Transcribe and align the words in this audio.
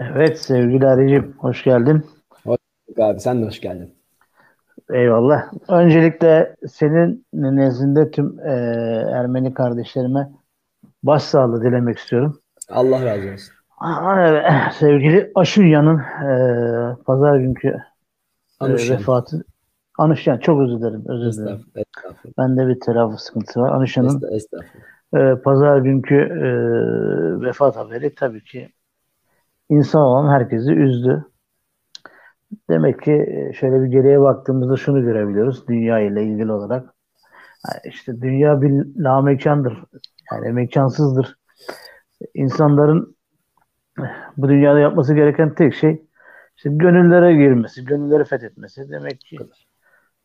Evet 0.00 0.40
sevgili 0.40 0.86
Arıcım 0.86 1.32
hoş 1.38 1.64
geldin. 1.64 2.06
Hoş 2.30 2.44
bulduk 2.46 2.98
abi 2.98 3.20
sen 3.20 3.42
de 3.42 3.46
hoş 3.46 3.60
geldin. 3.60 3.94
Eyvallah. 4.92 5.52
Öncelikle 5.68 6.56
senin 6.68 7.26
nezdinde 7.32 8.10
tüm 8.10 8.40
e, 8.40 8.52
Ermeni 9.12 9.54
kardeşlerime 9.54 10.30
başsağlığı 11.02 11.62
dilemek 11.62 11.98
istiyorum. 11.98 12.40
Allah 12.70 13.04
razı 13.04 13.32
olsun. 13.32 13.54
Aa, 13.78 14.70
sevgili 14.70 15.32
Aşunya'nın 15.34 15.98
e, 15.98 16.96
pazar 17.06 17.36
günkü 17.36 17.68
e, 18.62 18.72
vefatı. 18.72 19.44
Anuşyan 19.98 20.38
çok 20.38 20.60
özür 20.60 20.78
dilerim. 20.78 21.04
Özür 21.08 21.42
dilerim. 21.42 21.60
Estağfurullah. 21.76 22.38
Bende 22.38 22.68
bir 22.68 22.80
telaffuz 22.80 23.20
sıkıntısı 23.20 23.60
var. 23.60 23.72
Anuşyan'ın 23.72 24.22
e, 25.16 25.34
pazar 25.34 25.78
günkü 25.78 26.14
e, 26.14 26.48
vefat 27.46 27.76
haberi 27.76 28.14
tabii 28.14 28.44
ki 28.44 28.68
insan 29.68 30.02
olan 30.02 30.32
herkesi 30.32 30.72
üzdü. 30.72 31.24
Demek 32.70 33.02
ki 33.02 33.12
e, 33.12 33.52
şöyle 33.52 33.82
bir 33.82 33.86
geriye 33.86 34.20
baktığımızda 34.20 34.76
şunu 34.76 35.02
görebiliyoruz 35.02 35.68
dünya 35.68 36.00
ile 36.00 36.22
ilgili 36.24 36.52
olarak. 36.52 36.94
Yani 37.66 37.80
işte 37.84 38.20
dünya 38.20 38.62
bir 38.62 38.84
lamekandır. 38.96 39.84
Yani 40.32 40.52
mekansızdır. 40.52 41.36
İnsanların 42.34 43.16
bu 44.36 44.48
dünyada 44.48 44.78
yapması 44.78 45.14
gereken 45.14 45.54
tek 45.54 45.74
şey 45.74 46.02
işte 46.56 46.70
gönüllere 46.72 47.34
girmesi, 47.34 47.84
gönülleri 47.84 48.24
fethetmesi. 48.24 48.90
Demek 48.90 49.20
ki 49.20 49.36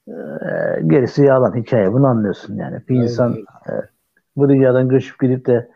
e, 0.07 0.13
gerisi 0.87 1.25
yalan 1.25 1.55
hikaye. 1.55 1.93
Bunu 1.93 2.07
anlıyorsun 2.07 2.55
yani. 2.55 2.81
Bir 2.89 2.95
insan 2.95 3.33
e, 3.69 3.71
bu 4.35 4.49
dünyadan 4.49 4.89
göçüp 4.89 5.19
gidip 5.19 5.45
de 5.45 5.69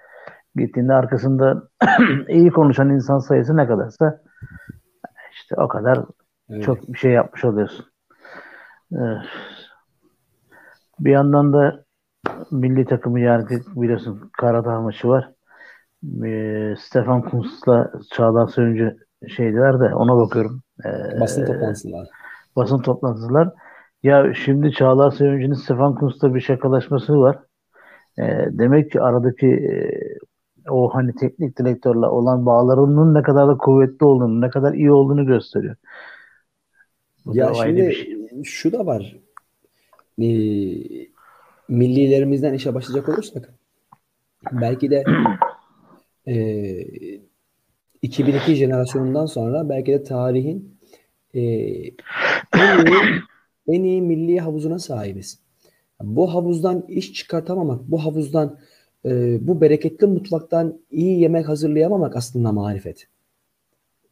gittiğinde 0.55 0.93
arkasında 0.93 1.63
iyi 2.27 2.51
konuşan 2.51 2.89
insan 2.89 3.19
sayısı 3.19 3.57
ne 3.57 3.67
kadarsa 3.67 4.21
işte 5.33 5.55
o 5.57 5.67
kadar 5.67 5.99
evet. 6.49 6.63
çok 6.63 6.87
bir 6.87 6.97
şey 6.97 7.11
yapmış 7.11 7.45
oluyorsun. 7.45 7.85
Bir 10.99 11.11
yandan 11.11 11.53
da 11.53 11.85
milli 12.51 12.85
takımı 12.85 13.19
yargı 13.19 13.55
biliyorsun 13.75 14.31
Karadağ 14.37 14.81
maçı 14.81 15.07
var. 15.07 15.31
Ee, 16.25 16.75
Stefan 16.79 17.21
Kuntz'la 17.21 17.91
Çağlar 18.11 18.47
Söyüncü 18.47 18.97
şeydiler 19.27 19.79
de 19.79 19.95
ona 19.95 20.17
bakıyorum. 20.17 20.61
Ee, 20.85 21.19
basın 21.19 21.45
toplantılar. 21.45 22.07
Basın 22.55 22.81
toplantılar. 22.81 23.49
Ya 24.03 24.33
şimdi 24.33 24.71
Çağlar 24.71 25.11
Söyüncü'nün 25.11 25.53
Stefan 25.53 25.95
Kuntz'la 25.95 26.35
bir 26.35 26.41
şakalaşması 26.41 27.19
var. 27.19 27.39
E, 28.19 28.23
demek 28.51 28.91
ki 28.91 29.01
aradaki 29.01 29.47
e, 29.47 29.73
o 30.69 30.89
hani 30.93 31.15
teknik 31.15 31.59
direktörle 31.59 32.05
olan 32.05 32.45
bağlarının 32.45 33.13
ne 33.13 33.21
kadar 33.21 33.47
da 33.47 33.57
kuvvetli 33.57 34.05
olduğunu, 34.05 34.41
ne 34.41 34.49
kadar 34.49 34.73
iyi 34.73 34.91
olduğunu 34.91 35.25
gösteriyor. 35.25 35.75
Bu 37.25 37.37
ya 37.37 37.53
şimdi 37.53 37.93
şey. 37.95 38.43
şu 38.43 38.71
da 38.71 38.85
var. 38.85 39.17
E, 40.21 40.27
millilerimizden 41.69 42.53
işe 42.53 42.73
başlayacak 42.73 43.09
olursak 43.09 43.53
belki 44.51 44.89
de 44.91 45.03
e, 46.27 46.35
2002 48.01 48.55
jenerasyonundan 48.55 49.25
sonra 49.25 49.69
belki 49.69 49.91
de 49.91 50.03
tarihin 50.03 50.79
e, 51.33 51.41
en, 52.53 52.85
iyi, 52.85 53.21
en 53.67 53.83
iyi 53.83 54.01
milli 54.01 54.39
havuzuna 54.39 54.79
sahibiz. 54.79 55.39
Bu 56.01 56.33
havuzdan 56.33 56.85
iş 56.87 57.13
çıkartamamak, 57.13 57.81
bu 57.91 58.05
havuzdan 58.05 58.59
e, 59.05 59.37
bu 59.47 59.61
bereketli 59.61 60.07
mutfaktan 60.07 60.79
iyi 60.91 61.19
yemek 61.19 61.47
hazırlayamamak 61.47 62.15
aslında 62.15 62.51
marifet. 62.51 63.07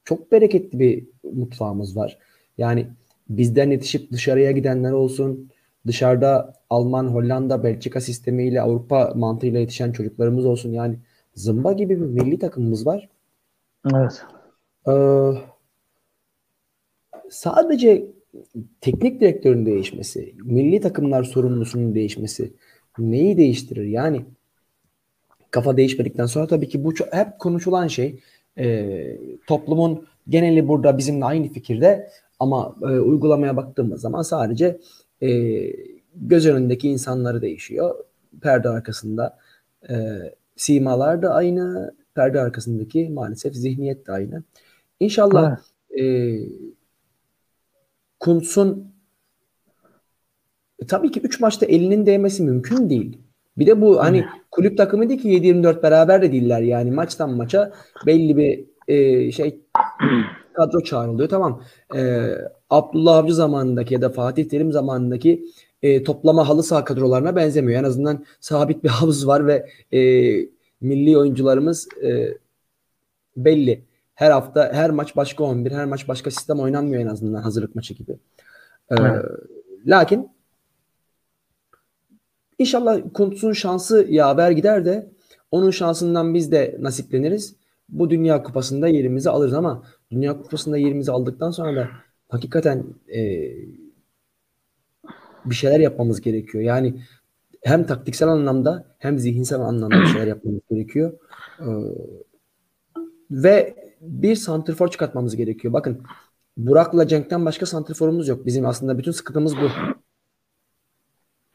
Çok 0.03 0.31
bereketli 0.31 0.79
bir 0.79 1.05
mutfağımız 1.33 1.97
var. 1.97 2.17
Yani 2.57 2.87
bizden 3.29 3.71
yetişip 3.71 4.11
dışarıya 4.11 4.51
gidenler 4.51 4.91
olsun, 4.91 5.49
dışarıda 5.87 6.53
Alman, 6.69 7.07
Hollanda, 7.07 7.63
Belçika 7.63 8.01
sistemiyle 8.01 8.61
Avrupa 8.61 9.13
mantığıyla 9.15 9.59
yetişen 9.59 9.91
çocuklarımız 9.91 10.45
olsun. 10.45 10.71
Yani 10.71 10.95
zımba 11.35 11.73
gibi 11.73 12.01
bir 12.01 12.05
milli 12.05 12.39
takımımız 12.39 12.85
var. 12.85 13.09
Evet. 13.93 14.21
Ee, 14.87 15.31
sadece 17.29 18.05
teknik 18.81 19.21
direktörün 19.21 19.65
değişmesi, 19.65 20.35
milli 20.43 20.81
takımlar 20.81 21.23
sorumlusunun 21.23 21.95
değişmesi 21.95 22.53
neyi 22.99 23.37
değiştirir? 23.37 23.85
Yani 23.85 24.25
kafa 25.53 25.77
değişmedikten 25.77 26.25
sonra 26.25 26.47
tabii 26.47 26.69
ki 26.69 26.83
bu 26.83 26.93
hep 27.11 27.39
konuşulan 27.39 27.87
şey 27.87 28.19
e, 28.57 29.17
toplumun 29.47 30.05
geneli 30.29 30.67
burada 30.67 30.97
bizimle 30.97 31.25
aynı 31.25 31.47
fikirde 31.47 32.09
ama 32.39 32.75
e, 32.81 32.85
uygulamaya 32.85 33.57
baktığımız 33.57 34.01
zaman 34.01 34.21
sadece 34.21 34.79
e, 35.21 35.29
göz 36.15 36.45
önündeki 36.45 36.89
insanları 36.89 37.41
değişiyor. 37.41 37.95
Perde 38.41 38.69
arkasında 38.69 39.37
e, 39.89 39.95
simalar 40.55 41.21
da 41.21 41.33
aynı, 41.33 41.93
perde 42.15 42.39
arkasındaki 42.39 43.09
maalesef 43.09 43.55
zihniyet 43.55 44.07
de 44.07 44.11
aynı. 44.11 44.43
İnşallah 44.99 45.57
e, 45.99 46.35
Kuntz'un 48.19 48.93
e, 50.79 50.87
tabii 50.87 51.11
ki 51.11 51.21
3 51.21 51.39
maçta 51.39 51.65
elinin 51.65 52.05
değmesi 52.05 52.43
mümkün 52.43 52.89
değil. 52.89 53.22
Bir 53.57 53.67
de 53.67 53.81
bu 53.81 54.03
hani 54.03 54.25
kulüp 54.51 54.77
takımı 54.77 55.09
değil 55.09 55.21
ki 55.21 55.29
7-24 55.29 55.83
beraber 55.83 56.21
de 56.21 56.31
değiller 56.31 56.61
yani 56.61 56.91
maçtan 56.91 57.33
maça 57.33 57.71
belli 58.05 58.37
bir 58.37 58.65
e, 58.87 59.31
şey 59.31 59.59
kadro 60.53 60.81
çağrılıyor. 60.83 61.29
Tamam. 61.29 61.61
E, 61.95 62.31
Abdullah 62.69 63.17
Avcı 63.17 63.33
zamanındaki 63.33 63.93
ya 63.93 64.01
da 64.01 64.09
Fatih 64.09 64.49
Terim 64.49 64.71
zamanındaki 64.71 65.45
e, 65.81 66.03
toplama 66.03 66.49
halı 66.49 66.63
saha 66.63 66.83
kadrolarına 66.83 67.35
benzemiyor. 67.35 67.79
En 67.79 67.83
azından 67.83 68.25
sabit 68.39 68.83
bir 68.83 68.89
havuz 68.99 69.27
var 69.27 69.47
ve 69.47 69.69
e, 69.91 69.99
milli 70.81 71.17
oyuncularımız 71.17 71.87
e, 72.03 72.37
belli. 73.37 73.83
Her 74.15 74.31
hafta 74.31 74.73
her 74.73 74.89
maç 74.89 75.15
başka 75.15 75.43
11, 75.43 75.71
her 75.71 75.85
maç 75.85 76.07
başka 76.07 76.31
sistem 76.31 76.59
oynanmıyor 76.59 77.01
en 77.01 77.07
azından 77.07 77.41
hazırlık 77.41 77.75
maçı 77.75 77.93
gibi. 77.93 78.17
E, 78.91 78.95
Lakin 79.85 80.29
İnşallah 82.63 83.01
Kuntz'un 83.13 83.53
şansı 83.53 84.07
yaver 84.09 84.51
gider 84.51 84.85
de 84.85 85.11
onun 85.51 85.71
şansından 85.71 86.33
biz 86.33 86.51
de 86.51 86.77
nasipleniriz. 86.79 87.55
Bu 87.89 88.09
Dünya 88.09 88.43
Kupası'nda 88.43 88.87
yerimizi 88.87 89.29
alırız 89.29 89.53
ama 89.53 89.83
Dünya 90.11 90.41
Kupası'nda 90.41 90.77
yerimizi 90.77 91.11
aldıktan 91.11 91.51
sonra 91.51 91.75
da 91.75 91.89
hakikaten 92.29 92.83
e, 93.15 93.51
bir 95.45 95.55
şeyler 95.55 95.79
yapmamız 95.79 96.21
gerekiyor. 96.21 96.63
Yani 96.63 97.01
hem 97.61 97.85
taktiksel 97.85 98.29
anlamda 98.29 98.95
hem 98.99 99.19
zihinsel 99.19 99.59
anlamda 99.59 100.01
bir 100.01 100.05
şeyler 100.05 100.27
yapmamız 100.27 100.61
gerekiyor. 100.69 101.13
Ee, 101.59 101.65
ve 103.31 103.75
bir 104.01 104.35
santrfor 104.35 104.87
çıkartmamız 104.87 105.35
gerekiyor. 105.35 105.73
Bakın 105.73 106.01
Burak'la 106.57 107.07
Cenk'ten 107.07 107.45
başka 107.45 107.65
santrforumuz 107.65 108.27
yok. 108.27 108.45
Bizim 108.45 108.65
aslında 108.65 108.97
bütün 108.97 109.11
sıkıntımız 109.11 109.55
bu. 109.57 109.69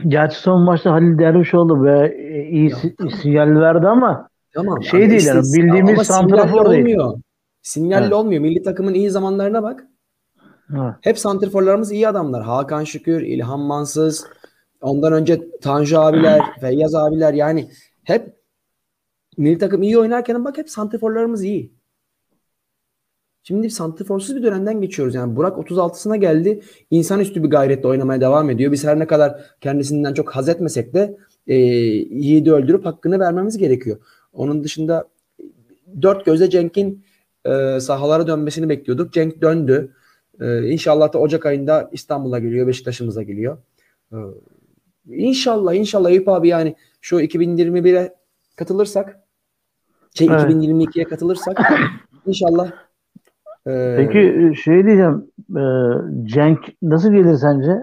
Gerçi 0.08 0.38
son 0.38 0.62
maçta 0.62 0.92
Halil 0.92 1.18
Dervişoğlu 1.18 1.84
ve 1.84 2.16
iyi 2.50 2.70
ya. 2.70 2.76
sinyal 3.22 3.60
verdi 3.60 3.86
ama 3.86 4.28
tamam, 4.54 4.82
şey 4.82 5.10
değil 5.10 5.26
yani 5.26 5.42
bildiğimiz 5.42 6.06
santrafor 6.06 6.70
değil. 6.70 6.80
Olmuyor. 6.82 7.20
Sinyalle 7.62 8.04
evet. 8.04 8.12
olmuyor. 8.12 8.40
Milli 8.40 8.62
takımın 8.62 8.94
iyi 8.94 9.10
zamanlarına 9.10 9.62
bak. 9.62 9.86
Evet. 10.72 10.94
Hep 11.00 11.18
santrforlarımız 11.18 11.92
iyi 11.92 12.08
adamlar. 12.08 12.42
Hakan 12.42 12.84
Şükür, 12.84 13.22
İlhan 13.22 13.60
Mansız, 13.60 14.26
ondan 14.80 15.12
önce 15.12 15.40
Tanju 15.62 15.98
abiler, 15.98 16.40
Feyyaz 16.60 16.94
abiler 16.94 17.34
yani 17.34 17.70
hep 18.04 18.36
milli 19.36 19.58
takım 19.58 19.82
iyi 19.82 19.98
oynarken 19.98 20.44
bak 20.44 20.58
hep 20.58 20.70
santrforlarımız 20.70 21.44
iyi. 21.44 21.77
Şimdi 23.42 23.70
santriforsuz 23.70 24.36
bir 24.36 24.42
dönemden 24.42 24.80
geçiyoruz. 24.80 25.14
Yani 25.14 25.36
Burak 25.36 25.56
36'sına 25.56 26.16
geldi. 26.16 26.60
İnsanüstü 26.90 27.42
bir 27.42 27.50
gayretle 27.50 27.88
oynamaya 27.88 28.20
devam 28.20 28.50
ediyor. 28.50 28.72
Biz 28.72 28.84
her 28.84 28.98
ne 28.98 29.06
kadar 29.06 29.40
kendisinden 29.60 30.14
çok 30.14 30.30
haz 30.30 30.48
etmesek 30.48 30.94
de 30.94 31.16
e, 31.46 31.54
yiğidi 31.54 32.52
öldürüp 32.52 32.86
hakkını 32.86 33.18
vermemiz 33.18 33.58
gerekiyor. 33.58 33.98
Onun 34.32 34.64
dışında 34.64 35.08
dört 36.02 36.24
gözle 36.24 36.50
Cenk'in 36.50 37.04
e, 37.44 37.80
sahalara 37.80 38.26
dönmesini 38.26 38.68
bekliyorduk. 38.68 39.12
Cenk 39.12 39.42
döndü. 39.42 39.92
E, 40.40 40.68
inşallah 40.68 41.12
da 41.12 41.18
Ocak 41.18 41.46
ayında 41.46 41.90
İstanbul'a 41.92 42.38
geliyor. 42.38 42.66
Beşiktaş'ımıza 42.66 43.22
geliyor. 43.22 43.58
E, 44.12 44.16
inşallah 45.06 45.74
inşallah 45.74 46.10
Eyüp 46.10 46.28
abi 46.28 46.48
yani 46.48 46.76
şu 47.00 47.20
2021'e 47.20 48.14
katılırsak 48.56 49.20
şey 50.14 50.26
evet. 50.30 50.40
2022'ye 50.40 51.04
katılırsak 51.04 51.58
inşallah 52.26 52.72
ee, 53.68 53.94
Peki 53.96 54.18
e, 54.18 54.54
şey 54.54 54.84
diyeceğim 54.84 55.30
e, 55.56 55.62
Cenk 56.24 56.58
nasıl 56.82 57.12
gelir 57.12 57.36
sence? 57.36 57.76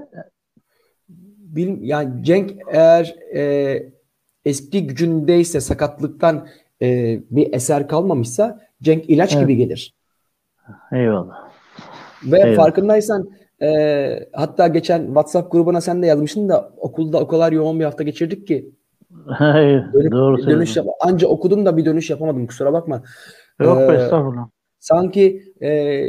Bil, 1.55 1.77
yani 1.81 2.23
Cenk 2.23 2.51
eğer 2.71 3.15
e, 3.35 3.83
eski 4.45 4.87
gücündeyse 4.87 5.61
sakatlıktan 5.61 6.47
e, 6.81 7.19
bir 7.31 7.53
eser 7.53 7.87
kalmamışsa 7.87 8.59
Cenk 8.81 9.09
ilaç 9.09 9.35
evet. 9.35 9.43
gibi 9.43 9.55
gelir. 9.55 9.93
Eyvallah. 10.91 11.49
Ve 12.23 12.37
Eyvallah. 12.37 12.55
farkındaysan 12.55 13.29
e, 13.61 14.29
hatta 14.33 14.67
geçen 14.67 15.05
WhatsApp 15.05 15.51
grubuna 15.51 15.81
sen 15.81 16.01
de 16.01 16.07
yazmıştın 16.07 16.49
da 16.49 16.71
okulda 16.77 17.19
o 17.19 17.27
kadar 17.27 17.51
yoğun 17.51 17.79
bir 17.79 17.85
hafta 17.85 18.03
geçirdik 18.03 18.47
ki. 18.47 18.71
Hayır, 19.25 19.93
dönüş, 19.93 20.11
doğru 20.11 20.37
dönüş 20.37 20.77
yap 20.77 20.85
Anca 21.01 21.27
okudum 21.27 21.65
da 21.65 21.77
bir 21.77 21.85
dönüş 21.85 22.09
yapamadım 22.09 22.47
kusura 22.47 22.73
bakma. 22.73 23.03
Yok 23.59 23.79
ee, 23.81 23.93
estağfurullah. 23.93 24.54
Sanki 24.85 25.53
e, 25.61 26.03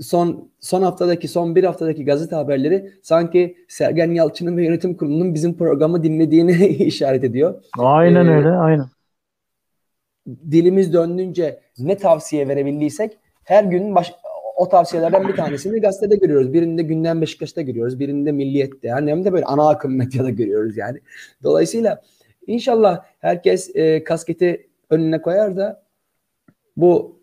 son 0.00 0.50
son 0.60 0.82
haftadaki 0.82 1.28
son 1.28 1.56
bir 1.56 1.64
haftadaki 1.64 2.04
gazete 2.04 2.36
haberleri 2.36 2.92
sanki 3.02 3.56
Sergen 3.68 4.10
Yalçın'ın 4.10 4.56
ve 4.56 4.64
yönetim 4.64 4.96
kurulunun 4.96 5.34
bizim 5.34 5.56
programı 5.56 6.02
dinlediğini 6.02 6.66
işaret 6.66 7.24
ediyor. 7.24 7.62
Aynen 7.78 8.26
ee, 8.26 8.36
öyle 8.36 8.48
aynen. 8.48 8.86
Dilimiz 10.26 10.92
döndüğünce 10.92 11.60
ne 11.78 11.96
tavsiye 11.96 12.48
verebildiysek 12.48 13.18
her 13.44 13.64
gün 13.64 13.94
baş, 13.94 14.12
o 14.56 14.68
tavsiyelerden 14.68 15.28
bir 15.28 15.36
tanesini 15.36 15.80
gazetede 15.80 16.16
görüyoruz. 16.16 16.52
Birinde 16.52 16.82
Gündem 16.82 17.20
Beşiktaş'ta 17.20 17.62
görüyoruz. 17.62 18.00
Birinde 18.00 18.32
Milliyet'te. 18.32 18.88
Yani 18.88 19.10
hem 19.10 19.24
de 19.24 19.32
böyle 19.32 19.44
ana 19.44 19.68
akım 19.68 19.96
medyada 19.96 20.30
görüyoruz 20.30 20.76
yani. 20.76 20.98
Dolayısıyla 21.42 22.02
inşallah 22.46 23.04
herkes 23.18 23.76
e, 23.76 24.04
kasketi 24.04 24.68
önüne 24.90 25.22
koyar 25.22 25.56
da 25.56 25.82
bu 26.76 27.19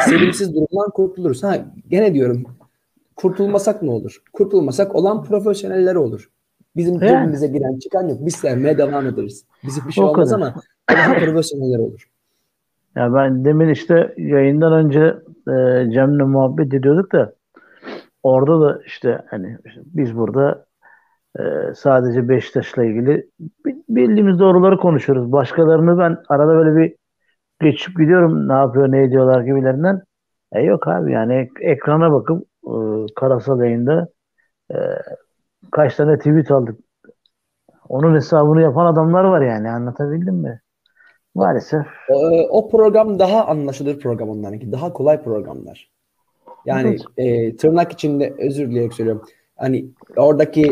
sevimsiz 0.00 0.54
durumdan 0.54 0.90
kurtuluruz. 0.90 1.42
Ha 1.42 1.56
gene 1.88 2.14
diyorum 2.14 2.44
kurtulmasak 3.16 3.82
ne 3.82 3.90
olur? 3.90 4.22
Kurtulmasak 4.32 4.94
olan 4.94 5.24
profesyoneller 5.24 5.94
olur. 5.94 6.30
Bizim 6.76 7.00
cebimize 7.00 7.46
giren 7.46 7.78
çıkan 7.78 8.08
yok. 8.08 8.18
Biz 8.20 8.36
sevmeye 8.36 8.78
devam 8.78 9.06
ederiz. 9.06 9.44
Bizim 9.64 9.88
bir 9.88 9.92
şey 9.92 10.04
o 10.04 10.06
olmaz 10.06 10.30
kadar. 10.30 10.52
ama 10.92 11.14
profesyoneller 11.14 11.78
olur. 11.78 12.08
Ya 12.96 13.14
ben 13.14 13.44
demin 13.44 13.68
işte 13.68 14.14
yayından 14.16 14.72
önce 14.72 15.00
e, 15.48 15.90
Cem'le 15.92 16.26
muhabbet 16.26 16.74
ediyorduk 16.74 17.12
da 17.12 17.34
orada 18.22 18.60
da 18.60 18.80
işte 18.86 19.22
hani 19.26 19.58
biz 19.76 20.16
burada 20.16 20.66
e, 21.38 21.42
sadece 21.74 22.28
Beşiktaş'la 22.28 22.84
ilgili 22.84 23.28
bildiğimiz 23.88 24.38
doğruları 24.38 24.78
konuşuyoruz. 24.78 25.32
Başkalarını 25.32 25.98
ben 25.98 26.16
arada 26.28 26.54
böyle 26.54 26.76
bir 26.76 26.94
geçip 27.60 27.98
gidiyorum 27.98 28.48
ne 28.48 28.52
yapıyor 28.52 28.92
ne 28.92 29.02
ediyorlar 29.02 29.40
gibilerinden. 29.40 30.02
E 30.52 30.62
yok 30.62 30.88
abi 30.88 31.12
yani 31.12 31.48
ekrana 31.60 32.12
bakıp 32.12 32.46
e, 32.64 32.74
karasal 33.16 33.60
yayında 33.60 34.08
e, 34.72 34.76
kaç 35.70 35.96
tane 35.96 36.18
tweet 36.18 36.50
aldık. 36.50 36.80
Onun 37.88 38.14
hesabını 38.14 38.62
yapan 38.62 38.86
adamlar 38.86 39.24
var 39.24 39.40
yani 39.40 39.70
anlatabildim 39.70 40.34
mi? 40.34 40.60
Maalesef. 41.34 41.86
O, 42.08 42.32
e, 42.32 42.46
o 42.50 42.68
program 42.70 43.18
daha 43.18 43.46
anlaşılır 43.46 43.98
program 44.00 44.28
onlarınki. 44.28 44.72
Daha 44.72 44.92
kolay 44.92 45.22
programlar. 45.22 45.90
Yani 46.66 46.96
e, 47.16 47.56
tırnak 47.56 47.92
içinde 47.92 48.34
özür 48.38 48.70
dileyerek 48.70 48.92
söylüyorum. 48.92 49.24
Hani 49.56 49.86
oradaki 50.16 50.70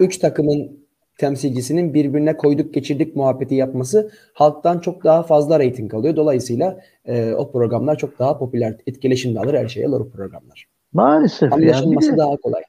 üç 0.00 0.18
takımın 0.18 0.85
temsilcisinin 1.18 1.94
birbirine 1.94 2.36
koyduk 2.36 2.74
geçirdik 2.74 3.16
muhabbeti 3.16 3.54
yapması 3.54 4.10
halktan 4.32 4.78
çok 4.78 5.04
daha 5.04 5.22
fazla 5.22 5.58
reyting 5.58 5.94
alıyor. 5.94 6.16
Dolayısıyla 6.16 6.80
e, 7.04 7.32
o 7.32 7.52
programlar 7.52 7.98
çok 7.98 8.18
daha 8.18 8.38
popüler 8.38 8.76
etkileşim 8.86 9.34
de 9.34 9.40
alır 9.40 9.54
her 9.54 9.68
şeye 9.68 9.86
alır 9.86 10.00
o 10.00 10.10
programlar. 10.10 10.66
Maalesef. 10.92 11.52
Anlaşılması 11.52 12.08
yani. 12.08 12.18
daha 12.18 12.36
kolay. 12.36 12.62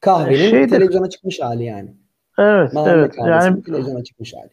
Kahvenin 0.00 0.50
Şeydir. 0.50 0.68
televizyona 0.68 1.08
çıkmış 1.08 1.40
hali 1.40 1.64
yani. 1.64 1.94
Evet, 2.38 2.72
Mahalle 2.72 2.92
evet. 2.92 3.14
Yani 3.18 3.62
televizyona 3.62 4.04
çıkmış 4.04 4.34
hali. 4.34 4.50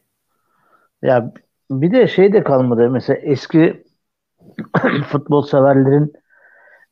Ya 1.02 1.34
bir 1.72 1.92
de 1.92 2.08
şey 2.08 2.34
de 2.34 2.44
kalmadı. 2.44 2.90
Mesela 2.90 3.20
eski 3.20 3.84
futbol 5.12 5.42
severlerin 5.42 6.14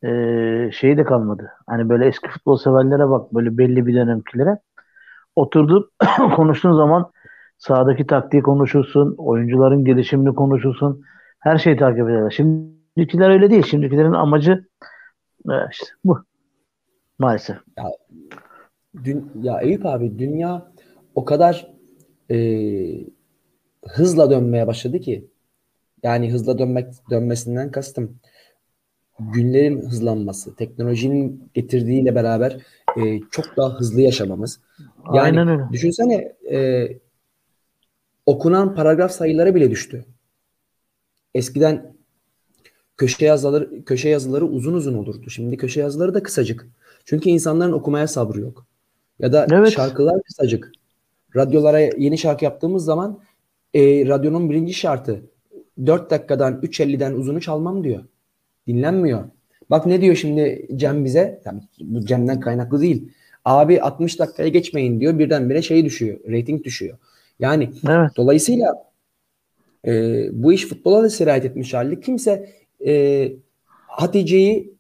e, 0.04 0.72
şeyi 0.72 0.98
de 0.98 1.04
kalmadı. 1.04 1.52
Hani 1.68 1.90
böyle 1.90 2.08
eski 2.08 2.30
futbol 2.30 2.58
severlere 2.58 3.10
bak 3.10 3.34
böyle 3.34 3.58
belli 3.58 3.88
bir 3.88 3.96
dönemkilere 3.96 4.58
oturdup 5.36 5.90
konuştuğun 6.36 6.74
zaman 6.74 7.12
sahadaki 7.58 8.08
taktiği 8.08 8.42
konuşursun, 8.42 9.16
oyuncuların 9.18 9.86
gelişimini 9.86 10.36
konuşursun. 10.36 11.02
Her 11.40 11.58
şeyi 11.58 11.78
takip 11.78 12.10
ederler. 12.10 12.30
Şimdikiler 12.30 13.30
öyle 13.30 13.50
değil. 13.50 13.64
Şimdikilerin 13.64 14.12
amacı 14.12 14.66
e, 15.50 15.54
işte 15.72 15.86
bu. 16.06 16.20
Maalesef. 17.20 17.58
Ya, 17.78 17.84
dün, 19.04 19.32
ya 19.42 19.62
Eyüp 19.62 19.86
abi 19.86 20.20
dünya 20.20 20.72
o 21.16 21.26
kadar 21.26 21.68
e, 22.32 22.38
hızla 23.88 24.32
dönmeye 24.32 24.68
başladı 24.68 25.00
ki 25.00 25.28
yani 26.04 26.32
hızla 26.32 26.60
dönmek 26.60 26.88
dönmesinden 27.10 27.72
kastım 27.72 28.20
günlerin 29.34 29.82
hızlanması, 29.82 30.56
teknolojinin 30.56 31.50
getirdiğiyle 31.54 32.16
beraber 32.16 32.58
e, 32.98 33.20
çok 33.32 33.58
daha 33.58 33.80
hızlı 33.80 34.02
yaşamamız. 34.02 34.60
Yani 35.06 35.20
Aynen 35.20 35.48
öyle. 35.48 35.64
düşünsene 35.72 36.36
e, 36.52 36.88
okunan 38.26 38.76
paragraf 38.76 39.12
sayıları 39.12 39.56
bile 39.56 39.72
düştü. 39.72 40.06
Eskiden 41.36 41.94
köşe 42.98 43.26
yazıları 43.26 43.86
köşe 43.86 44.10
yazıları 44.10 44.46
uzun 44.46 44.74
uzun 44.74 44.94
olurdu. 44.94 45.30
Şimdi 45.30 45.58
köşe 45.58 45.80
yazıları 45.80 46.14
da 46.14 46.24
kısacık. 46.24 46.68
Çünkü 47.06 47.30
insanların 47.30 47.72
okumaya 47.72 48.08
sabrı 48.08 48.40
yok. 48.40 48.66
Ya 49.20 49.34
da 49.34 49.48
evet. 49.52 49.72
şarkılar 49.72 50.24
kısacık. 50.24 50.72
Radyolara 51.36 51.80
yeni 51.80 52.18
şarkı 52.18 52.46
yaptığımız 52.46 52.86
zaman 52.86 53.20
e, 53.74 54.08
radyonun 54.08 54.50
birinci 54.50 54.74
şartı 54.74 55.22
4 55.86 56.12
dakikadan 56.12 56.54
3.50'den 56.54 57.14
uzunu 57.14 57.42
çalmam 57.42 57.84
diyor. 57.84 58.04
Dinlenmiyor. 58.68 59.24
Bak 59.70 59.86
ne 59.86 60.02
diyor 60.02 60.16
şimdi 60.16 60.68
Cem 60.76 61.06
bize? 61.06 61.42
Tabii 61.44 61.60
bu 61.80 62.06
Cem'den 62.06 62.40
kaynaklı 62.40 62.82
değil. 62.82 63.12
Abi 63.46 63.82
60 63.82 64.20
dakikaya 64.20 64.50
geçmeyin 64.50 65.00
diyor. 65.00 65.20
Birdenbire 65.20 65.62
şey 65.62 65.86
düşüyor. 65.86 66.20
Rating 66.30 66.64
düşüyor. 66.64 66.98
Yani 67.40 67.70
evet. 67.90 68.12
dolayısıyla 68.18 68.92
e, 69.88 70.24
bu 70.32 70.54
iş 70.54 70.68
futbola 70.68 71.04
da 71.04 71.10
sirayet 71.10 71.46
etmiş 71.46 71.74
halde. 71.74 72.00
Kimse 72.00 72.50
e, 72.86 73.34
Hatice'yi 73.88 74.74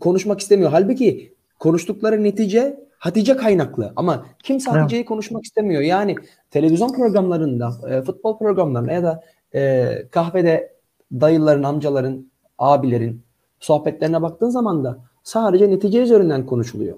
konuşmak 0.00 0.40
istemiyor. 0.40 0.70
Halbuki 0.70 1.34
konuştukları 1.58 2.22
netice 2.22 2.90
Hatice 3.00 3.36
kaynaklı 3.36 3.92
ama 3.96 4.26
kimse 4.42 4.70
evet. 4.70 4.80
Hatice'yi 4.80 5.04
konuşmak 5.04 5.44
istemiyor. 5.44 5.82
Yani 5.82 6.14
televizyon 6.50 6.92
programlarında, 6.92 7.72
e, 7.90 8.02
futbol 8.02 8.38
programlarında 8.38 8.92
ya 8.92 9.02
da 9.02 9.24
e, 9.54 9.88
kahvede 10.10 10.79
dayıların, 11.12 11.62
amcaların, 11.62 12.26
abilerin 12.58 13.22
sohbetlerine 13.60 14.22
baktığın 14.22 14.50
zaman 14.50 14.84
da 14.84 14.98
sadece 15.22 15.70
netice 15.70 16.02
üzerinden 16.02 16.46
konuşuluyor. 16.46 16.96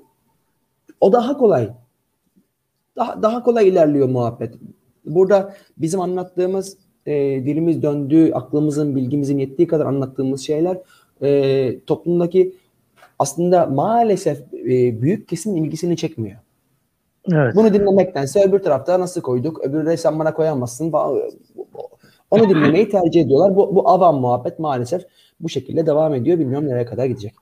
O 1.00 1.12
daha 1.12 1.36
kolay. 1.36 1.70
Daha, 2.96 3.22
daha 3.22 3.42
kolay 3.42 3.68
ilerliyor 3.68 4.08
muhabbet. 4.08 4.54
Burada 5.04 5.54
bizim 5.76 6.00
anlattığımız 6.00 6.76
e, 7.06 7.12
dilimiz 7.44 7.82
döndüğü, 7.82 8.32
aklımızın, 8.32 8.96
bilgimizin 8.96 9.38
yettiği 9.38 9.68
kadar 9.68 9.86
anlattığımız 9.86 10.40
şeyler 10.40 10.78
e, 11.22 11.80
toplumdaki 11.80 12.54
aslında 13.18 13.66
maalesef 13.66 14.54
e, 14.54 15.02
büyük 15.02 15.28
kesim 15.28 15.56
ilgisini 15.56 15.96
çekmiyor. 15.96 16.38
Evet. 17.32 17.54
Bunu 17.56 17.74
dinlemektense 17.74 18.44
öbür 18.44 18.58
tarafta 18.58 19.00
nasıl 19.00 19.20
koyduk, 19.20 19.64
öbür 19.64 19.96
sen 19.96 20.18
bana 20.18 20.34
koyamazsın. 20.34 20.92
Onu 22.32 22.48
dinlemeyi 22.48 22.88
tercih 22.88 23.20
ediyorlar. 23.20 23.56
Bu, 23.56 23.74
bu 23.74 23.88
avam 23.88 24.20
muhabbet 24.20 24.58
maalesef 24.58 25.02
bu 25.40 25.48
şekilde 25.48 25.86
devam 25.86 26.14
ediyor. 26.14 26.38
Bilmiyorum 26.38 26.68
nereye 26.68 26.84
kadar 26.84 27.06
gidecek. 27.06 27.34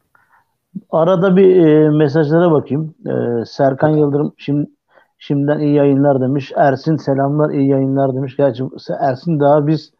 Arada 0.91 1.37
bir 1.37 1.57
e, 1.57 1.91
mesajlara 1.91 2.53
bakayım. 2.53 2.95
E, 3.07 3.45
Serkan 3.45 3.89
Yıldırım 3.89 4.35
şimdi 4.37 4.71
şimdiden 5.19 5.59
iyi 5.59 5.75
yayınlar 5.75 6.21
demiş. 6.21 6.53
Ersin 6.57 6.97
selamlar 6.97 7.51
iyi 7.51 7.69
yayınlar 7.69 8.15
demiş. 8.15 8.37
Gerçi 8.37 8.65
Ersin 9.01 9.41
daha 9.41 9.67
biz 9.67 9.93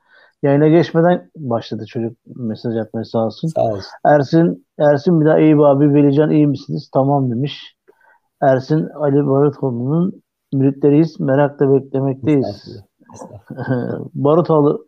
yayına 0.43 0.69
geçmeden 0.69 1.31
başladı 1.37 1.87
çocuk 1.87 2.17
mesaj 2.37 2.77
atmaya 2.77 3.05
sağ 3.05 3.27
olsun. 3.27 3.49
Sağ 3.49 3.65
olsun. 3.65 3.91
Ersin 4.05 4.67
Ersin 4.79 5.21
bir 5.21 5.27
daha 5.27 5.39
iyi 5.39 5.55
abi 5.55 5.95
Velican 5.95 6.31
iyi 6.31 6.47
misiniz? 6.47 6.91
Tamam 6.95 7.31
demiş. 7.31 7.77
Ersin 8.43 8.89
Ali 9.01 9.27
Barutoğlu'nun 9.27 10.23
müritleriyiz. 10.53 11.21
Merakla 11.21 11.75
beklemekteyiz. 11.75 12.81
Barutoğlu 14.15 14.87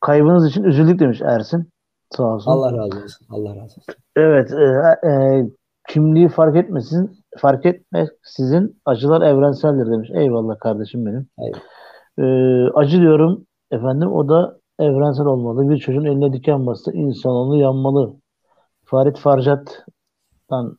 kaybınız 0.00 0.46
için 0.46 0.64
üzüldük 0.64 1.00
demiş 1.00 1.20
Ersin. 1.24 1.70
Sağ 2.10 2.34
olsun. 2.34 2.50
Allah 2.50 2.72
razı 2.72 3.02
olsun. 3.04 3.26
Allah 3.30 3.50
razı 3.50 3.62
olsun. 3.62 3.94
Evet. 4.16 4.52
E, 4.52 5.08
e, 5.08 5.44
kimliği 5.88 6.28
fark 6.28 6.56
etmesin. 6.56 7.24
Fark 7.38 7.66
etme 7.66 8.06
sizin 8.22 8.80
acılar 8.84 9.22
evrenseldir 9.22 9.92
demiş. 9.92 10.10
Eyvallah 10.14 10.58
kardeşim 10.58 11.06
benim. 11.06 11.28
E, 12.18 12.24
acı 12.74 13.00
diyorum 13.00 13.46
efendim 13.70 14.12
o 14.12 14.28
da 14.28 14.58
evrensel 14.78 15.26
olmalı. 15.26 15.68
Bir 15.70 15.78
çocuğun 15.78 16.04
eline 16.04 16.32
diken 16.32 16.66
bastı. 16.66 16.92
insan 16.92 17.32
onu 17.32 17.56
yanmalı. 17.56 18.14
Farid 18.84 19.16
Farcat'tan 19.16 20.78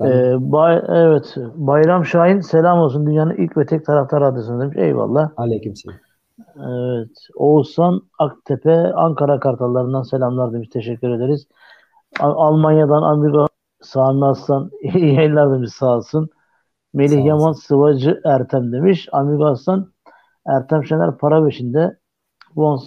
ee, 0.00 0.34
bay, 0.38 0.82
evet. 0.88 1.34
Bayram 1.54 2.04
Şahin 2.04 2.40
selam 2.40 2.78
olsun. 2.78 3.06
Dünyanın 3.06 3.34
ilk 3.34 3.56
ve 3.56 3.66
tek 3.66 3.86
taraftar 3.86 4.20
radyosu 4.20 4.60
demiş. 4.60 4.76
Eyvallah. 4.76 5.30
Aleykümselam. 5.36 5.98
Evet. 6.56 7.16
Oğuzhan 7.36 8.00
Aktepe 8.18 8.92
Ankara 8.94 9.40
Kartallarından 9.40 10.02
selamlar 10.02 10.52
demiş. 10.52 10.68
Teşekkür 10.68 11.10
ederiz. 11.10 11.46
Almanya'dan 12.20 13.02
Amigo 13.02 13.46
Sami 13.80 14.24
Aslan 14.24 14.70
iyi 14.82 15.14
yayınlar 15.14 15.52
demiş 15.52 15.70
sağ 15.72 15.96
olsun. 15.96 16.30
Melih 16.94 17.18
sağ 17.18 17.28
Yaman 17.28 17.52
Sıvacı 17.52 18.20
Ertem 18.24 18.72
demiş. 18.72 19.08
Amigo 19.12 19.46
Aslan 19.46 19.92
Ertem 20.46 20.84
Şener 20.84 21.18
para 21.18 21.44
peşinde. 21.44 21.98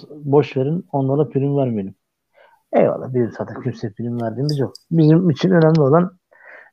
Boş 0.09 0.57
verin 0.57 0.85
onlara 0.91 1.29
prim 1.29 1.57
vermeyelim. 1.57 1.95
Eyvallah 2.73 3.13
bizim 3.13 3.31
zaten 3.37 3.61
kimse 3.63 3.93
prim 3.93 4.21
verdiğimiz 4.21 4.59
yok. 4.59 4.73
Bizim 4.91 5.29
için 5.29 5.51
önemli 5.51 5.81
olan 5.81 6.11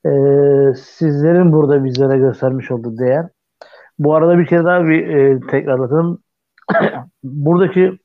e, 0.07 0.11
sizlerin 0.75 1.53
burada 1.53 1.85
bizlere 1.85 2.19
göstermiş 2.19 2.71
olduğu 2.71 2.99
değer. 2.99 3.29
Bu 3.99 4.15
arada 4.15 4.39
bir 4.39 4.47
kere 4.47 4.65
daha 4.65 4.85
bir 4.85 5.09
e, 5.09 5.41
tekrarlatalım. 5.41 6.19
Buradaki 7.25 7.99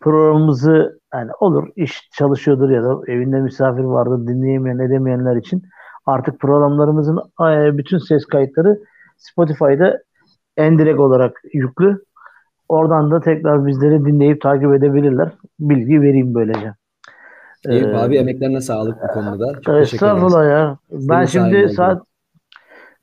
programımızı 0.00 1.00
yani 1.14 1.30
olur 1.40 1.68
iş 1.76 2.10
çalışıyordur 2.12 2.70
ya 2.70 2.82
da 2.82 3.00
evinde 3.06 3.40
misafir 3.40 3.84
vardır 3.84 4.26
dinleyemeyen 4.26 4.78
edemeyenler 4.78 5.36
için 5.36 5.62
artık 6.06 6.40
programlarımızın 6.40 7.18
e, 7.40 7.78
bütün 7.78 7.98
ses 7.98 8.26
kayıtları 8.26 8.78
Spotify'da 9.16 10.02
endirek 10.56 11.00
olarak 11.00 11.40
yüklü. 11.52 12.04
Oradan 12.68 13.10
da 13.10 13.20
tekrar 13.20 13.66
bizleri 13.66 14.04
dinleyip 14.04 14.40
takip 14.40 14.74
edebilirler. 14.74 15.32
Bilgi 15.60 16.00
vereyim 16.00 16.34
böylece. 16.34 16.74
Eyüp 17.68 17.94
ee, 17.94 17.96
abi 17.96 18.16
emeklerine 18.16 18.60
sağlık 18.60 18.98
bu 19.02 19.06
konuda. 19.14 19.60
Çok 19.60 19.76
estağfurullah 19.76 20.50
ya. 20.50 20.78
Ben 20.90 21.24
Senin 21.24 21.50
şimdi 21.50 21.68
saat 21.68 22.02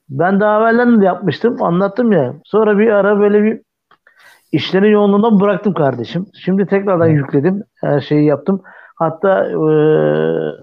ben 0.10 0.40
daha 0.40 0.60
evvelden 0.60 1.02
de 1.02 1.06
yapmıştım. 1.06 1.64
Anlattım 1.64 2.12
ya. 2.12 2.34
Sonra 2.44 2.80
bir 2.80 2.88
ara 2.88 3.20
böyle 3.20 3.44
bir 3.44 3.62
işlerin 4.52 4.92
yoğunluğundan 4.92 5.40
bıraktım 5.40 5.74
kardeşim. 5.74 6.26
Şimdi 6.34 6.66
tekrardan 6.66 7.10
evet. 7.10 7.18
yükledim. 7.18 7.64
Her 7.76 8.02
şeyi 8.02 8.26
yaptım. 8.26 8.62
Hatta 8.96 9.46
e, 9.46 9.72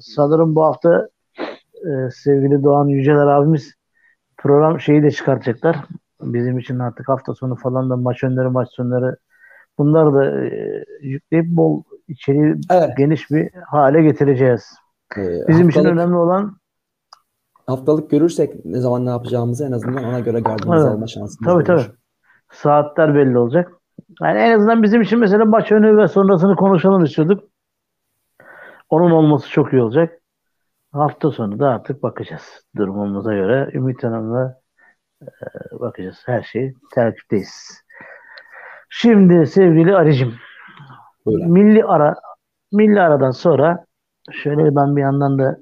sanırım 0.00 0.54
bu 0.54 0.64
hafta 0.64 1.08
e, 1.74 2.10
sevgili 2.10 2.64
Doğan 2.64 2.88
Yüceler 2.88 3.26
abimiz 3.26 3.74
program 4.36 4.80
şeyi 4.80 5.02
de 5.02 5.10
çıkartacaklar. 5.10 5.76
Bizim 6.22 6.58
için 6.58 6.78
artık 6.78 7.08
hafta 7.08 7.34
sonu 7.34 7.56
falan 7.56 7.90
da 7.90 7.96
maç 7.96 8.24
önleri 8.24 8.48
maç 8.48 8.68
sonları 8.72 9.16
bunları 9.78 10.14
da 10.14 10.46
e, 10.46 10.84
yükleyip 11.00 11.46
bol 11.46 11.82
içeriği 12.08 12.54
evet. 12.70 12.96
geniş 12.96 13.30
bir 13.30 13.50
hale 13.70 14.02
getireceğiz. 14.02 14.74
Ee, 15.16 15.20
Bizim 15.48 15.64
haftalık, 15.64 15.70
için 15.70 15.84
önemli 15.84 16.16
olan 16.16 16.56
haftalık 17.66 18.10
görürsek 18.10 18.64
ne 18.64 18.80
zaman 18.80 19.06
ne 19.06 19.10
yapacağımızı 19.10 19.66
en 19.66 19.72
azından 19.72 20.04
ona 20.04 20.20
göre 20.20 20.40
gardımızı 20.40 20.86
evet. 20.86 20.96
alma 20.96 21.06
şansımız 21.06 21.38
Tabii 21.44 21.54
olur. 21.54 21.64
tabii. 21.64 21.96
Saatler 22.52 23.14
belli 23.14 23.38
olacak. 23.38 23.72
Yani 24.22 24.38
en 24.38 24.56
azından 24.56 24.82
bizim 24.82 25.02
için 25.02 25.18
mesela 25.18 25.44
maç 25.44 25.72
önü 25.72 25.96
ve 25.96 26.08
sonrasını 26.08 26.56
konuşalım 26.56 27.04
istiyorduk. 27.04 27.44
Onun 28.88 29.10
olması 29.10 29.50
çok 29.50 29.72
iyi 29.72 29.82
olacak. 29.82 30.20
Hafta 30.92 31.30
sonu 31.30 31.58
da 31.58 31.68
artık 31.68 32.02
bakacağız 32.02 32.62
durumumuza 32.76 33.34
göre. 33.34 33.70
Ümit 33.74 34.04
Hanım'la 34.04 34.60
e, 35.22 35.26
bakacağız. 35.80 36.22
Her 36.26 36.42
şey 36.42 36.74
takipteyiz. 36.94 37.82
Şimdi 38.88 39.46
sevgili 39.46 39.96
Aricim 41.26 41.50
milli 41.52 41.84
ara 41.84 42.14
milli 42.72 43.00
aradan 43.00 43.30
sonra 43.30 43.86
şöyle 44.32 44.76
ben 44.76 44.96
bir 44.96 45.00
yandan 45.02 45.38
da 45.38 45.58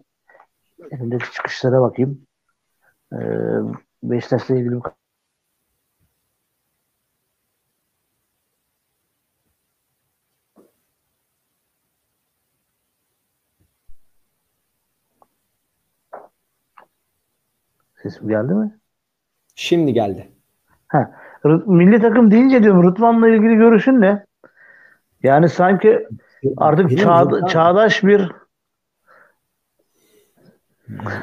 elimdeki 0.90 1.32
çıkışlara 1.32 1.80
bakayım. 1.80 2.26
Ee, 3.12 3.16
Beşiktaş'la 4.02 4.56
ilgili 4.56 4.80
Sesim 18.02 18.28
geldi 18.28 18.54
mi? 18.54 18.78
Şimdi 19.54 19.92
geldi. 19.92 20.32
Ha, 20.88 21.10
milli 21.66 22.00
takım 22.00 22.30
deyince 22.30 22.62
diyorum 22.62 22.84
Rıdvan'la 22.84 23.28
ilgili 23.28 23.56
görüşün 23.56 24.00
ne? 24.00 24.24
Yani 25.24 25.48
sanki 25.48 26.06
artık 26.56 26.98
çağ, 26.98 27.24
Rıdvan, 27.24 27.46
çağdaş 27.46 28.04
bir 28.04 28.32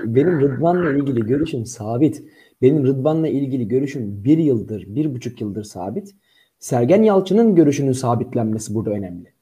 benim 0.04 0.42
Rıdvan'la 0.42 0.92
ilgili 0.92 1.26
görüşüm 1.26 1.66
sabit. 1.66 2.24
Benim 2.62 2.88
Rıdvan'la 2.88 3.28
ilgili 3.28 3.68
görüşüm 3.68 4.24
bir 4.24 4.38
yıldır, 4.38 4.84
bir 4.88 5.16
buçuk 5.16 5.42
yıldır 5.42 5.64
sabit. 5.64 6.16
Sergen 6.60 7.04
Yalçın'ın 7.04 7.56
görüşünün 7.56 7.92
sabitlenmesi 7.92 8.76
burada 8.76 8.90
önemli. 8.90 9.34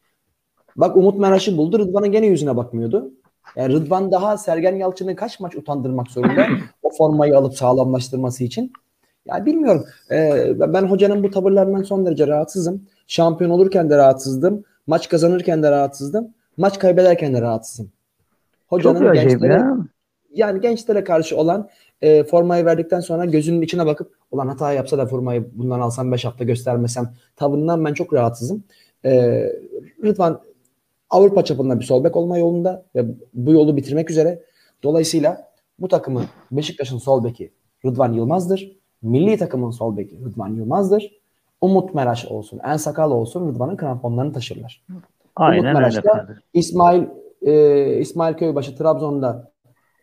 Bak 0.76 0.98
Umut 0.98 1.20
Meraş'ı 1.20 1.58
buldu. 1.58 1.80
Rıdvan'ın 1.80 2.12
gene 2.12 2.26
yüzüne 2.26 2.58
bakmıyordu. 2.58 3.12
Yani 3.56 3.74
Rıdvan 3.74 4.12
daha 4.12 4.38
Sergen 4.38 4.76
Yalçın'ı 4.76 5.16
kaç 5.16 5.40
maç 5.40 5.56
utandırmak 5.56 6.08
zorunda 6.08 6.48
o 6.84 6.90
formayı 6.98 7.38
alıp 7.38 7.54
sağlamlaştırması 7.54 8.44
için. 8.44 8.74
Ya 9.26 9.46
bilmiyorum. 9.46 9.86
Ee, 10.12 10.54
ben 10.60 10.84
hocanın 10.84 11.24
bu 11.24 11.32
tavırlarından 11.32 11.84
son 11.84 12.06
derece 12.06 12.28
rahatsızım. 12.28 12.88
Şampiyon 13.10 13.52
olurken 13.52 13.90
de 13.90 13.98
rahatsızdım. 13.98 14.64
Maç 14.88 15.10
kazanırken 15.10 15.64
de 15.64 15.72
rahatsızdım. 15.72 16.28
Maç 16.58 16.80
kaybederken 16.80 17.34
de 17.34 17.42
rahatsızım. 17.42 17.92
Hocanın 18.68 19.00
Çok 19.00 19.14
gençlere, 19.14 19.54
ya. 19.54 19.78
yani 20.34 20.62
gençlere 20.62 21.04
karşı 21.04 21.38
olan 21.38 21.70
e, 22.02 22.24
formayı 22.24 22.66
verdikten 22.66 23.00
sonra 23.00 23.26
gözünün 23.26 23.62
içine 23.62 23.86
bakıp 23.86 24.16
ulan 24.32 24.48
hata 24.48 24.74
yapsa 24.74 24.98
da 24.98 25.06
formayı 25.06 25.50
bundan 25.54 25.80
alsam 25.80 26.12
5 26.12 26.26
hafta 26.26 26.44
göstermesem 26.44 27.14
tavrından 27.36 27.86
ben 27.86 27.94
çok 27.94 28.14
rahatsızım. 28.14 28.64
E, 29.06 29.44
Rıdvan 30.04 30.42
Avrupa 31.10 31.44
çapında 31.44 31.80
bir 31.80 31.86
sol 31.86 32.04
bek 32.04 32.16
olma 32.16 32.38
yolunda 32.38 32.86
ve 32.96 33.06
bu 33.34 33.54
yolu 33.54 33.78
bitirmek 33.78 34.12
üzere. 34.12 34.44
Dolayısıyla 34.84 35.52
bu 35.80 35.88
takımın 35.88 36.26
Beşiktaş'ın 36.52 36.98
sol 36.98 37.24
beki 37.24 37.52
Rıdvan 37.86 38.14
Yılmaz'dır. 38.14 38.80
Milli 39.02 39.38
takımın 39.38 39.72
sol 39.72 39.98
beki 39.98 40.20
Rıdvan 40.26 40.54
Yılmaz'dır. 40.54 41.19
Umut 41.62 41.94
Meraş 41.94 42.26
olsun, 42.26 42.60
En 42.64 42.78
Sakal 42.78 43.12
olsun 43.12 43.48
Rıdvan'ın 43.48 43.78
kramponlarını 43.78 44.34
taşırlar. 44.34 44.86
Aynen 45.36 45.64
Umut 45.64 45.74
Meraş 45.74 46.04
da 46.04 46.28
İsmail 46.54 47.04
e, 47.42 47.98
İsmail 48.00 48.34
Köybaşı 48.34 48.76
Trabzon'da 48.76 49.52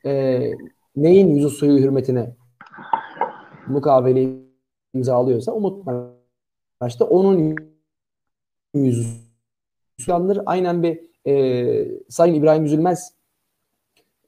e, 0.07 0.43
neyin 0.97 1.29
yüzü 1.29 1.51
suyu 1.51 1.79
hürmetine 1.79 2.35
mukavele 3.67 4.29
imzalıyorsa 4.95 5.53
Umut 5.53 5.87
Meraş 5.87 7.01
da 7.01 7.05
onun 7.05 7.57
yüzü 8.75 9.07
suyandır. 9.99 10.41
Aynen 10.47 10.83
bir 10.83 11.01
e, 11.31 11.89
Sayın 12.09 12.35
İbrahim 12.35 12.65
Üzülmez 12.65 13.15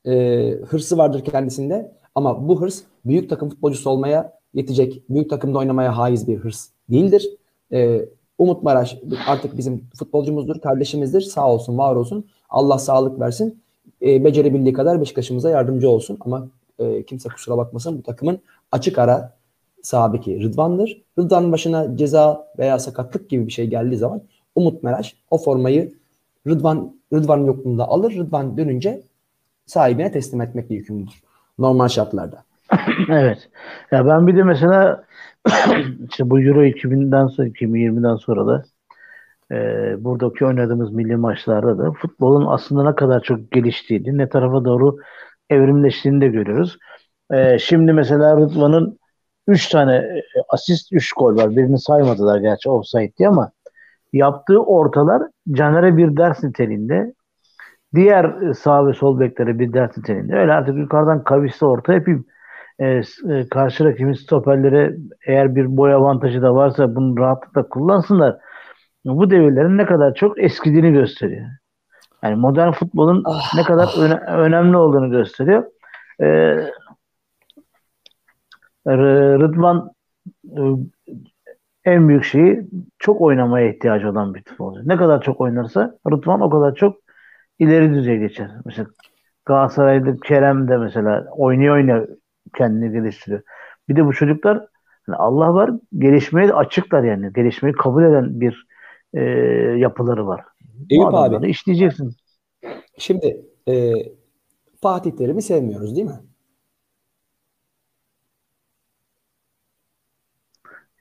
e, 0.06 0.12
hırsı 0.50 0.98
vardır 0.98 1.24
kendisinde. 1.24 1.98
Ama 2.14 2.48
bu 2.48 2.60
hırs 2.60 2.82
büyük 3.04 3.30
takım 3.30 3.48
futbolcusu 3.48 3.90
olmaya 3.90 4.38
yetecek, 4.54 5.02
büyük 5.08 5.30
takımda 5.30 5.58
oynamaya 5.58 5.96
haiz 5.96 6.28
bir 6.28 6.36
hırs 6.36 6.77
değildir. 6.90 7.28
E, 7.72 8.04
Umut 8.38 8.62
Maraş 8.62 8.96
artık 9.26 9.56
bizim 9.56 9.84
futbolcumuzdur, 9.98 10.60
kardeşimizdir. 10.60 11.20
Sağ 11.20 11.52
olsun, 11.52 11.78
var 11.78 11.96
olsun. 11.96 12.24
Allah 12.50 12.78
sağlık 12.78 13.20
versin. 13.20 13.62
E, 14.02 14.24
becerebildiği 14.24 14.72
kadar 14.72 15.00
Beşiktaş'ımıza 15.00 15.50
yardımcı 15.50 15.90
olsun. 15.90 16.18
Ama 16.20 16.48
e, 16.78 17.02
kimse 17.02 17.28
kusura 17.28 17.56
bakmasın 17.56 17.98
bu 17.98 18.02
takımın 18.02 18.38
açık 18.72 18.98
ara 18.98 19.32
sahibi 19.82 20.42
Rıdvan'dır. 20.42 21.02
Rıdvan'ın 21.18 21.52
başına 21.52 21.96
ceza 21.96 22.46
veya 22.58 22.78
sakatlık 22.78 23.30
gibi 23.30 23.46
bir 23.46 23.52
şey 23.52 23.66
geldiği 23.66 23.96
zaman 23.96 24.22
Umut 24.54 24.82
Meraş 24.82 25.16
o 25.30 25.38
formayı 25.38 25.92
Rıdvan 26.46 26.94
Rıdvan'ın 27.12 27.44
yokluğunda 27.44 27.88
alır. 27.88 28.16
Rıdvan 28.16 28.56
dönünce 28.56 29.02
sahibine 29.66 30.12
teslim 30.12 30.40
etmekle 30.40 30.74
yükümlüdür. 30.74 31.22
Normal 31.58 31.88
şartlarda. 31.88 32.44
evet. 33.08 33.48
Ya 33.92 34.06
ben 34.06 34.26
bir 34.26 34.36
de 34.36 34.42
mesela 34.42 35.04
işte 36.10 36.30
bu 36.30 36.40
Euro 36.40 36.64
2000'den 36.64 37.26
sonra 37.26 37.48
2020'den 37.48 38.16
sonra 38.16 38.46
da 38.46 38.64
e, 39.52 39.56
buradaki 40.04 40.46
oynadığımız 40.46 40.92
milli 40.92 41.16
maçlarda 41.16 41.78
da 41.78 41.92
futbolun 41.92 42.46
aslında 42.46 42.90
ne 42.90 42.94
kadar 42.94 43.20
çok 43.22 43.50
geliştiğini, 43.50 44.18
ne 44.18 44.28
tarafa 44.28 44.64
doğru 44.64 44.96
evrimleştiğini 45.50 46.20
de 46.20 46.28
görüyoruz. 46.28 46.78
E, 47.32 47.58
şimdi 47.58 47.92
mesela 47.92 48.36
Rıdvan'ın 48.36 48.98
3 49.46 49.68
tane 49.68 49.94
e, 49.96 50.22
asist 50.48 50.92
3 50.92 51.12
gol 51.12 51.36
var. 51.36 51.50
Birini 51.50 51.78
saymadılar 51.78 52.40
gerçi 52.40 52.70
offside 52.70 53.12
diye 53.18 53.28
ama 53.28 53.50
yaptığı 54.12 54.62
ortalar 54.62 55.22
Caner'e 55.52 55.96
bir 55.96 56.16
ders 56.16 56.44
niteliğinde. 56.44 57.14
Diğer 57.94 58.52
sağ 58.52 58.86
ve 58.86 58.92
sol 58.92 59.20
beklere 59.20 59.58
bir 59.58 59.72
ders 59.72 59.96
niteliğinde. 59.98 60.36
Öyle 60.36 60.52
artık 60.52 60.76
yukarıdan 60.76 61.24
kavisli 61.24 61.66
orta 61.66 61.92
yapayım 61.92 62.26
e, 62.78 62.86
e, 62.86 63.48
karşı 63.50 63.84
rakibin 63.84 64.12
stoperlere 64.12 64.96
eğer 65.26 65.54
bir 65.56 65.76
boy 65.76 65.94
avantajı 65.94 66.42
da 66.42 66.54
varsa 66.54 66.94
bunu 66.94 67.18
rahatlıkla 67.18 67.68
kullansınlar. 67.68 68.36
Bu 69.04 69.30
devirlerin 69.30 69.78
ne 69.78 69.86
kadar 69.86 70.14
çok 70.14 70.42
eskidiğini 70.42 70.92
gösteriyor. 70.92 71.46
Yani 72.22 72.36
modern 72.36 72.72
futbolun 72.72 73.22
ah, 73.26 73.54
ne 73.56 73.62
kadar 73.62 73.88
ah. 73.96 73.98
öne- 73.98 74.24
önemli 74.26 74.76
olduğunu 74.76 75.10
gösteriyor. 75.10 75.64
Ee, 76.20 76.70
Rıdvan 78.86 79.90
e, 80.44 80.60
en 81.84 82.08
büyük 82.08 82.24
şeyi 82.24 82.68
çok 82.98 83.20
oynamaya 83.20 83.68
ihtiyacı 83.68 84.10
olan 84.10 84.34
bir 84.34 84.42
futbolcu. 84.44 84.88
Ne 84.88 84.96
kadar 84.96 85.22
çok 85.22 85.40
oynarsa 85.40 85.98
Rıdvan 86.10 86.40
o 86.40 86.50
kadar 86.50 86.74
çok 86.74 86.96
ileri 87.58 87.94
düzey 87.94 88.18
geçer. 88.18 88.50
Mesela 88.64 88.88
Galatasaray'da 89.46 90.16
Kerem 90.16 90.68
de 90.68 90.76
mesela 90.76 91.26
oynuyor 91.36 91.76
oynuyor 91.76 92.08
kendini 92.56 92.92
geliştiriyor. 92.92 93.42
Bir 93.88 93.96
de 93.96 94.06
bu 94.06 94.12
çocuklar 94.12 94.66
yani 95.08 95.16
Allah 95.16 95.54
var 95.54 95.70
gelişmeye 95.98 96.48
de 96.48 96.54
açıklar 96.54 97.02
yani. 97.02 97.32
Gelişmeyi 97.32 97.74
kabul 97.74 98.04
eden 98.04 98.40
bir 98.40 98.66
e, 99.14 99.22
yapıları 99.78 100.26
var. 100.26 100.44
Eyüp 100.90 101.14
abi. 101.14 101.50
işleyeceksin. 101.50 102.16
Şimdi 102.98 103.40
e, 103.68 103.92
Fatih 104.82 105.10
Terim'i 105.12 105.42
sevmiyoruz 105.42 105.96
değil 105.96 106.06
mi? 106.06 106.20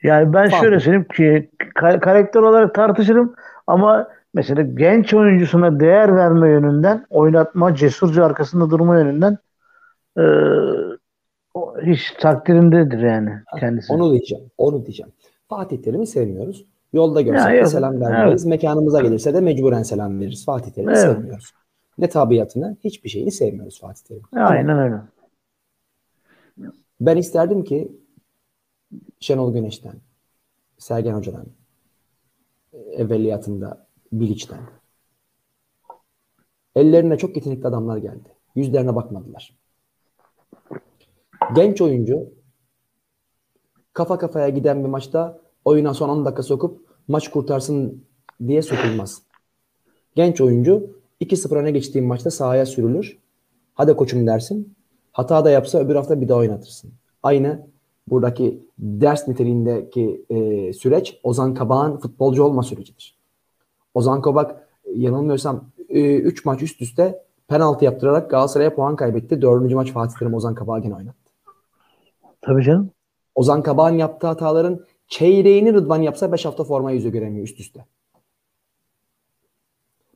Yani 0.04 0.34
ben 0.34 0.50
Fatih. 0.50 0.62
şöyle 0.62 0.80
söyleyeyim 0.80 1.08
ki 1.08 1.50
karakter 1.75 2.42
olarak 2.42 2.75
tartışırım 2.75 3.36
ama 3.68 4.08
mesela 4.34 4.62
genç 4.62 5.13
oyuncusuna 5.13 5.80
değer 5.80 6.16
verme 6.16 6.50
yönünden 6.50 7.06
oynatma, 7.10 7.75
cesurca 7.75 8.25
arkasında 8.25 8.70
durma 8.70 9.00
yönünden 9.00 9.38
e, 10.18 10.24
hiç 11.85 12.13
takdirindedir 12.19 12.99
yani 12.99 13.29
kendisi. 13.59 13.93
Onu 13.93 14.11
diyeceğim. 14.11 14.45
Onu 14.57 14.85
diyeceğim. 14.85 15.11
Fatih 15.49 15.81
Terim'i 15.81 16.07
sevmiyoruz. 16.07 16.65
Yolda 16.93 17.21
görsek 17.21 17.53
de 17.53 17.65
selam 17.65 18.01
vermeyiz. 18.01 18.41
Evet. 18.41 18.49
Mekanımıza 18.49 19.01
gelirse 19.01 19.33
de 19.33 19.41
mecburen 19.41 19.83
selam 19.83 20.19
veririz. 20.19 20.45
Fatih 20.45 20.71
Terim'i 20.71 20.91
evet. 20.91 21.01
sevmiyoruz. 21.01 21.53
Ne 21.97 22.09
tabiatını, 22.09 22.77
hiçbir 22.83 23.09
şeyini 23.09 23.31
sevmiyoruz 23.31 23.79
Fatih 23.81 24.03
Terim'i. 24.03 24.41
Aynen 24.41 24.79
öyle. 24.79 25.01
Ben 27.01 27.17
isterdim 27.17 27.63
ki 27.63 27.91
Şenol 29.19 29.53
Güneş'ten, 29.53 29.95
Sergen 30.77 31.13
Hoca'dan, 31.13 31.45
evveliyatında 32.73 33.87
Bilic'ten. 34.11 34.59
Ellerine 36.75 37.17
çok 37.17 37.35
yetenekli 37.35 37.67
adamlar 37.67 37.97
geldi. 37.97 38.29
Yüzlerine 38.55 38.95
bakmadılar. 38.95 39.53
Genç 41.56 41.82
oyuncu 41.82 42.30
kafa 43.94 44.18
kafaya 44.18 44.50
giden 44.50 44.84
bir 44.84 44.89
maçta 44.89 45.39
oyuna 45.66 45.94
son 45.94 46.10
10 46.10 46.25
dakika 46.25 46.44
sokup 46.44 46.82
maç 47.08 47.27
kurtarsın 47.27 48.04
diye 48.48 48.62
sokulmaz. 48.62 49.22
Genç 50.16 50.42
oyuncu 50.42 50.89
2-0 51.22 51.56
öne 51.56 51.72
geçtiğin 51.72 52.08
maçta 52.08 52.32
sahaya 52.32 52.66
sürülür. 52.66 53.18
Hadi 53.74 53.94
koçum 53.94 54.27
dersin. 54.27 54.75
Hata 55.12 55.46
da 55.46 55.50
yapsa 55.50 55.80
öbür 55.80 55.96
hafta 55.96 56.22
bir 56.22 56.27
daha 56.27 56.38
oynatırsın. 56.38 56.92
Aynı 57.24 57.68
buradaki 58.08 58.63
ders 58.80 59.27
niteliğindeki 59.27 60.25
e, 60.30 60.74
süreç 60.74 61.20
Ozan 61.24 61.54
Kabak'ın 61.54 61.98
futbolcu 61.98 62.44
olma 62.44 62.63
sürecidir. 62.63 63.18
Ozan 63.94 64.22
Kabak 64.22 64.68
yanılmıyorsam 64.96 65.70
3 65.89 66.39
e, 66.39 66.42
maç 66.46 66.62
üst 66.62 66.82
üste 66.82 67.24
penaltı 67.48 67.86
yaptırarak 67.86 68.30
Galatasaray'a 68.30 68.75
puan 68.75 68.96
kaybetti. 68.96 69.42
Dördüncü 69.42 69.75
maç 69.75 69.92
Fatih 69.92 70.18
Terim 70.20 70.34
Ozan 70.34 70.56
Kabak'ı 70.56 70.86
yine 70.86 70.96
oynattı. 70.96 71.26
Tabii 72.48 72.63
canım. 72.63 72.92
Ozan 73.36 73.63
Kabak'ın 73.63 73.98
yaptığı 73.98 74.27
hataların 74.27 74.86
çeyreğini 75.08 75.74
Rıdvan 75.74 76.01
yapsa 76.01 76.32
5 76.32 76.46
hafta 76.46 76.63
forma 76.63 76.92
yüzü 76.92 77.12
göremiyor 77.12 77.46
üst 77.46 77.60
üste. 77.60 77.86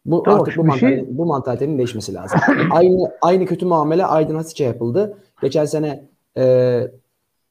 Bu 0.06 0.26
Doğru, 0.26 0.36
artık 0.36 0.58
bu, 0.58 0.64
mantal, 0.64 0.80
şey... 0.80 1.06
bu 1.18 1.26
mantalitenin 1.26 1.78
değişmesi 1.78 2.14
lazım. 2.14 2.40
aynı 2.72 3.12
aynı 3.22 3.46
kötü 3.46 3.66
muamele 3.66 4.06
Aydın 4.06 4.36
Hasiç'e 4.36 4.64
yapıldı. 4.64 5.18
Geçen 5.42 5.66
sene 5.66 6.04
e, 6.38 6.88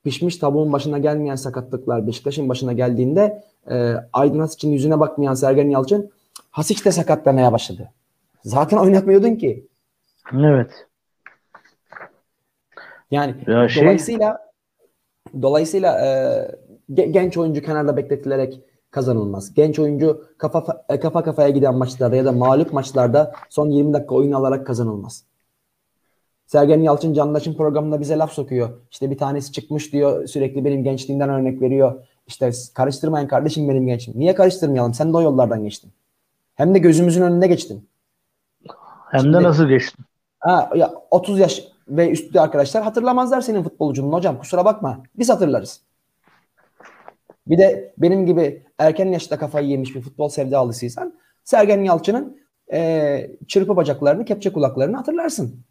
pişmiş 0.05 0.37
tavuğun 0.37 0.73
başına 0.73 0.99
gelmeyen 0.99 1.35
sakatlıklar 1.35 2.07
Beşiktaş'ın 2.07 2.49
başına 2.49 2.73
geldiğinde 2.73 3.45
e, 3.71 3.95
Aydın 4.13 4.41
Hasiç'in 4.41 4.71
yüzüne 4.71 5.01
bakmayan 5.01 5.35
Sergen 5.35 5.71
Yalçın 5.71 6.11
Hasiç 6.51 6.85
de 6.85 6.93
sakatlamaya 6.93 7.53
başladı. 7.53 7.91
Zaten 8.45 8.77
oynatmıyordun 8.85 9.35
ki. 9.35 9.67
Evet. 10.35 10.87
Yani 13.11 13.35
ya 13.47 13.69
şey... 13.69 13.99
dolayısıyla 15.43 16.07
e, 16.95 17.11
genç 17.11 17.37
oyuncu 17.37 17.63
kenarda 17.63 17.97
bekletilerek 17.97 18.61
kazanılmaz. 18.91 19.55
Genç 19.55 19.79
oyuncu 19.79 20.25
kafa 20.39 20.85
e, 20.89 21.01
kafa 21.01 21.23
kafaya 21.23 21.49
giden 21.49 21.75
maçlarda 21.75 22.17
ya 22.17 22.25
da 22.25 22.33
mağlup 22.33 22.73
maçlarda 22.73 23.33
son 23.49 23.71
20 23.71 23.93
dakika 23.93 24.15
oyun 24.15 24.33
alarak 24.33 24.67
kazanılmaz. 24.67 25.25
Sergen 26.47 26.81
Yalçın 26.81 27.15
Candaş'ın 27.15 27.55
programında 27.55 28.01
bize 28.01 28.19
laf 28.19 28.33
sokuyor. 28.33 28.69
İşte 28.91 29.11
bir 29.11 29.19
tanesi 29.19 29.53
çıkmış 29.53 29.93
diyor 29.93 30.27
sürekli 30.27 30.65
benim 30.65 30.85
gençliğimden 30.85 31.29
örnek 31.31 31.63
veriyor. 31.63 32.07
İşte 32.27 32.51
karıştırmayın 32.75 33.29
kardeşim 33.29 33.69
benim 33.69 33.87
gençliğim. 33.87 34.21
Niye 34.21 34.35
karıştırmayalım? 34.35 34.95
Sen 34.95 35.13
de 35.13 35.17
o 35.17 35.23
yollardan 35.23 35.65
geçtin. 35.65 35.93
Hem 36.55 36.75
de 36.75 36.79
gözümüzün 36.79 37.23
önünde 37.23 37.47
geçtin. 37.47 37.89
Hem 39.11 39.21
Şimdi, 39.21 39.37
de 39.37 39.43
nasıl 39.43 39.69
geçtin? 39.69 40.05
Ha, 40.39 40.71
ya 40.75 40.95
30 41.11 41.39
yaş 41.39 41.65
ve 41.91 42.11
üstü 42.11 42.39
arkadaşlar 42.39 42.83
hatırlamazlar 42.83 43.41
senin 43.41 43.63
futbolcunun 43.63 44.13
hocam. 44.13 44.39
Kusura 44.39 44.65
bakma. 44.65 45.03
Biz 45.19 45.31
hatırlarız. 45.31 45.81
Bir 47.47 47.59
de 47.59 47.95
benim 47.99 48.27
gibi 48.27 48.63
erken 48.79 49.13
yaşta 49.13 49.39
kafayı 49.39 49.69
yemiş 49.69 49.95
bir 49.95 50.01
futbol 50.01 50.29
sevdalısıysan 50.29 51.15
Sergen 51.45 51.85
Yalçın'ın 51.85 52.41
e, 52.73 53.31
çırpı 53.49 53.77
bacaklarını, 53.77 54.25
kepçe 54.25 54.53
kulaklarını 54.53 54.97
hatırlarsın. 54.97 55.65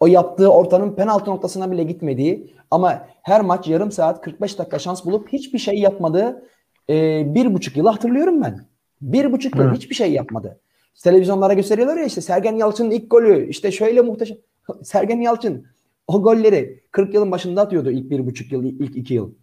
O 0.00 0.06
yaptığı 0.06 0.52
ortanın 0.52 0.94
penaltı 0.94 1.30
noktasına 1.30 1.70
bile 1.70 1.84
gitmediği 1.84 2.54
ama 2.70 3.06
her 3.22 3.40
maç 3.40 3.68
yarım 3.68 3.92
saat 3.92 4.20
45 4.20 4.58
dakika 4.58 4.78
şans 4.78 5.04
bulup 5.04 5.28
hiçbir 5.28 5.58
şey 5.58 5.78
yapmadığı 5.78 6.48
e, 6.90 7.24
bir 7.34 7.54
buçuk 7.54 7.76
yılı 7.76 7.88
hatırlıyorum 7.88 8.42
ben. 8.42 8.66
Bir 9.00 9.32
buçuk 9.32 9.56
yıl 9.56 9.74
hiçbir 9.74 9.94
şey 9.94 10.12
yapmadı. 10.12 10.60
Televizyonlara 11.02 11.52
gösteriyorlar 11.52 11.96
ya 11.96 12.04
işte 12.04 12.20
Sergen 12.20 12.56
Yalçın'ın 12.56 12.90
ilk 12.90 13.10
golü 13.10 13.48
işte 13.48 13.72
şöyle 13.72 14.00
muhteşem. 14.00 14.36
Sergen 14.82 15.20
Yalçın 15.20 15.66
o 16.06 16.22
golleri 16.22 16.84
40 16.90 17.14
yılın 17.14 17.30
başında 17.30 17.60
atıyordu 17.62 17.90
ilk 17.90 18.10
bir 18.10 18.26
buçuk 18.26 18.52
yıl, 18.52 18.64
ilk 18.64 18.96
iki 18.96 19.14
yıl. 19.14 19.34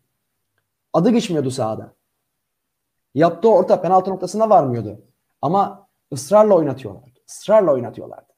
Adı 0.94 1.10
geçmiyordu 1.10 1.52
sahada. 1.52 1.94
Yaptığı 3.14 3.50
orta 3.50 3.82
penaltı 3.82 4.12
noktasına 4.12 4.50
varmıyordu. 4.50 5.02
Ama 5.42 5.88
ısrarla 6.14 6.56
oynatıyorlardı. 6.56 7.20
Israrla 7.28 7.74
oynatıyorlardı. 7.74 8.34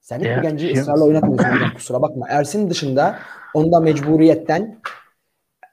Sen 0.00 0.18
hiçbir 0.18 0.42
genci 0.42 0.72
ısrarla 0.72 1.04
oynatmıyorsun 1.04 1.70
kusura 1.74 2.02
bakma. 2.02 2.26
Ersin 2.28 2.70
dışında 2.70 3.18
onda 3.54 3.80
mecburiyetten 3.80 4.80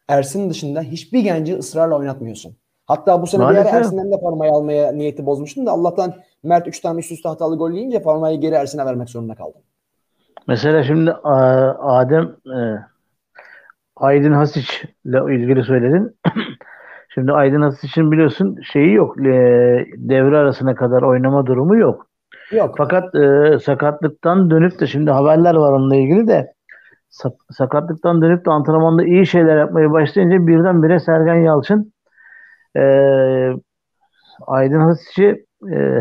Ersin 0.08 0.50
dışında 0.50 0.82
hiçbir 0.82 1.20
genci 1.20 1.58
ısrarla 1.58 1.96
oynatmıyorsun. 1.96 2.58
Hatta 2.88 3.22
bu 3.22 3.28
sene 3.28 3.44
Maalesef. 3.44 3.66
bir 3.66 3.70
ara 3.70 3.78
Ersin'den 3.78 4.12
de 4.12 4.18
formayı 4.20 4.52
almaya 4.52 4.92
niyeti 4.92 5.26
bozmuştum 5.26 5.66
da 5.66 5.72
Allah'tan 5.72 6.14
Mert 6.44 6.68
3 6.68 6.80
tane 6.80 7.00
üst 7.00 7.12
üste 7.12 7.30
hatalı 7.30 7.58
gol 7.58 7.72
yiyince 7.72 8.00
formayı 8.00 8.40
geri 8.40 8.56
Ersin'e 8.56 8.86
vermek 8.86 9.10
zorunda 9.10 9.36
kaldım. 9.36 9.62
Mesela 10.48 10.84
şimdi 10.84 11.12
Adem 11.82 12.24
e, 12.46 12.58
Aydın 13.96 14.32
Hasiç 14.32 14.86
ile 15.06 15.36
ilgili 15.36 15.64
söyledin. 15.64 16.18
şimdi 17.14 17.32
Aydın 17.32 17.62
Hasiç'in 17.62 18.12
biliyorsun 18.12 18.60
şeyi 18.74 18.94
yok. 18.94 19.18
E, 19.18 19.32
devre 19.98 20.38
arasına 20.38 20.76
kadar 20.76 21.02
oynama 21.02 21.46
durumu 21.46 21.78
yok. 21.78 22.08
Yok. 22.52 22.76
Fakat 22.78 23.16
e, 23.16 23.60
sakatlıktan 23.60 24.50
dönüp 24.50 24.80
de 24.80 24.88
şimdi 24.88 25.12
haberler 25.12 25.56
var 25.56 25.72
onunla 25.72 25.96
ilgili 25.96 26.28
de 26.28 26.54
sakatlıktan 27.52 28.22
dönüp 28.22 28.46
de 28.46 28.52
antrenmanda 28.52 29.04
iyi 29.04 29.26
şeyler 29.26 29.58
yapmaya 29.58 29.92
başlayınca 29.92 30.48
birdenbire 30.48 31.00
Sergen 31.00 31.36
Yalçın 31.36 31.93
e, 32.78 32.84
Aydın 34.48 34.80
Hasiç'i 34.80 35.46
e, 35.74 36.00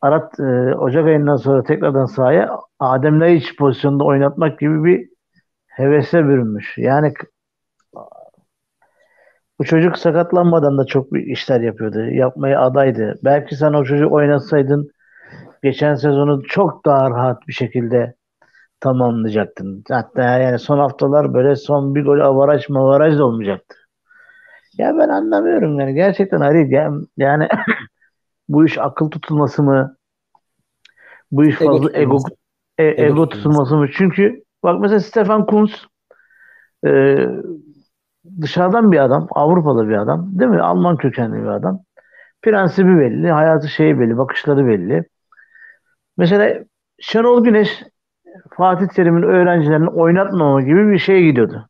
Arat 0.00 0.40
e, 0.40 0.74
Ocak 0.74 1.06
ayından 1.06 1.36
sonra 1.36 1.62
tekrardan 1.62 2.06
sahaya 2.06 2.58
Adem 2.78 3.20
Laiç 3.20 3.56
pozisyonunda 3.56 4.04
oynatmak 4.04 4.58
gibi 4.58 4.84
bir 4.84 5.08
hevese 5.66 6.24
bürünmüş. 6.24 6.78
Yani 6.78 7.12
bu 9.58 9.64
çocuk 9.64 9.98
sakatlanmadan 9.98 10.78
da 10.78 10.84
çok 10.84 11.12
bir 11.12 11.26
işler 11.26 11.60
yapıyordu. 11.60 12.00
Yapmaya 12.00 12.60
adaydı. 12.60 13.14
Belki 13.24 13.56
sen 13.56 13.72
o 13.72 13.84
çocuğu 13.84 14.10
oynatsaydın 14.10 14.90
geçen 15.62 15.94
sezonu 15.94 16.42
çok 16.42 16.86
daha 16.86 17.10
rahat 17.10 17.48
bir 17.48 17.52
şekilde 17.52 18.14
tamamlayacaktın. 18.80 19.84
Hatta 19.90 20.22
yani 20.22 20.58
son 20.58 20.78
haftalar 20.78 21.34
böyle 21.34 21.56
son 21.56 21.94
bir 21.94 22.04
gol 22.04 22.20
avaraj 22.20 22.68
mavaraj 22.68 23.18
da 23.18 23.24
olmayacaktı. 23.24 23.76
Ya 24.80 24.98
ben 24.98 25.08
anlamıyorum 25.08 25.80
yani 25.80 25.94
gerçekten 25.94 26.40
Ali 26.40 26.74
yani, 26.74 27.06
yani 27.16 27.48
bu 28.48 28.64
iş 28.64 28.78
akıl 28.78 29.10
tutulması 29.10 29.62
mı? 29.62 29.96
Bu 31.30 31.44
iş 31.44 31.56
fazla 31.56 31.90
ego 31.92 31.98
ego, 31.98 32.18
e, 32.78 33.04
ego 33.06 33.28
tutulması 33.28 33.76
mı? 33.76 33.88
Çünkü 33.92 34.42
bak 34.62 34.80
mesela 34.80 35.00
Stefan 35.00 35.46
Kunz 35.46 35.86
e, 36.86 37.16
dışarıdan 38.40 38.92
bir 38.92 38.98
adam, 38.98 39.28
Avrupalı 39.30 39.88
bir 39.88 39.94
adam, 39.94 40.38
değil 40.38 40.50
mi? 40.50 40.60
Alman 40.62 40.96
kökenli 40.96 41.42
bir 41.42 41.48
adam. 41.48 41.80
Prensibi 42.42 42.98
belli, 42.98 43.30
hayatı 43.30 43.68
şeyi 43.68 44.00
belli, 44.00 44.18
bakışları 44.18 44.66
belli. 44.66 45.04
Mesela 46.16 46.64
Şenol 47.00 47.44
Güneş 47.44 47.82
Fatih 48.56 48.86
Terim'in 48.86 49.22
öğrencilerini 49.22 49.88
oynatmama 49.88 50.62
gibi 50.62 50.90
bir 50.92 50.98
şeye 50.98 51.22
gidiyordu. 51.22 51.68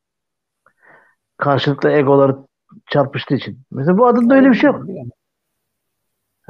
karşılıklı 1.38 1.90
egoları 1.90 2.49
çarpıştığı 2.86 3.34
için. 3.34 3.58
Mesela 3.70 3.98
bu 3.98 4.06
adamda 4.06 4.34
öyle 4.34 4.50
bir 4.50 4.54
şey 4.54 4.70
yok. 4.70 4.84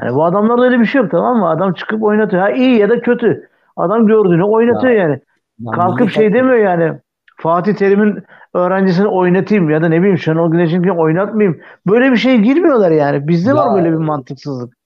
Yani 0.01 0.15
bu 0.15 0.25
adamlarda 0.25 0.65
öyle 0.65 0.81
bir 0.81 0.87
şey 0.87 1.03
yok 1.03 1.11
tamam 1.11 1.39
mı? 1.39 1.49
Adam 1.49 1.75
çıkıp 1.75 2.03
oynatıyor. 2.03 2.43
Ha 2.43 2.51
iyi 2.51 2.79
ya 2.79 2.91
da 2.91 3.01
kötü. 3.01 3.49
Adam 3.77 4.07
gördüğünü 4.07 4.45
oynatıyor 4.45 4.93
ya, 4.93 5.03
yani. 5.03 5.21
Ya 5.59 5.73
Kalkıp 5.73 6.11
şey 6.11 6.35
demiyor 6.35 6.59
yani. 6.59 6.99
Fatih 7.37 7.75
Terim'in 7.75 8.23
öğrencisini 8.55 9.09
oynatayım 9.09 9.71
ya 9.71 9.83
da 9.83 9.89
ne 9.89 9.99
bileyim 9.99 10.19
Şenol 10.19 10.51
Güneş'in 10.51 10.89
oynatmayayım. 10.89 11.61
Böyle 11.87 12.13
bir 12.13 12.17
şey 12.17 12.39
girmiyorlar 12.39 12.91
yani. 12.91 13.29
Bizde 13.29 13.49
ya, 13.49 13.57
var 13.57 13.75
böyle 13.75 13.93
bir 13.93 13.97
mantıksızlık. 13.97 14.77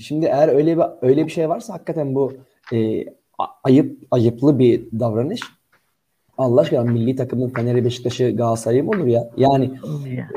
Şimdi 0.00 0.26
eğer 0.26 0.48
öyle 0.48 0.76
bir 0.76 0.84
öyle 1.02 1.26
bir 1.26 1.30
şey 1.30 1.48
varsa 1.48 1.74
hakikaten 1.74 2.14
bu 2.14 2.32
e, 2.72 3.04
ayıp 3.64 3.98
ayıplı 4.10 4.58
bir 4.58 4.82
davranış. 5.00 5.40
Allah 6.38 6.60
aşkına 6.60 6.82
milli 6.82 7.16
takımın 7.16 7.48
Fener'i, 7.48 7.84
Beşiktaş'ı, 7.84 8.36
Galatasaray'ı 8.36 8.84
mı 8.84 8.90
olur 8.90 9.06
ya? 9.06 9.30
Yani 9.36 9.70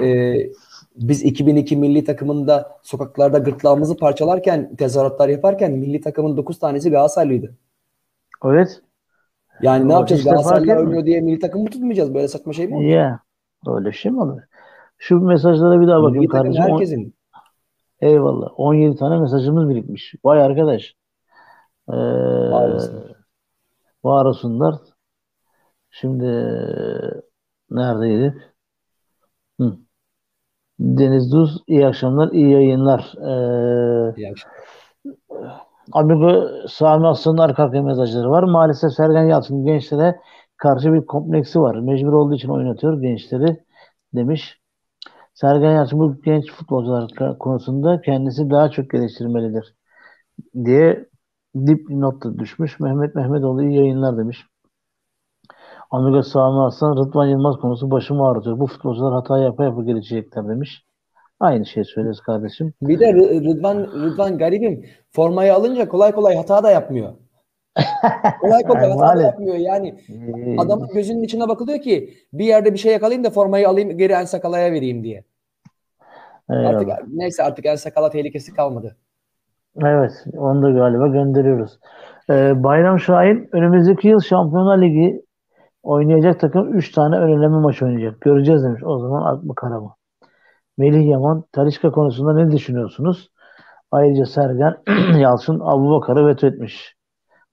e, 0.01 0.37
biz 0.95 1.23
2002 1.23 1.77
milli 1.77 2.03
takımında 2.03 2.79
sokaklarda 2.83 3.37
gırtlağımızı 3.37 3.97
parçalarken, 3.97 4.75
tezahüratlar 4.75 5.29
yaparken 5.29 5.71
milli 5.71 6.01
takımın 6.01 6.37
9 6.37 6.59
tanesi 6.59 6.89
Galatasaraylıydı. 6.89 7.55
Evet. 8.45 8.81
Yani 9.61 9.87
ne 9.87 9.93
yapacağız? 9.93 10.23
Galatasaraylı 10.23 10.75
oynuyor 10.75 11.05
diye 11.05 11.21
milli 11.21 11.39
takımı 11.39 11.69
tutmayacağız. 11.69 12.13
Böyle 12.13 12.27
saçma 12.27 12.53
şey 12.53 12.67
mi 12.67 12.75
olur? 12.75 12.83
Ya. 12.83 13.19
Öyle 13.67 13.91
şey 13.91 14.11
mi 14.11 14.21
olur? 14.21 14.41
Şu 14.97 15.19
mesajlara 15.19 15.81
bir 15.81 15.87
daha 15.87 16.01
bakayım 16.01 16.19
milli 16.19 16.27
kardeşim. 16.27 16.63
Herkesin. 16.63 17.15
Eyvallah. 18.01 18.47
17 18.57 18.95
tane 18.95 19.19
mesajımız 19.19 19.69
birikmiş. 19.69 20.15
Vay 20.25 20.41
arkadaş. 20.41 20.95
Ee, 21.89 21.93
var 24.03 24.25
olsunlar. 24.25 24.75
Şimdi 26.01 26.25
neredeydi? 27.71 28.35
Hı. 29.59 29.77
Deniz 30.79 31.31
Duz 31.31 31.63
iyi 31.67 31.87
akşamlar, 31.87 32.31
iyi 32.31 32.51
yayınlar. 32.51 33.13
Ee, 33.17 34.13
iyi 34.17 34.31
akşamlar. 34.31 34.57
Amigo 35.91 36.49
Sami 36.67 37.07
Aslan'ın 37.07 37.37
arka 37.37 37.63
arkaya 37.63 37.81
mesajları 37.81 38.29
var. 38.29 38.43
Maalesef 38.43 38.93
Sergen 38.93 39.23
Yalçın 39.23 39.65
gençlere 39.65 40.19
karşı 40.57 40.93
bir 40.93 41.05
kompleksi 41.05 41.59
var. 41.59 41.75
Mecbur 41.75 42.13
olduğu 42.13 42.35
için 42.35 42.49
oynatıyor 42.49 43.01
gençleri 43.01 43.57
demiş. 44.15 44.61
Sergen 45.33 45.71
Yalçın 45.71 45.99
bu 45.99 46.21
genç 46.21 46.51
futbolcular 46.51 47.37
konusunda 47.39 48.01
kendisi 48.01 48.49
daha 48.49 48.69
çok 48.71 48.89
geliştirmelidir 48.89 49.75
diye 50.65 51.09
dip 51.55 51.89
notta 51.89 52.39
düşmüş. 52.39 52.79
Mehmet 52.79 53.15
Mehmetoğlu 53.15 53.63
iyi 53.63 53.77
yayınlar 53.77 54.17
demiş. 54.17 54.45
Amigo 55.91 56.23
Sami 56.23 56.61
Aslan 56.61 56.97
Rıdvan 56.97 57.27
Yılmaz 57.27 57.57
konusu 57.57 57.91
başımı 57.91 58.27
ağrıtıyor. 58.27 58.59
Bu 58.59 58.67
futbolcular 58.67 59.13
hata 59.13 59.37
yapa 59.37 59.63
yapa 59.63 59.83
gelişecekler 59.83 60.47
demiş. 60.47 60.83
Aynı 61.39 61.65
şey 61.65 61.83
söylüyoruz 61.83 62.21
kardeşim. 62.21 62.73
Bir 62.81 62.99
de 62.99 63.13
Rıdvan, 63.13 63.77
Rıdvan 63.77 64.37
garibim 64.37 64.85
formayı 65.11 65.53
alınca 65.53 65.87
kolay 65.87 66.11
kolay 66.11 66.35
hata 66.35 66.63
da 66.63 66.71
yapmıyor. 66.71 67.13
kolay 68.41 68.63
kolay 68.63 68.89
hata 68.89 69.17
da 69.17 69.21
yapmıyor. 69.21 69.55
Yani 69.55 69.99
ee, 70.09 70.57
adamın 70.57 70.87
gözünün 70.87 71.23
içine 71.23 71.49
bakılıyor 71.49 71.81
ki 71.81 72.13
bir 72.33 72.45
yerde 72.45 72.73
bir 72.73 72.77
şey 72.77 72.93
yakalayayım 72.93 73.23
da 73.23 73.29
formayı 73.29 73.69
alayım 73.69 73.97
geri 73.97 74.13
En 74.13 74.25
Sakala'ya 74.25 74.71
vereyim 74.71 75.03
diye. 75.03 75.23
Eyvallah. 76.49 76.69
Artık 76.69 76.89
neyse 77.13 77.43
artık 77.43 77.65
En 77.65 77.75
Sakala 77.75 78.09
tehlikesi 78.09 78.53
kalmadı. 78.53 78.97
Evet 79.85 80.25
onu 80.37 80.61
da 80.61 80.71
galiba 80.71 81.07
gönderiyoruz. 81.07 81.79
Ee, 82.29 82.63
Bayram 82.63 82.99
Şahin 82.99 83.49
önümüzdeki 83.51 84.07
yıl 84.07 84.19
Şampiyonlar 84.19 84.81
Ligi 84.81 85.26
oynayacak 85.87 86.39
takım 86.39 86.73
3 86.77 86.91
tane 86.91 87.17
önleme 87.17 87.57
maç 87.57 87.81
oynayacak. 87.81 88.21
Göreceğiz 88.21 88.63
demiş. 88.63 88.81
O 88.85 88.99
zaman 88.99 89.21
aklı 89.21 89.55
kara 89.55 89.79
mı? 89.79 89.95
Melih 90.77 91.07
Yaman, 91.07 91.43
Talişka 91.51 91.91
konusunda 91.91 92.33
ne 92.33 92.51
düşünüyorsunuz? 92.51 93.31
Ayrıca 93.91 94.25
Sergen 94.25 94.77
Yalçın 95.19 95.59
Abu 95.63 95.89
Bakar'ı 95.91 96.27
veto 96.27 96.47
etmiş. 96.47 96.95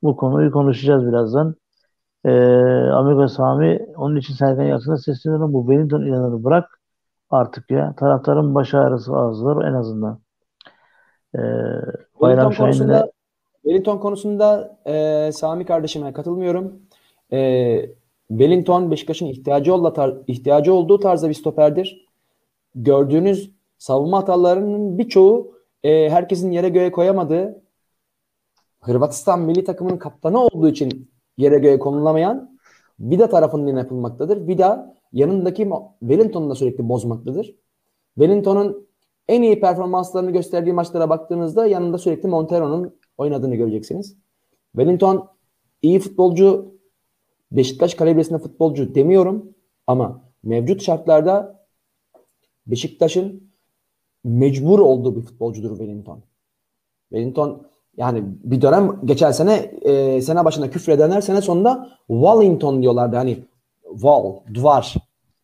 Bu 0.02 0.16
konuyu 0.16 0.52
konuşacağız 0.52 1.06
birazdan. 1.06 1.54
Ee, 2.24 2.30
Amigo 2.92 3.28
Sami 3.28 3.86
onun 3.96 4.16
için 4.16 4.34
Sergen 4.34 4.64
Yalçın'a 4.64 4.96
sesleniyorum. 4.96 5.52
Bu 5.52 5.66
Wellington 5.66 6.02
ilanını 6.02 6.44
bırak 6.44 6.80
artık 7.30 7.70
ya. 7.70 7.94
Taraftarın 7.96 8.54
baş 8.54 8.74
ağrısı 8.74 9.16
azdır 9.16 9.64
en 9.64 9.72
azından. 9.72 10.20
Ee, 11.34 11.38
Bayram 11.40 12.50
Wellington 12.50 12.64
konusunda, 12.64 13.10
Wellington 13.62 13.98
konusunda 13.98 14.78
e, 14.86 15.32
Sami 15.32 15.64
kardeşime 15.66 16.12
katılmıyorum. 16.12 16.72
E, 17.32 17.38
Wellington 18.28 18.90
Beşiktaş'ın 18.90 19.26
ihtiyacı, 19.26 19.72
ihtiyacı 20.26 20.74
olduğu 20.74 21.00
tarzda 21.00 21.28
bir 21.28 21.34
stoperdir 21.34 22.06
gördüğünüz 22.74 23.50
savunma 23.78 24.18
hatalarının 24.18 24.98
birçoğu 24.98 25.58
e, 25.82 26.10
herkesin 26.10 26.50
yere 26.50 26.68
göğe 26.68 26.92
koyamadığı 26.92 27.64
Hırvatistan 28.84 29.40
milli 29.40 29.64
takımının 29.64 29.96
kaptanı 29.96 30.40
olduğu 30.40 30.68
için 30.68 31.10
yere 31.36 31.58
göğe 31.58 31.78
konulamayan 31.78 32.58
Vida 33.00 33.28
tarafından 33.28 33.76
yapılmaktadır. 33.76 34.48
Vida 34.48 34.96
yanındaki 35.12 35.70
Wellington'u 36.00 36.50
da 36.50 36.54
sürekli 36.54 36.88
bozmaktadır. 36.88 37.54
Wellington'un 38.18 38.88
en 39.28 39.42
iyi 39.42 39.60
performanslarını 39.60 40.30
gösterdiği 40.30 40.72
maçlara 40.72 41.08
baktığınızda 41.10 41.66
yanında 41.66 41.98
sürekli 41.98 42.28
Montero'nun 42.28 42.96
oynadığını 43.18 43.54
göreceksiniz. 43.54 44.16
Wellington 44.72 45.28
iyi 45.82 45.98
futbolcu, 45.98 46.73
Beşiktaş 47.56 47.94
kalibresinde 47.94 48.38
futbolcu 48.38 48.94
demiyorum 48.94 49.54
ama 49.86 50.20
mevcut 50.42 50.82
şartlarda 50.82 51.64
Beşiktaş'ın 52.66 53.50
mecbur 54.24 54.78
olduğu 54.78 55.16
bir 55.16 55.20
futbolcudur 55.20 55.70
Wellington. 55.70 56.22
Wellington 57.08 57.66
yani 57.96 58.22
bir 58.44 58.62
dönem 58.62 59.00
geçen 59.04 59.30
sene 59.30 59.54
e, 59.82 60.22
sene 60.22 60.44
başında 60.44 60.70
küfredenler 60.70 61.20
sene 61.20 61.40
sonunda 61.40 61.88
Wallington 62.08 62.82
diyorlardı. 62.82 63.16
Hani 63.16 63.38
wall, 63.92 64.32
duvar. 64.54 64.94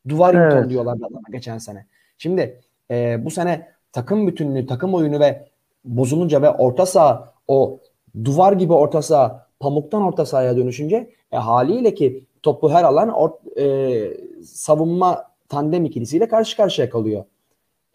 Duvarington 0.09 0.57
evet. 0.57 0.71
diyorlardı 0.71 1.05
adama 1.07 1.21
geçen 1.33 1.59
sene. 1.59 1.87
Şimdi 2.19 2.61
e, 2.91 3.25
bu 3.25 3.31
sene 3.31 3.69
takım 3.93 4.27
bütünlüğü, 4.27 4.67
takım 4.67 4.95
oyunu 4.95 5.21
ve 5.21 5.47
bozulunca 5.85 6.43
ve 6.43 6.51
orta 6.51 6.87
saha 6.87 7.33
o 7.49 7.79
duvar 8.25 8.53
gibi 8.53 8.73
orta 8.73 9.03
saha 9.03 9.47
pamuktan 9.61 10.03
orta 10.03 10.27
sahaya 10.27 10.57
dönüşünce 10.57 11.11
e, 11.33 11.37
haliyle 11.37 11.95
ki 11.95 12.25
topu 12.43 12.71
her 12.71 12.85
alan 12.85 13.09
or, 13.09 13.31
e, 13.59 14.17
savunma 14.45 15.31
tandem 15.49 15.85
ikilisiyle 15.85 16.29
karşı 16.29 16.57
karşıya 16.57 16.91
kalıyor. 16.91 17.25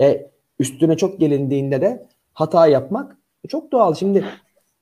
E, 0.01 0.31
üstüne 0.59 0.97
çok 0.97 1.19
gelindiğinde 1.19 1.81
de 1.81 2.07
hata 2.33 2.67
yapmak 2.67 3.17
çok 3.47 3.71
doğal. 3.71 3.93
Şimdi 3.93 4.25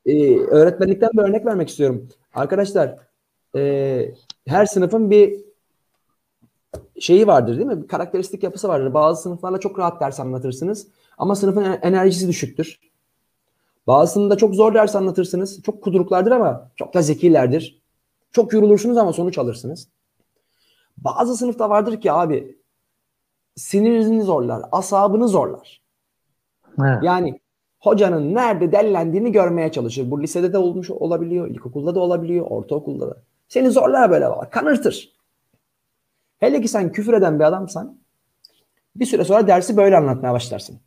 e, 0.05 0.37
öğretmenlikten 0.37 1.09
bir 1.13 1.21
örnek 1.21 1.45
vermek 1.45 1.69
istiyorum. 1.69 2.09
Arkadaşlar 2.33 2.95
e, 3.55 4.13
her 4.47 4.65
sınıfın 4.65 5.11
bir 5.11 5.39
şeyi 6.99 7.27
vardır 7.27 7.57
değil 7.57 7.67
mi? 7.67 7.83
Bir 7.83 7.87
karakteristik 7.87 8.43
yapısı 8.43 8.67
vardır. 8.67 8.93
Bazı 8.93 9.21
sınıflarla 9.21 9.59
çok 9.59 9.79
rahat 9.79 10.01
ders 10.01 10.19
anlatırsınız 10.19 10.87
ama 11.17 11.35
sınıfın 11.35 11.63
enerjisi 11.81 12.27
düşüktür. 12.27 12.79
Bazısında 13.87 14.37
çok 14.37 14.55
zor 14.55 14.73
ders 14.73 14.95
anlatırsınız. 14.95 15.63
Çok 15.63 15.81
kuduruklardır 15.81 16.31
ama 16.31 16.69
çok 16.75 16.93
da 16.93 17.01
zekilerdir. 17.01 17.82
Çok 18.33 18.53
yorulursunuz 18.53 18.97
ama 18.97 19.13
sonuç 19.13 19.37
alırsınız. 19.37 19.87
Bazı 20.97 21.37
sınıfta 21.37 21.69
vardır 21.69 22.01
ki 22.01 22.11
abi 22.11 22.57
sinirini 23.55 24.23
zorlar, 24.23 24.61
asabını 24.71 25.27
zorlar. 25.27 25.81
Evet. 26.79 27.03
Yani 27.03 27.39
hocanın 27.79 28.35
nerede 28.35 28.71
dellendiğini 28.71 29.31
görmeye 29.31 29.71
çalışır. 29.71 30.11
Bu 30.11 30.21
lisede 30.21 30.53
de 30.53 30.57
olmuş 30.57 30.89
olabiliyor, 30.89 31.47
ilkokulda 31.47 31.95
da 31.95 31.99
olabiliyor, 31.99 32.45
ortaokulda 32.49 33.09
da. 33.09 33.17
Seni 33.47 33.71
zorlar 33.71 34.11
böyle 34.11 34.27
var, 34.27 34.49
kanırtır. 34.49 35.13
Hele 36.39 36.61
ki 36.61 36.67
sen 36.67 36.91
küfür 36.91 37.13
eden 37.13 37.39
bir 37.39 37.43
adamsan 37.43 37.97
bir 38.95 39.05
süre 39.05 39.23
sonra 39.23 39.47
dersi 39.47 39.77
böyle 39.77 39.97
anlatmaya 39.97 40.33
başlarsın. 40.33 40.79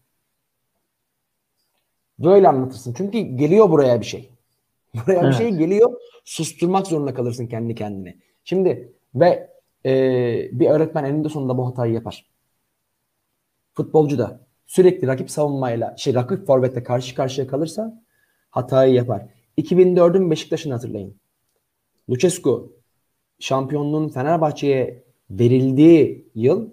Böyle 2.18 2.48
anlatırsın. 2.48 2.94
Çünkü 2.96 3.18
geliyor 3.18 3.70
buraya 3.70 4.00
bir 4.00 4.06
şey. 4.06 4.30
Buraya 4.94 5.20
evet. 5.20 5.30
bir 5.30 5.36
şey 5.36 5.50
geliyor. 5.50 5.92
Susturmak 6.26 6.86
zorunda 6.86 7.14
kalırsın 7.14 7.46
kendi 7.46 7.74
kendine. 7.74 8.16
Şimdi 8.44 8.92
ve 9.14 9.50
e, 9.86 9.92
bir 10.52 10.70
öğretmen 10.70 11.04
eninde 11.04 11.28
sonunda 11.28 11.58
bu 11.58 11.66
hatayı 11.66 11.92
yapar 11.92 12.26
futbolcu 13.76 14.18
da 14.18 14.40
sürekli 14.66 15.06
rakip 15.06 15.30
savunmayla, 15.30 15.96
şey 15.96 16.14
rakip 16.14 16.46
forvetle 16.46 16.82
karşı 16.82 17.14
karşıya 17.14 17.46
kalırsa 17.46 18.02
hatayı 18.50 18.94
yapar. 18.94 19.26
2004'ün 19.58 20.30
Beşiktaş'ını 20.30 20.72
hatırlayın. 20.72 21.16
Lucescu 22.10 22.72
şampiyonluğun 23.38 24.08
Fenerbahçe'ye 24.08 25.04
verildiği 25.30 26.28
yıl 26.34 26.70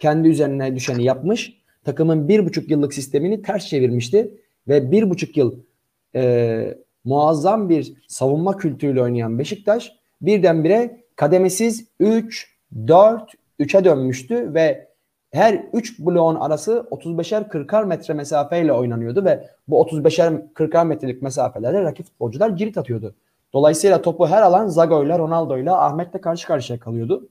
kendi 0.00 0.28
üzerine 0.28 0.76
düşeni 0.76 1.04
yapmış. 1.04 1.58
Takımın 1.84 2.28
bir 2.28 2.46
buçuk 2.46 2.70
yıllık 2.70 2.94
sistemini 2.94 3.42
ters 3.42 3.66
çevirmişti 3.66 4.40
ve 4.68 4.90
bir 4.90 5.10
buçuk 5.10 5.36
yıl 5.36 5.60
e, 6.14 6.78
muazzam 7.04 7.68
bir 7.68 7.94
savunma 8.08 8.56
kültürüyle 8.56 9.02
oynayan 9.02 9.38
Beşiktaş 9.38 9.92
birdenbire 10.20 11.04
kademesiz 11.16 11.88
3, 12.00 12.58
4, 12.86 13.32
3'e 13.60 13.84
dönmüştü 13.84 14.54
ve 14.54 14.88
her 15.30 15.64
3 15.72 15.98
bloğun 15.98 16.34
arası 16.34 16.88
35'er 16.90 17.48
40'ar 17.48 17.86
metre 17.86 18.14
mesafeyle 18.14 18.72
oynanıyordu 18.72 19.24
ve 19.24 19.48
bu 19.68 19.82
35'er 19.82 20.52
40'ar 20.52 20.86
metrelik 20.86 21.22
mesafelerde 21.22 21.82
rakip 21.82 22.06
futbolcular 22.06 22.56
cirit 22.56 22.78
atıyordu. 22.78 23.14
Dolayısıyla 23.52 24.02
topu 24.02 24.26
her 24.26 24.42
alan 24.42 24.66
Zago'yla, 24.66 25.18
Ronaldo'yla, 25.18 25.84
Ahmet'le 25.84 26.20
karşı 26.20 26.46
karşıya 26.46 26.78
kalıyordu. 26.78 27.28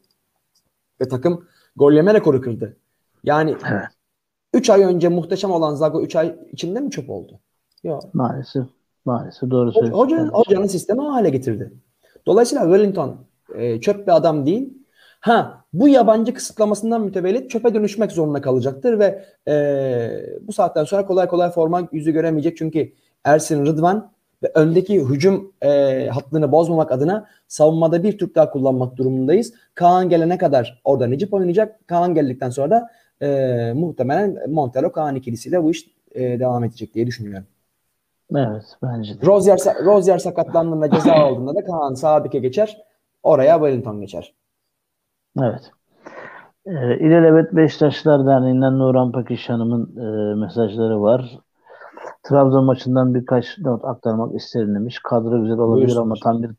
Ve 1.01 1.07
takım 1.07 1.47
gol 1.75 1.93
yeme 1.93 2.13
rekoru 2.13 2.41
kırdı. 2.41 2.77
Yani 3.23 3.55
3 4.53 4.69
ay 4.69 4.83
önce 4.83 5.09
muhteşem 5.09 5.51
olan 5.51 5.75
Zago 5.75 6.01
3 6.01 6.15
ay 6.15 6.35
içinde 6.51 6.79
mi 6.79 6.91
çöp 6.91 7.09
oldu? 7.09 7.39
Yok. 7.83 8.13
Maalesef. 8.13 8.65
Maalesef 9.07 9.49
doğru 9.49 9.71
söylüyorsun. 9.71 9.99
Hocanın, 9.99 10.29
hocanın 10.29 10.67
sistemi 10.67 11.01
o 11.01 11.13
hale 11.13 11.29
getirdi. 11.29 11.71
Dolayısıyla 12.25 12.63
Wellington 12.63 13.15
e, 13.55 13.81
çöp 13.81 14.07
bir 14.07 14.15
adam 14.15 14.45
değil. 14.45 14.73
Ha 15.19 15.63
bu 15.73 15.87
yabancı 15.87 16.33
kısıtlamasından 16.33 17.01
mütevellit 17.01 17.51
çöpe 17.51 17.73
dönüşmek 17.73 18.11
zorunda 18.11 18.41
kalacaktır 18.41 18.99
ve 18.99 19.25
e, 19.47 19.55
bu 20.41 20.53
saatten 20.53 20.83
sonra 20.83 21.05
kolay 21.05 21.27
kolay 21.27 21.49
forma 21.51 21.87
yüzü 21.91 22.11
göremeyecek. 22.11 22.57
Çünkü 22.57 22.93
Ersin 23.23 23.65
Rıdvan 23.65 24.11
ve 24.43 24.51
öndeki 24.55 25.01
hücum 25.01 25.53
e, 25.61 26.07
hattını 26.07 26.51
bozmamak 26.51 26.91
adına 26.91 27.27
savunmada 27.47 28.03
bir 28.03 28.17
Türk 28.17 28.35
daha 28.35 28.49
kullanmak 28.49 28.97
durumundayız. 28.97 29.53
Kaan 29.75 30.09
gelene 30.09 30.37
kadar 30.37 30.81
orada 30.83 31.07
Necip 31.07 31.33
oynayacak. 31.33 31.87
Kaan 31.87 32.13
geldikten 32.13 32.49
sonra 32.49 32.71
da 32.71 32.89
e, 33.21 33.73
muhtemelen 33.73 34.37
Montero 34.49 34.91
Kaan 34.91 35.15
ikilisiyle 35.15 35.63
bu 35.63 35.71
iş 35.71 35.87
e, 36.11 36.39
devam 36.39 36.63
edecek 36.63 36.93
diye 36.93 37.07
düşünüyorum. 37.07 37.47
Evet 38.35 38.77
bence 38.83 39.21
de. 39.21 39.25
Rozier, 39.25 39.59
Rozier 39.85 40.17
sakatlandığında 40.17 40.89
ceza 40.91 41.13
aldığında 41.23 41.55
da 41.55 41.63
Kaan 41.63 41.93
sağ 41.93 42.23
beke 42.23 42.39
geçer. 42.39 42.77
Oraya 43.23 43.53
Wellington 43.53 44.01
geçer. 44.01 44.33
Evet. 45.41 45.71
Ee, 46.65 46.97
İlelebet 46.99 47.55
Beşiktaşlar 47.55 48.25
Derneği'nden 48.25 48.79
Nurhan 48.79 49.11
Pakiş 49.11 49.49
Hanım'ın 49.49 49.95
e, 49.97 50.35
mesajları 50.35 51.01
var. 51.01 51.39
Trabzon 52.23 52.65
maçından 52.65 53.13
birkaç 53.13 53.57
not 53.59 53.85
aktarmak 53.85 54.35
isterim 54.35 54.75
demiş. 54.75 54.99
Kadro 55.03 55.41
güzel 55.41 55.57
olabilir 55.57 55.87
Buyursun. 55.87 56.01
ama 56.01 56.15
tam 56.23 56.43
bir 56.43 56.51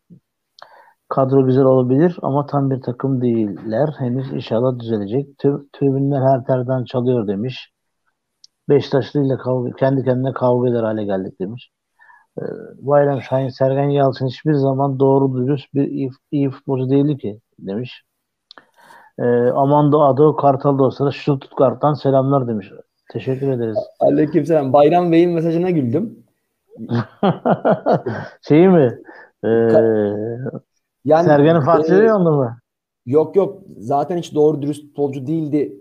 kadro 1.08 1.46
güzel 1.46 1.64
olabilir 1.64 2.18
ama 2.22 2.46
tam 2.46 2.70
bir 2.70 2.82
takım 2.82 3.20
değiller. 3.22 3.88
Henüz 3.98 4.32
inşallah 4.32 4.78
düzelecek. 4.78 5.38
Tribünler 5.72 6.22
her 6.22 6.44
terden 6.44 6.84
çalıyor 6.84 7.26
demiş. 7.26 7.72
Beşiktaşlı 8.68 9.26
ile 9.26 9.36
kavga, 9.36 9.72
kendi 9.72 10.04
kendine 10.04 10.32
kavga 10.32 10.68
eder 10.68 10.82
hale 10.82 11.04
geldik 11.04 11.40
demiş. 11.40 11.70
Ee, 12.38 12.42
Bayram 12.78 13.22
Şahin, 13.22 13.48
Sergen 13.48 13.88
Yalçın 13.88 14.26
hiçbir 14.26 14.54
zaman 14.54 14.98
doğru 14.98 15.36
dürüst 15.36 15.74
bir 15.74 15.88
iyi, 15.88 16.10
iyi 16.30 16.50
futbolcu 16.50 16.90
değildi 16.90 17.18
ki 17.18 17.40
demiş. 17.58 18.02
Ee, 19.18 19.50
Amanda 19.50 19.98
Ado 19.98 20.36
Kartal 20.36 20.78
dostları 20.78 21.12
Stuttgart'tan 21.12 21.94
selamlar 21.94 22.48
demiş. 22.48 22.72
Teşekkür 23.12 23.48
ederiz. 23.48 23.78
Aleykümselam. 24.00 24.72
Bayram 24.72 25.12
Bey'in 25.12 25.30
mesajına 25.30 25.70
güldüm. 25.70 26.24
Şeyi 28.48 28.68
mi? 28.68 28.98
Ee, 29.44 29.48
yani, 31.04 31.24
Sergen'in 31.24 31.60
Fatih'i 31.60 32.02
e, 32.02 32.12
mu? 32.12 32.50
Yok 33.06 33.36
yok. 33.36 33.62
Zaten 33.78 34.16
hiç 34.16 34.34
doğru 34.34 34.62
dürüst 34.62 34.82
futbolcu 34.82 35.26
değildi. 35.26 35.74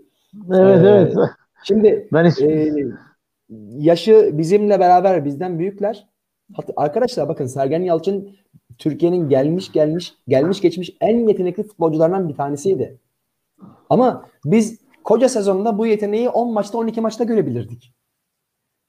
Evet 0.50 0.84
ee, 0.84 0.88
evet. 0.88 1.14
Şimdi 1.64 2.08
ben 2.12 2.32
e, 2.42 2.72
yaşı 3.78 4.30
bizimle 4.32 4.80
beraber 4.80 5.24
bizden 5.24 5.58
büyükler. 5.58 6.08
Hatta 6.54 6.72
arkadaşlar 6.76 7.28
bakın 7.28 7.46
Sergen 7.46 7.82
Yalçın 7.82 8.36
Türkiye'nin 8.78 9.28
gelmiş 9.28 9.72
gelmiş 9.72 10.14
gelmiş 10.28 10.60
geçmiş 10.60 10.96
en 11.00 11.28
yetenekli 11.28 11.62
futbolcularından 11.62 12.28
bir 12.28 12.34
tanesiydi. 12.34 12.98
Ama 13.90 14.28
biz 14.44 14.80
koca 15.04 15.28
sezonda 15.28 15.78
bu 15.78 15.86
yeteneği 15.86 16.28
10 16.28 16.52
maçta 16.52 16.78
12 16.78 17.00
maçta 17.00 17.24
görebilirdik. 17.24 17.94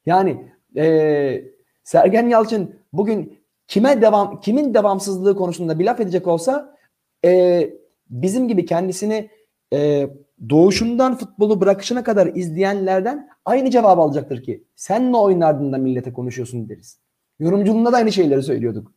Yani 0.05 0.51
e, 0.77 1.43
Sergen 1.83 2.29
Yalçın 2.29 2.75
bugün 2.93 3.39
kime 3.67 4.01
devam 4.01 4.39
kimin 4.39 4.73
devamsızlığı 4.73 5.35
konusunda 5.35 5.79
bir 5.79 5.85
laf 5.85 5.99
edecek 5.99 6.27
olsa 6.27 6.77
e, 7.25 7.69
bizim 8.09 8.47
gibi 8.47 8.65
kendisini 8.65 9.29
e, 9.73 10.09
doğuşundan 10.49 11.17
futbolu 11.17 11.61
bırakışına 11.61 12.03
kadar 12.03 12.27
izleyenlerden 12.27 13.29
aynı 13.45 13.71
cevap 13.71 13.99
alacaktır 13.99 14.43
ki 14.43 14.63
sen 14.75 15.11
ne 15.11 15.17
oynardın 15.17 15.73
da 15.73 15.77
millete 15.77 16.13
konuşuyorsun 16.13 16.69
deriz. 16.69 16.99
Yorumculuğunda 17.39 17.91
da 17.91 17.97
aynı 17.97 18.11
şeyleri 18.11 18.43
söylüyorduk. 18.43 18.91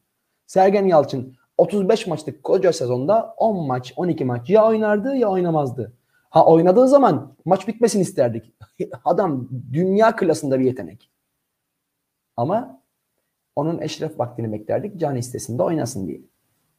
Sergen 0.47 0.85
Yalçın 0.85 1.37
35 1.59 2.07
maçlık 2.07 2.43
koca 2.43 2.73
sezonda 2.73 3.35
10 3.37 3.67
maç 3.67 3.93
12 3.97 4.25
maç 4.25 4.51
ya 4.51 4.67
oynardı 4.67 5.17
ya 5.17 5.29
oynamazdı. 5.29 5.93
Ha 6.31 6.47
oynadığı 6.47 6.89
zaman 6.89 7.37
maç 7.45 7.69
bitmesin 7.69 8.01
isterdik. 8.01 8.53
Adam 9.05 9.49
dünya 9.73 10.17
klasında 10.17 10.61
bir 10.61 10.65
yetenek. 10.65 11.11
Ama 12.37 12.83
onun 13.57 13.81
eşref 13.81 14.19
vaktini 14.19 14.53
beklerdik. 14.53 15.01
Can 15.01 15.17
istesinde 15.17 15.63
oynasın 15.63 16.09
diye. 16.09 16.21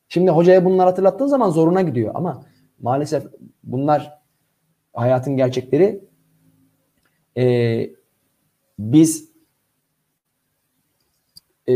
Şimdi 0.09 0.31
hocaya 0.31 0.65
bunları 0.65 0.87
hatırlattığın 0.87 1.27
zaman 1.27 1.49
zoruna 1.49 1.81
gidiyor 1.81 2.11
ama 2.15 2.45
maalesef 2.79 3.23
bunlar 3.63 4.22
hayatın 4.93 5.37
gerçekleri. 5.37 6.03
Ee, 7.37 7.89
biz 8.79 9.29
e, 11.69 11.73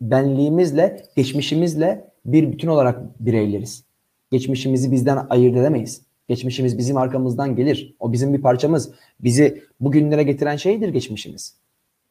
benliğimizle, 0.00 1.02
geçmişimizle 1.16 2.10
bir 2.24 2.52
bütün 2.52 2.68
olarak 2.68 3.20
bireyleriz. 3.20 3.84
Geçmişimizi 4.30 4.92
bizden 4.92 5.26
ayırt 5.30 5.56
edemeyiz. 5.56 6.02
Geçmişimiz 6.28 6.78
bizim 6.78 6.96
arkamızdan 6.96 7.56
gelir. 7.56 7.96
O 8.00 8.12
bizim 8.12 8.34
bir 8.34 8.42
parçamız. 8.42 8.90
Bizi 9.20 9.62
bugünlere 9.80 10.22
getiren 10.22 10.56
şeydir 10.56 10.88
geçmişimiz. 10.88 11.56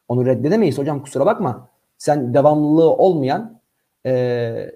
Onu 0.07 0.25
reddedemeyiz 0.25 0.77
hocam 0.77 1.01
kusura 1.01 1.25
bakma. 1.25 1.69
Sen 1.97 2.33
devamlılığı 2.33 2.89
olmayan 2.89 3.59
e, 4.05 4.71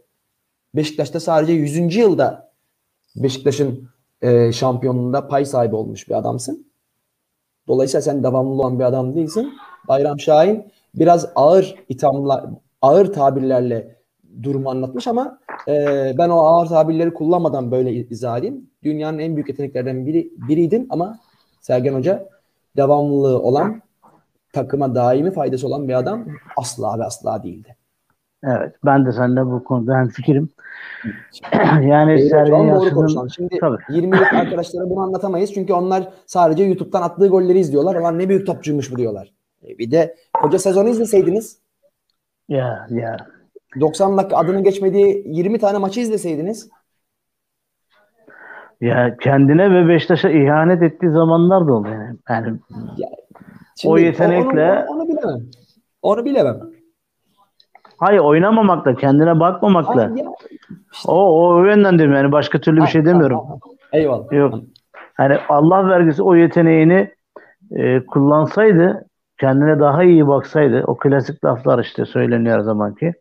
Beşiktaş'ta 0.76 1.20
sadece 1.20 1.54
100. 1.54 1.96
yılda 1.96 2.52
Beşiktaş'ın 3.16 3.90
e, 4.22 4.52
şampiyonluğunda 4.52 5.28
pay 5.28 5.46
sahibi 5.46 5.76
olmuş 5.76 6.10
bir 6.10 6.18
adamsın. 6.18 6.72
Dolayısıyla 7.68 8.02
sen 8.02 8.24
devamlı 8.24 8.50
olan 8.50 8.80
bir 8.80 8.84
adam 8.84 9.16
değilsin. 9.16 9.54
Bayram 9.88 10.20
Şahin 10.20 10.72
biraz 10.96 11.32
ağır 11.36 11.76
ithamlar, 11.90 12.46
ağır 12.82 13.14
tabirlerle 13.14 13.96
durumu 14.44 14.70
anlatmış 14.70 15.08
ama 15.08 15.40
e, 15.68 15.76
ben 16.18 16.30
o 16.30 16.40
ağır 16.40 16.68
tabirleri 16.68 17.14
kullanmadan 17.14 17.72
böyle 17.72 17.92
izah 17.94 18.38
edeyim. 18.38 18.70
Dünyanın 18.84 19.20
en 19.20 19.36
büyük 19.36 19.50
yeteneklerden 19.50 20.06
biri 20.06 20.32
biriydin 20.48 20.88
ama 20.90 21.20
Sergen 21.62 21.94
Hoca 21.94 22.30
devamlılığı 22.78 23.42
olan 23.42 23.82
takıma 24.54 24.96
daimi 24.96 25.32
faydası 25.32 25.68
olan 25.68 25.88
bir 25.88 25.94
adam 25.94 26.26
asla 26.58 27.00
ve 27.00 27.04
asla 27.04 27.44
değildi. 27.44 27.76
Evet. 28.44 28.76
Ben 28.86 29.06
de 29.06 29.12
seninle 29.12 29.46
bu 29.46 29.64
konuda 29.64 29.98
hem 29.98 30.08
fikrim. 30.08 30.50
yani 31.82 32.12
evet, 32.12 32.30
Sergen 32.30 32.64
Yalçın'ın... 32.64 33.28
Şimdi 33.28 33.58
Tabii. 33.60 33.78
20'lik 33.90 34.34
arkadaşlara 34.34 34.90
bunu 34.90 35.00
anlatamayız. 35.00 35.54
Çünkü 35.54 35.74
onlar 35.74 36.04
sadece 36.26 36.64
YouTube'dan 36.64 37.02
attığı 37.02 37.28
golleri 37.28 37.60
izliyorlar. 37.60 37.96
Ulan 37.96 38.20
ne 38.20 38.30
büyük 38.30 38.48
topçuymuş 38.48 38.92
bu 38.92 38.98
diyorlar. 38.98 39.34
E, 39.64 39.78
bir 39.78 39.92
de 39.92 40.16
koca 40.42 40.60
sezonu 40.60 40.90
izleseydiniz. 40.90 41.60
Ya 42.50 42.88
ya. 42.90 43.18
90 43.80 44.18
dakika 44.18 44.38
adının 44.38 44.64
geçmediği 44.64 45.24
20 45.26 45.60
tane 45.60 45.78
maçı 45.78 46.00
izleseydiniz. 46.00 46.70
Ya 48.82 49.18
kendine 49.22 49.72
ve 49.72 49.88
Beşiktaş'a 49.88 50.30
ihanet 50.30 50.82
ettiği 50.82 51.12
zamanlar 51.12 51.68
da 51.68 51.74
oldu 51.74 51.88
yani. 51.90 52.18
Yani 52.30 52.60
ya, 52.98 53.10
o 53.86 53.98
yetenekle 53.98 54.86
onu, 54.90 55.02
onu, 55.02 55.02
onu 55.02 55.10
bilemem. 55.10 55.42
Onu 56.02 56.26
bilemem. 56.26 56.81
Hayır 58.02 58.20
oynamamakla, 58.20 58.96
kendine 58.96 59.40
bakmamakla. 59.40 60.02
Hayır, 60.02 60.16
ya. 60.16 60.26
İşte. 60.94 61.12
O, 61.12 61.46
o 61.46 61.66
yönden 61.66 62.00
diyorum 62.00 62.16
yani 62.16 62.32
başka 62.32 62.62
türlü 62.62 62.82
bir 62.82 62.88
şey 62.88 63.06
demiyorum. 63.06 63.40
Eyvallah. 63.94 64.32
Yok. 64.32 64.54
Yani 65.20 65.38
Allah 65.50 65.90
vergisi 65.90 66.24
o 66.24 66.36
yeteneğini 66.36 67.12
e, 67.72 68.06
kullansaydı, 68.06 69.06
kendine 69.40 69.80
daha 69.80 70.04
iyi 70.04 70.28
baksaydı, 70.28 70.84
o 70.88 70.98
klasik 70.98 71.46
laflar 71.46 71.80
işte 71.80 72.06
söyleniyor 72.06 72.58
her 72.58 72.62
zamanki. 72.62 73.14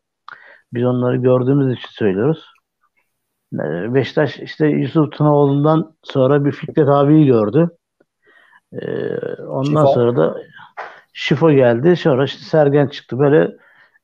Biz 0.73 0.85
onları 0.85 1.17
gördüğümüz 1.17 1.79
için 1.79 1.89
söylüyoruz. 1.91 2.47
E, 3.55 3.95
Beşiktaş 3.95 4.39
işte 4.39 4.67
Yusuf 4.67 5.13
Tunaoğlu'ndan 5.13 5.93
sonra 6.03 6.45
bir 6.45 6.53
Fikret 6.53 6.89
abiyi 6.89 7.27
gördü. 7.27 7.71
E, 8.73 8.87
ondan 9.43 9.87
Şifo. 9.87 9.93
sonra 9.93 10.17
da 10.17 10.37
Şifo 11.13 11.51
geldi. 11.51 11.97
Sonra 11.97 12.25
işte 12.25 12.45
Sergen 12.45 12.87
çıktı. 12.87 13.19
Böyle 13.19 13.57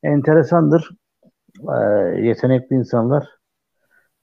enteresandır. 0.02 0.90
E, 1.60 1.76
yetenekli 2.20 2.76
insanlar. 2.76 3.28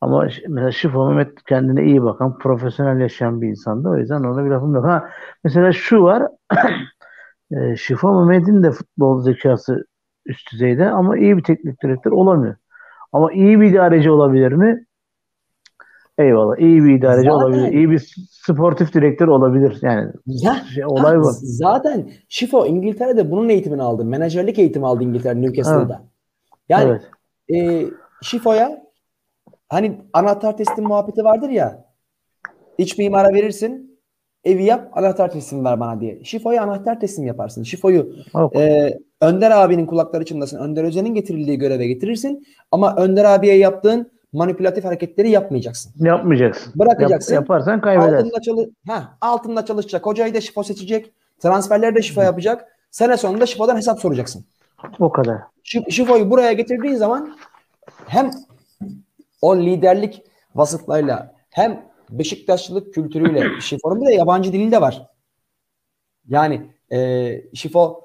Ama 0.02 0.28
mesela 0.48 0.72
Şifo 0.72 1.10
Mehmet 1.10 1.44
kendine 1.44 1.84
iyi 1.86 2.04
bakan, 2.04 2.38
profesyonel 2.38 3.00
yaşayan 3.02 3.42
bir 3.42 3.48
insandı. 3.48 3.90
O 3.90 3.98
yüzden 3.98 4.24
ona 4.24 4.46
bir 4.46 4.50
lafım 4.50 4.76
yok. 4.76 4.86
Ha, 4.86 5.10
mesela 5.44 5.72
şu 5.72 6.04
var. 6.04 6.24
e, 7.52 7.76
Şifo 7.76 8.26
Mehmet'in 8.26 8.64
de 8.64 8.72
futbol 8.72 9.22
zekası 9.22 9.86
üst 10.26 10.52
düzeyde 10.54 10.90
ama 10.90 11.18
iyi 11.18 11.38
bir 11.38 11.44
teknik 11.44 11.84
direktör 11.84 12.12
olamıyor. 12.12 12.56
Ama 13.12 13.34
iyi 13.34 13.62
bir 13.62 13.72
idareci 13.72 14.12
olabilir 14.12 14.52
mi? 14.52 14.86
Eyvallah. 16.17 16.58
İyi 16.58 16.84
bir 16.84 16.95
idareci 16.95 17.30
zaten, 17.30 17.45
olabilir. 17.45 17.71
İyi 17.71 17.89
bir 17.89 18.15
sportif 18.30 18.93
direktör 18.93 19.28
olabilir. 19.28 19.78
Yani 19.82 20.12
ya, 20.26 20.56
şey, 20.73 20.86
olay 20.86 21.19
bu. 21.19 21.30
Zaten 21.41 22.10
Şifo 22.30 22.65
İngiltere'de 22.65 23.32
bunun 23.32 23.49
eğitimini 23.49 23.84
aldı. 23.84 24.06
Menajerlik 24.06 24.60
eğitimi 24.60 24.88
aldı 24.88 25.04
İngiltere 25.04 25.41
Newcastle'da. 25.41 26.02
Evet. 26.04 26.10
Yani 26.69 26.89
evet. 26.89 27.02
E, 27.49 27.86
Şifo'ya 28.21 28.84
hani 29.69 30.02
anahtar 30.13 30.58
teslim 30.58 30.88
muhabbeti 30.88 31.23
vardır 31.23 31.49
ya. 31.49 31.86
İç 32.78 32.97
mimara 32.97 33.34
verirsin. 33.34 33.99
Evi 34.43 34.63
yap 34.63 34.89
anahtar 34.93 35.32
teslim 35.32 35.65
ver 35.65 35.80
bana 35.80 35.99
diye. 35.99 36.23
Şifo'ya 36.23 36.63
anahtar 36.63 36.99
teslim 36.99 37.28
yaparsın. 37.28 37.63
Şifo'yu 37.63 38.15
e, 38.56 38.89
Önder 39.21 39.52
abinin 39.52 39.86
kulakları 39.86 40.26
çınlasın. 40.26 40.60
Önder 40.60 40.84
Özen'in 40.84 41.13
getirildiği 41.13 41.58
göreve 41.58 41.88
getirirsin. 41.88 42.43
Ama 42.71 42.95
Önder 42.95 43.26
abiye 43.26 43.58
yaptığın 43.58 44.12
manipülatif 44.34 44.86
hareketleri 44.86 45.30
yapmayacaksın. 45.30 45.93
Yapmayacaksın. 46.06 46.74
Bırakacaksın. 46.76 47.34
Yap, 47.34 47.41
yaparsan 47.41 47.82
kaybedersin. 47.82 48.15
Altında, 48.15 48.41
çalı 48.41 48.69
ha, 48.88 49.17
altında 49.22 49.65
çalışacak. 49.65 50.06
Hocayı 50.06 50.34
da 50.34 50.41
şifo 50.41 50.63
seçecek. 50.63 51.12
Transferleri 51.39 51.96
de 51.96 52.02
şifo 52.02 52.22
yapacak. 52.22 52.67
Sene 52.91 53.17
sonunda 53.17 53.46
şifodan 53.46 53.78
hesap 53.78 54.00
soracaksın. 54.00 54.46
O 55.00 55.12
kadar. 55.12 55.38
Şifoyu 55.89 56.32
buraya 56.32 56.54
getirdiğin 56.54 56.96
zaman 56.96 57.38
hem 58.08 58.32
o 59.41 59.58
liderlik 59.58 60.24
vasıflarıyla 60.56 61.34
hem 61.50 61.93
Beşiktaşlılık 62.10 62.93
kültürüyle 62.93 63.43
şifonun 63.62 64.02
bir 64.02 64.06
de 64.08 64.13
yabancı 64.13 64.54
dili 64.54 64.72
de 64.72 64.82
var. 64.82 65.08
Yani 66.28 66.62
e, 66.91 67.41
şifo 67.54 68.02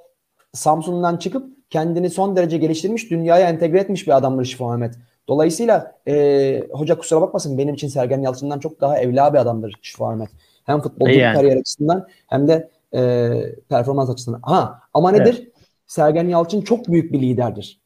Samsun'dan 0.52 1.16
çıkıp 1.16 1.70
kendini 1.70 2.10
son 2.10 2.36
derece 2.36 2.58
geliştirmiş, 2.58 3.10
dünyaya 3.10 3.48
entegre 3.48 3.78
etmiş 3.78 4.06
bir 4.06 4.16
adamdır 4.16 4.44
Şifo 4.44 4.72
Ahmet. 4.72 4.94
Dolayısıyla 5.28 5.94
e, 6.08 6.64
hoca 6.72 6.98
kusura 6.98 7.20
bakmasın 7.20 7.58
benim 7.58 7.74
için 7.74 7.88
Sergen 7.88 8.20
Yalçın'dan 8.20 8.58
çok 8.58 8.80
daha 8.80 8.98
evla 8.98 9.32
bir 9.32 9.38
adamdır 9.38 9.74
Ahmet. 10.00 10.28
Hem 10.64 10.80
futbolcu 10.80 11.18
yani. 11.18 11.34
kariyer 11.34 11.56
açısından 11.56 12.06
hem 12.26 12.48
de 12.48 12.70
e, 12.94 13.30
performans 13.68 14.10
açısından. 14.10 14.40
Ha 14.42 14.80
ama 14.94 15.10
nedir? 15.10 15.38
Evet. 15.42 15.52
Sergen 15.86 16.28
Yalçın 16.28 16.60
çok 16.60 16.88
büyük 16.88 17.12
bir 17.12 17.20
liderdir. 17.20 17.80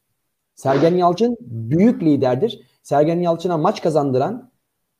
Sergen 0.55 0.95
Yalçın 0.95 1.37
büyük 1.41 2.03
liderdir. 2.03 2.61
Sergen 2.83 3.19
Yalçın'a 3.19 3.57
maç 3.57 3.81
kazandıran 3.81 4.51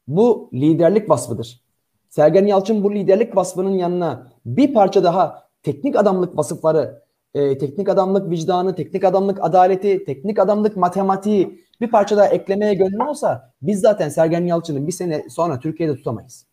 bu 0.08 0.50
liderlik 0.54 1.10
vasfıdır. 1.10 1.64
Sergen 2.10 2.46
Yalçın 2.46 2.84
bu 2.84 2.96
liderlik 2.96 3.36
vasfının 3.36 3.72
yanına 3.74 4.28
bir 4.46 4.74
parça 4.74 5.04
daha 5.04 5.50
teknik 5.64 5.96
adamlık 5.96 6.38
vasıfları, 6.38 7.04
e, 7.34 7.58
teknik 7.58 7.90
adamlık 7.90 8.30
vicdanı, 8.30 8.76
teknik 8.76 9.04
adamlık 9.04 9.44
adaleti, 9.44 10.06
teknik 10.06 10.40
adamlık 10.40 10.78
matematiği 10.78 11.64
bir 11.84 11.92
parça 11.92 12.18
daha 12.18 12.28
eklemeye 12.28 12.74
gönlü 12.74 13.04
olsa 13.04 13.54
biz 13.62 13.80
zaten 13.80 14.10
Sergen 14.10 14.46
Yalçın'ı 14.46 14.88
bir 14.88 14.92
sene 14.92 15.30
sonra 15.30 15.60
Türkiye'de 15.60 15.96
tutamayız. 15.96 16.48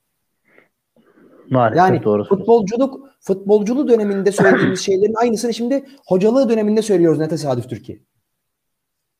Maalesef 1.50 1.78
yani 1.78 2.02
doğru. 2.02 2.24
futbolculuk 2.24 3.08
futbolculuğu 3.20 3.88
döneminde 3.88 4.32
söylediğimiz 4.32 4.80
şeylerin 4.84 5.14
aynısını 5.14 5.54
şimdi 5.54 5.84
hocalığı 6.06 6.48
döneminde 6.48 6.82
söylüyoruz 6.82 7.18
ne 7.18 7.28
tesadüf 7.28 7.68
Türkiye. 7.68 7.98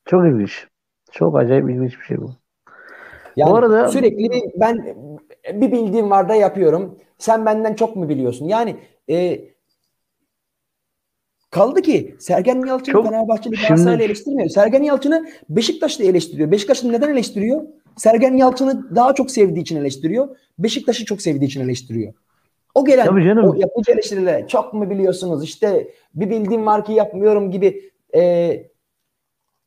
Çok 0.05 0.25
ilginç. 0.25 0.67
Çok 1.11 1.37
acayip 1.37 1.69
ilginç 1.69 1.99
bir 1.99 2.05
şey 2.05 2.17
bu. 2.17 2.31
Yani 3.35 3.51
bu 3.51 3.55
arada 3.55 3.87
sürekli 3.87 4.29
ben 4.55 4.95
bir 5.53 5.71
bildiğim 5.71 6.09
var 6.09 6.29
da 6.29 6.35
yapıyorum. 6.35 6.97
Sen 7.17 7.45
benden 7.45 7.73
çok 7.73 7.95
mu 7.95 8.09
biliyorsun? 8.09 8.45
Yani 8.45 8.75
e, 9.09 9.41
Kaldı 11.51 11.81
ki 11.81 12.15
Sergen 12.19 12.65
Yalçın 12.65 12.91
Çok, 12.91 13.05
Fenerbahçeli 13.05 13.55
Galatasaray'la 13.55 14.05
eleştirmiyor. 14.05 14.49
Sergen 14.49 14.83
Yalçın'ı 14.83 15.29
Beşiktaş'ta 15.49 16.03
eleştiriyor. 16.03 16.51
Beşiktaş'ı 16.51 16.91
neden 16.91 17.09
eleştiriyor? 17.09 17.61
Sergen 17.97 18.37
Yalçın'ı 18.37 18.95
daha 18.95 19.15
çok 19.15 19.31
sevdiği 19.31 19.61
için 19.61 19.77
eleştiriyor. 19.77 20.37
Beşiktaş'ı 20.59 21.05
çok 21.05 21.21
sevdiği 21.21 21.47
için 21.47 21.61
eleştiriyor. 21.61 22.13
O 22.75 22.85
gelen 22.85 23.05
Tabii 23.05 23.25
canım. 23.25 23.49
o 23.49 23.53
yapıcı 23.55 23.91
eleştirilere 23.91 24.47
çok 24.47 24.73
mu 24.73 24.89
biliyorsunuz 24.89 25.43
işte 25.43 25.93
bir 26.15 26.29
bildiğim 26.29 26.65
var 26.65 26.85
ki 26.85 26.93
yapmıyorum 26.93 27.51
gibi 27.51 27.91
e, 28.15 28.63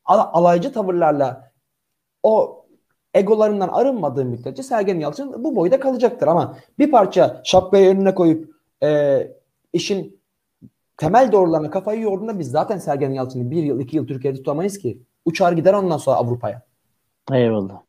alaycı 0.05 0.73
tavırlarla 0.73 1.53
o 2.23 2.65
egolarından 3.15 3.69
arınmadığı 3.69 4.25
müddetçe 4.25 4.63
Sergen 4.63 5.01
Yalçın 5.01 5.45
bu 5.45 5.57
boyda 5.57 5.81
kalacaktır 5.81 6.27
ama 6.27 6.59
bir 6.79 6.91
parça 6.91 7.41
şapkayı 7.45 7.91
önüne 7.91 8.15
koyup 8.15 8.55
e, 8.83 9.21
işin 9.73 10.24
temel 10.97 11.33
doğrularına 11.33 11.71
kafayı 11.71 12.01
yorduğunda 12.01 12.39
biz 12.39 12.51
zaten 12.51 12.79
Sergen 12.79 13.11
Yalçın'ı 13.11 13.51
bir 13.51 13.63
yıl 13.63 13.81
iki 13.81 13.97
yıl 13.97 14.07
Türkiye'de 14.07 14.37
tutamayız 14.37 14.79
ki. 14.79 15.03
Uçar 15.25 15.53
gider 15.53 15.75
ondan 15.75 15.97
sonra 15.97 16.17
Avrupa'ya. 16.17 16.63
Eyvallah. 17.33 17.81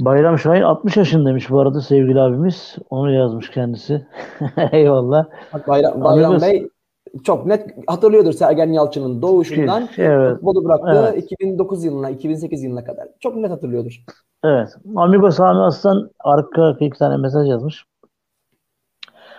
Bayram 0.00 0.38
Şahin 0.38 0.62
60 0.62 0.96
yaşındaymış 0.96 1.50
bu 1.50 1.60
arada 1.60 1.80
sevgili 1.80 2.20
abimiz. 2.20 2.76
Onu 2.90 3.12
yazmış 3.12 3.50
kendisi. 3.50 4.06
Eyvallah. 4.72 5.26
Bak 5.54 5.68
Bayram, 5.68 6.04
Bayram. 6.04 6.40
Bey 6.40 6.68
çok 7.24 7.46
net 7.46 7.74
hatırlıyordur 7.86 8.32
Sergen 8.32 8.72
Yalçın'ın 8.72 9.22
doğuşundan 9.22 9.88
evet. 9.96 10.34
futbolu 10.34 10.64
bıraktığı 10.64 11.12
evet. 11.12 11.24
2009 11.24 11.84
yılına 11.84 12.10
2008 12.10 12.62
yılına 12.62 12.84
kadar. 12.84 13.08
Çok 13.20 13.36
net 13.36 13.50
hatırlıyordur. 13.50 14.04
Evet. 14.44 14.68
Amigo 14.96 15.30
Sami 15.30 15.60
Aslan 15.60 16.10
arka 16.20 16.76
iki 16.80 16.98
tane 16.98 17.16
mesaj 17.16 17.48
yazmış. 17.48 17.84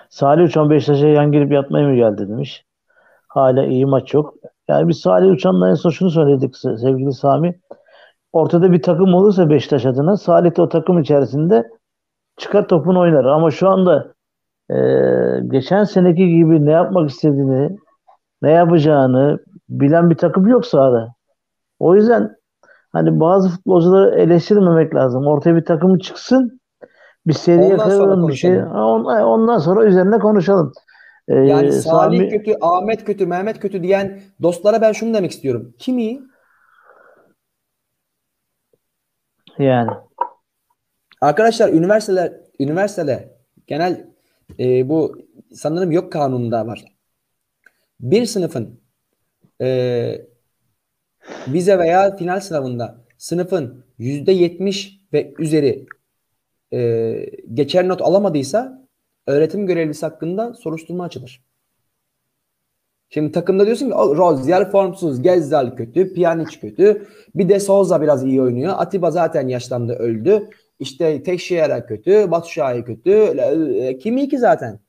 Salih 0.09 0.43
Uçan 0.43 0.69
Beşiktaş'a 0.69 1.07
yan 1.07 1.31
girip 1.31 1.51
yatmaya 1.51 1.87
mı 1.87 1.95
geldi 1.95 2.29
demiş. 2.29 2.65
Hala 3.27 3.65
iyi 3.65 3.85
maç 3.85 4.13
yok. 4.13 4.33
Yani 4.67 4.87
biz 4.87 4.99
Salih 4.99 5.31
Uçan'la 5.31 5.69
en 5.69 5.73
son 5.73 5.89
şunu 5.89 6.09
söyledik 6.09 6.57
sevgili 6.57 7.13
Sami. 7.13 7.59
Ortada 8.33 8.71
bir 8.71 8.81
takım 8.81 9.13
olursa 9.13 9.49
Beşiktaş 9.49 9.85
adına 9.85 10.17
Salih 10.17 10.57
de 10.57 10.61
o 10.61 10.69
takım 10.69 10.99
içerisinde 10.99 11.69
çıkar 12.37 12.67
topunu 12.67 12.99
oynar. 12.99 13.25
Ama 13.25 13.51
şu 13.51 13.69
anda 13.69 14.13
e, 14.69 14.75
geçen 15.47 15.83
seneki 15.83 16.27
gibi 16.29 16.65
ne 16.65 16.71
yapmak 16.71 17.09
istediğini, 17.09 17.77
ne 18.41 18.51
yapacağını 18.51 19.39
bilen 19.69 20.09
bir 20.09 20.17
takım 20.17 20.47
yok 20.47 20.65
sahada. 20.65 21.07
O 21.79 21.95
yüzden 21.95 22.35
hani 22.91 23.19
bazı 23.19 23.49
futbolcuları 23.49 24.19
eleştirmemek 24.19 24.95
lazım. 24.95 25.27
Ortaya 25.27 25.55
bir 25.55 25.65
takım 25.65 25.97
çıksın 25.97 26.59
bir 27.29 27.33
seri 27.33 27.67
yakalayalım 27.67 28.27
bir 28.27 28.33
şey. 28.33 28.57
Ondan, 28.63 29.23
ondan 29.23 29.57
sonra 29.57 29.85
üzerine 29.85 30.19
konuşalım. 30.19 30.73
Ee, 31.27 31.35
yani 31.35 31.71
Salih 31.71 32.17
Sami... 32.17 32.29
kötü, 32.29 32.57
Ahmet 32.61 33.05
kötü, 33.05 33.25
Mehmet 33.25 33.59
kötü 33.59 33.83
diyen 33.83 34.21
dostlara 34.41 34.81
ben 34.81 34.91
şunu 34.91 35.13
demek 35.13 35.31
istiyorum. 35.31 35.75
Kim 35.79 35.97
iyi? 35.97 36.21
Yani. 39.59 39.91
Arkadaşlar 41.21 41.69
üniversiteler, 41.69 42.33
üniversitede 42.59 43.37
genel 43.67 44.07
e, 44.59 44.89
bu 44.89 45.17
sanırım 45.53 45.91
yok 45.91 46.11
kanununda 46.11 46.67
var. 46.67 46.85
Bir 47.99 48.25
sınıfın 48.25 48.81
e, 49.61 50.21
vize 51.47 51.79
veya 51.79 52.15
final 52.15 52.39
sınavında 52.39 53.05
sınıfın 53.17 53.85
yüzde 53.97 54.31
yetmiş 54.31 55.01
ve 55.13 55.33
üzeri 55.39 55.85
e, 56.73 57.13
geçer 57.53 57.87
not 57.87 58.01
alamadıysa 58.01 58.87
öğretim 59.27 59.67
görevlisi 59.67 60.05
hakkında 60.05 60.53
soruşturma 60.53 61.03
açılır. 61.03 61.43
Şimdi 63.09 63.31
takımda 63.31 63.65
diyorsun 63.65 63.89
ki 63.89 63.95
Rozier 63.95 64.71
formsuz, 64.71 65.21
Gezzal 65.21 65.75
kötü, 65.75 66.13
Pjanic 66.13 66.59
kötü. 66.59 67.07
Bir 67.35 67.49
de 67.49 67.59
Souza 67.59 68.01
biraz 68.01 68.25
iyi 68.25 68.41
oynuyor. 68.41 68.73
Atiba 68.77 69.11
zaten 69.11 69.47
yaşlandı 69.47 69.93
öldü. 69.93 70.49
İşte 70.79 71.23
Teixeira 71.23 71.85
kötü, 71.85 72.31
Batu 72.31 72.49
Şahin 72.49 72.83
kötü. 72.83 73.11
E, 73.11 73.97
kimi 73.97 74.21
iki 74.21 74.37
zaten. 74.37 74.79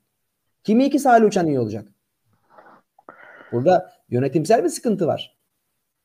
Kimi 0.63 0.85
iki 0.85 0.99
Salih 0.99 1.27
Uçan 1.27 1.47
iyi 1.47 1.59
olacak. 1.59 1.87
Burada 3.51 3.91
yönetimsel 4.09 4.63
bir 4.63 4.69
sıkıntı 4.69 5.07
var. 5.07 5.37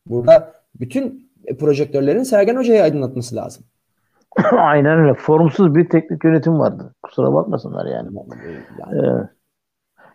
Burada 0.07 0.55
bütün 0.75 1.31
projektörlerin 1.59 2.23
Sergen 2.23 2.57
Hoca'yı 2.57 2.83
aydınlatması 2.83 3.37
lazım. 3.37 3.65
Aynen 4.59 4.99
öyle. 4.99 5.15
Formsuz 5.15 5.75
bir 5.75 5.89
teknik 5.89 6.25
yönetim 6.25 6.59
vardı. 6.59 6.95
Kusura 7.03 7.35
bakmasınlar 7.35 7.87
yani. 7.87 8.09
yani. 8.79 9.07
Ee, 9.07 9.29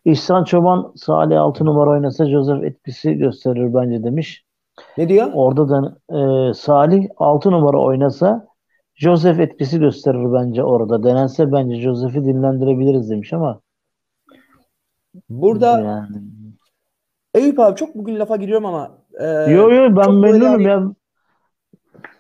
İhsan 0.06 0.44
Çoban 0.44 0.94
Salih 0.96 1.42
6 1.42 1.66
numara 1.66 1.90
oynasa 1.90 2.26
Joseph 2.26 2.64
etkisi 2.64 3.14
gösterir 3.14 3.74
bence 3.74 4.04
demiş. 4.04 4.46
Ne 4.98 5.10
diyor? 5.10 5.28
Orada 5.34 5.70
da 5.70 5.98
e, 6.10 6.54
Salih 6.54 7.08
6 7.18 7.52
numara 7.52 7.78
oynasa 7.78 8.48
Joseph 8.96 9.40
etkisi 9.40 9.80
gösterir 9.80 10.34
bence 10.34 10.64
orada. 10.64 11.04
Denense 11.04 11.52
bence 11.52 11.76
Joseph'i 11.76 12.26
dinlendirebiliriz 12.26 13.10
demiş 13.10 13.34
ama 13.34 13.62
burada 15.30 15.80
yani. 15.80 16.08
Eyüp 17.34 17.60
abi 17.60 17.76
çok 17.76 17.96
bugün 17.96 18.20
lafa 18.20 18.36
giriyorum 18.36 18.66
ama 18.66 18.92
e, 19.20 19.26
yo 19.28 19.72
yo 19.72 19.96
ben 19.96 20.14
memnunum 20.14 20.62
ya. 20.62 20.94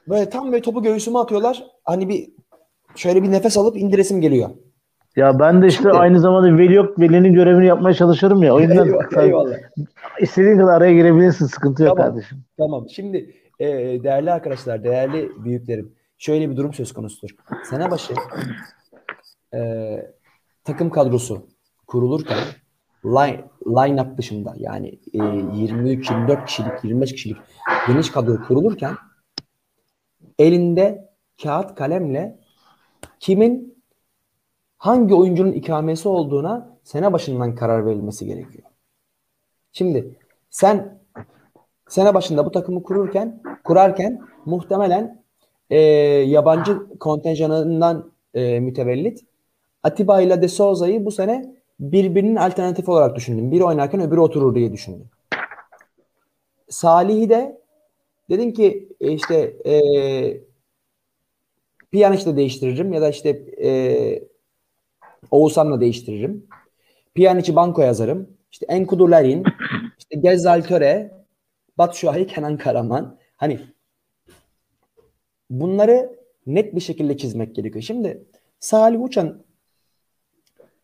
Böyle 0.10 0.30
tam 0.30 0.52
böyle 0.52 0.62
topu 0.62 0.84
göğsüme 0.84 1.20
atıyorlar. 1.20 1.64
Hani 1.84 2.10
bir 2.10 2.30
şöyle 2.96 3.24
bir 3.24 3.32
nefes 3.32 3.58
alıp 3.58 3.78
indiresim 3.78 4.22
geliyor. 4.22 4.50
Ya 5.16 5.40
ben 5.40 5.62
de 5.62 5.68
işte 5.68 5.82
Şimdi, 5.82 5.98
aynı 5.98 6.20
zamanda 6.20 6.58
veli 6.58 6.74
yok 6.74 7.00
velinin 7.00 7.34
görevini 7.34 7.66
yapmaya 7.66 7.94
çalışırım 7.94 8.44
ya. 8.44 8.56
O 8.56 8.60
yüzden 8.60 8.86
eyvallah, 8.86 9.24
eyvallah. 9.24 9.56
istediğin 10.20 10.58
kadar 10.58 10.74
araya 10.74 10.94
girebilirsin. 10.94 11.46
Sıkıntı 11.46 11.84
yok 11.84 11.98
tamam, 11.98 12.12
kardeşim. 12.12 12.44
Tamam. 12.58 12.90
Şimdi 12.90 13.36
e, 13.60 13.68
değerli 14.04 14.32
arkadaşlar, 14.32 14.84
değerli 14.84 15.32
büyüklerim. 15.44 15.94
şöyle 16.18 16.50
bir 16.50 16.58
durum 16.58 16.74
söz 16.74 16.94
konusudur. 16.94 17.36
Sene 17.70 17.92
başı 17.92 18.14
e, 19.54 19.60
takım 20.64 20.90
kadrosu 20.90 21.48
kurulurken 21.88 22.38
line, 23.06 23.44
line 23.66 24.02
up 24.02 24.18
dışında 24.18 24.54
yani 24.58 25.00
e, 25.14 25.18
23-24 25.18 26.46
kişilik 26.46 26.84
25 26.84 27.12
kişilik 27.12 27.38
geniş 27.88 28.12
kadro 28.12 28.44
kurulurken 28.48 28.96
elinde 30.40 31.10
kağıt 31.44 31.76
kalemle 31.76 32.40
kimin 33.20 33.84
hangi 34.78 35.16
oyuncunun 35.16 35.52
ikamesi 35.52 36.10
olduğuna 36.10 36.78
sene 36.84 37.14
başından 37.14 37.56
karar 37.56 37.86
verilmesi 37.86 38.26
gerekiyor. 38.26 38.68
Şimdi 39.72 40.16
sen 40.50 41.02
sene 41.90 42.14
başında 42.14 42.46
bu 42.46 42.52
takımı 42.52 42.84
kururken 42.84 43.42
kurarken 43.64 44.22
muhtemelen 44.46 45.24
e, 45.70 45.80
yabancı 45.80 46.98
kontenjanından 47.00 48.12
e, 48.34 48.60
mütevellit 48.60 49.26
Atiba 49.84 50.22
ile 50.22 50.42
De 50.42 50.48
Souza'yı 50.48 51.06
bu 51.06 51.12
sene 51.12 51.56
birbirinin 51.80 52.36
alternatif 52.36 52.90
olarak 52.90 53.16
düşündüm. 53.16 53.52
Biri 53.52 53.64
oynarken 53.64 54.02
öbürü 54.02 54.20
oturur 54.20 54.56
diye 54.56 54.74
düşündüm. 54.74 55.10
Salih'i 56.70 57.30
de 57.30 57.61
dedin 58.32 58.52
ki 58.52 58.90
e, 59.00 59.12
işte 59.12 59.36
e, 59.66 59.74
Pjanic'le 61.92 62.38
değiştiririm 62.38 62.94
ya 62.94 63.02
da 63.02 63.10
işte 63.10 63.30
e, 63.64 63.72
Oğuzhan'la 65.32 65.82
değiştiririm. 65.82 66.48
Pjanic'i 67.16 67.56
banko 67.56 67.82
yazarım. 67.82 68.30
İşte 68.52 68.66
Enkudu 68.70 69.12
Larin, 69.12 69.44
işte 70.00 70.20
Gezzal 70.20 70.62
Töre, 70.62 71.12
Batshuayi, 71.78 72.28
Kenan 72.28 72.58
Karaman. 72.58 73.18
Hani 73.36 73.60
bunları 75.50 76.20
net 76.48 76.76
bir 76.76 76.82
şekilde 76.82 77.18
çizmek 77.18 77.56
gerekiyor. 77.56 77.84
Şimdi 77.84 78.24
Salih 78.60 79.02
Uçan 79.02 79.44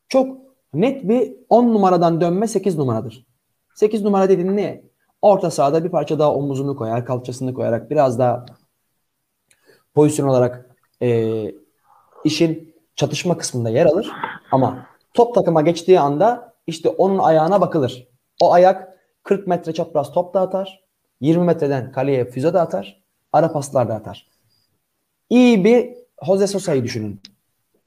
çok 0.10 0.38
net 0.74 1.10
bir 1.10 1.34
10 1.50 1.74
numaradan 1.74 2.22
dönme 2.22 2.48
8 2.48 2.78
numaradır. 2.78 3.26
8 3.76 4.02
numara 4.02 4.30
dediğin 4.30 4.58
ne? 4.58 4.87
Orta 5.22 5.52
sahada 5.52 5.84
bir 5.84 5.90
parça 5.90 6.20
daha 6.20 6.34
omuzunu 6.34 6.76
koyar, 6.76 7.06
kalçasını 7.06 7.54
koyarak 7.54 7.90
biraz 7.90 8.20
daha 8.20 8.46
pozisyon 9.96 10.28
olarak 10.28 10.76
e, 11.02 11.52
işin 12.24 12.76
çatışma 12.96 13.38
kısmında 13.38 13.70
yer 13.70 13.86
alır. 13.86 14.12
Ama 14.52 14.88
top 15.14 15.36
takıma 15.36 15.62
geçtiği 15.62 16.00
anda 16.00 16.54
işte 16.68 16.90
onun 16.90 17.18
ayağına 17.18 17.62
bakılır. 17.62 18.08
O 18.42 18.54
ayak 18.54 18.98
40 19.24 19.48
metre 19.48 19.74
çapraz 19.74 20.12
top 20.12 20.34
da 20.34 20.42
atar. 20.42 20.84
20 21.22 21.44
metreden 21.44 21.92
kaleye 21.92 22.26
füze 22.26 22.54
de 22.54 22.60
atar. 22.60 23.04
Ara 23.34 23.52
paslar 23.52 23.90
da 23.90 23.96
atar. 23.96 24.28
İyi 25.30 25.66
bir 25.66 25.94
Jose 26.26 26.48
Sosa'yı 26.48 26.84
düşünün. 26.84 27.22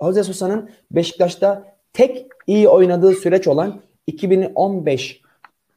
Jose 0.03 0.23
Sosa'nın 0.23 0.71
Beşiktaş'ta 0.91 1.77
tek 1.93 2.27
iyi 2.47 2.69
oynadığı 2.69 3.13
süreç 3.13 3.49
olan 3.49 3.81
2015 4.07 5.23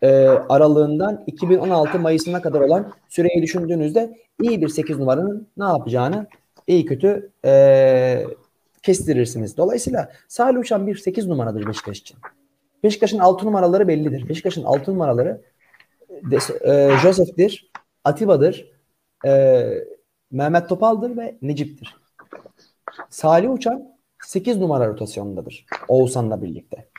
e, 0.04 0.28
aralığından 0.28 1.24
2016 1.28 2.00
Mayıs'ına 2.00 2.42
kadar 2.42 2.62
olan 2.62 2.94
süreyi 3.10 3.42
düşündüğünüzde 3.44 4.18
iyi 4.42 4.62
bir 4.62 4.68
8 4.68 5.00
numaranın 5.00 5.48
ne 5.58 5.64
yapacağını 5.64 6.28
iyi 6.68 6.86
kötü 6.86 7.32
e, 7.46 8.26
kestirirsiniz. 8.84 9.58
Dolayısıyla 9.58 10.12
Salih 10.28 10.60
Uçan 10.60 10.88
bir 10.88 10.96
8 10.96 11.28
numaradır 11.28 11.68
Beşiktaş 11.68 12.00
için. 12.00 12.18
Beşiktaş'ın 12.84 13.20
6 13.20 13.46
numaraları 13.46 13.88
bellidir. 13.88 14.30
Beşiktaş'ın 14.30 14.64
6 14.64 14.94
numaraları 14.94 15.42
de, 16.10 16.38
e, 16.62 16.98
Joseph'tir, 16.98 17.72
Atiba'dır, 18.04 18.72
e, 19.26 19.64
Mehmet 20.32 20.70
Topal'dır 20.70 21.18
ve 21.18 21.38
Necip'tir. 21.42 21.96
Salih 23.10 23.54
Uçan 23.54 23.94
8 24.24 24.58
numara 24.58 24.88
rotasyonundadır. 24.88 25.66
Oğuzhan'la 25.88 26.42
birlikte. 26.42 26.93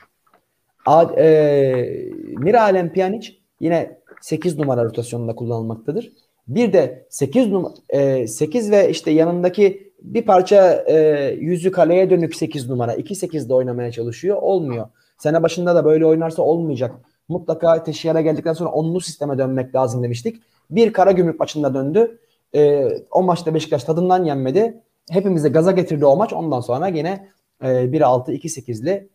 A, 0.87 1.03
e, 1.03 2.13
Miralem 2.39 2.93
Pjanic 2.93 3.33
yine 3.61 3.99
8 4.21 4.59
numara 4.59 4.85
rotasyonunda 4.85 5.35
kullanılmaktadır. 5.35 6.13
Bir 6.49 6.73
de 6.73 7.07
8 7.11 7.49
numara 7.49 7.73
e, 7.89 8.27
8 8.27 8.71
ve 8.71 8.91
işte 8.91 9.11
yanındaki 9.11 9.93
bir 10.03 10.23
parça 10.23 10.85
e, 10.89 10.97
yüzü 11.41 11.71
kaleye 11.71 12.11
dönük 12.11 12.37
8 12.37 12.69
numara. 12.69 12.95
2-8'de 12.95 13.55
oynamaya 13.55 13.93
çalışıyor. 13.93 14.37
Olmuyor. 14.43 14.87
Sene 15.19 15.43
başında 15.43 15.75
da 15.75 15.85
böyle 15.85 16.07
oynarsa 16.07 16.43
olmayacak. 16.43 16.95
Mutlaka 17.29 17.83
Teşhir'e 17.83 18.23
geldikten 18.23 18.53
sonra 18.53 18.71
onlu 18.71 19.01
sisteme 19.01 19.39
dönmek 19.39 19.75
lazım 19.75 20.03
demiştik. 20.03 20.43
Bir 20.71 20.93
kara 20.93 21.13
gümrük 21.13 21.41
maçında 21.41 21.75
döndü. 21.75 22.19
E, 22.55 22.89
o 23.11 23.23
maçta 23.23 23.55
Beşiktaş 23.55 23.85
tadından 23.85 24.25
yenmedi. 24.25 24.81
Hepimize 25.11 25.49
gaza 25.49 25.73
getirdi 25.73 26.07
o 26.07 26.17
maç. 26.17 26.33
Ondan 26.33 26.61
sonra 26.61 26.89
yine 26.89 27.29
e, 27.63 27.67
1-6-2-8'li 27.67 29.09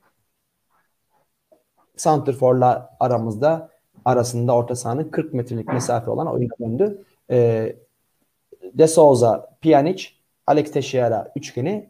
Santrfor'la 2.02 2.98
aramızda 3.00 3.70
arasında 4.06 4.56
orta 4.56 4.76
sahanın 4.76 5.04
40 5.04 5.34
metrelik 5.34 5.68
mesafe 5.74 6.12
olan 6.12 6.28
oyuna 6.28 6.54
döndü. 6.60 7.04
E, 7.32 7.76
De 8.74 8.88
Souza, 8.88 9.50
Pjanic, 9.62 10.08
Alex 10.48 10.72
Teixeira 10.72 11.32
üçgeni 11.36 11.90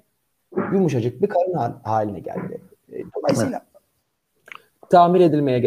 yumuşacık 0.74 1.22
bir 1.22 1.28
karın 1.28 1.80
haline 1.84 2.20
geldi. 2.20 2.62
E, 2.91 3.03
dolayısıyla 3.16 3.62
tamir 4.89 5.22
edilmeye 5.22 5.60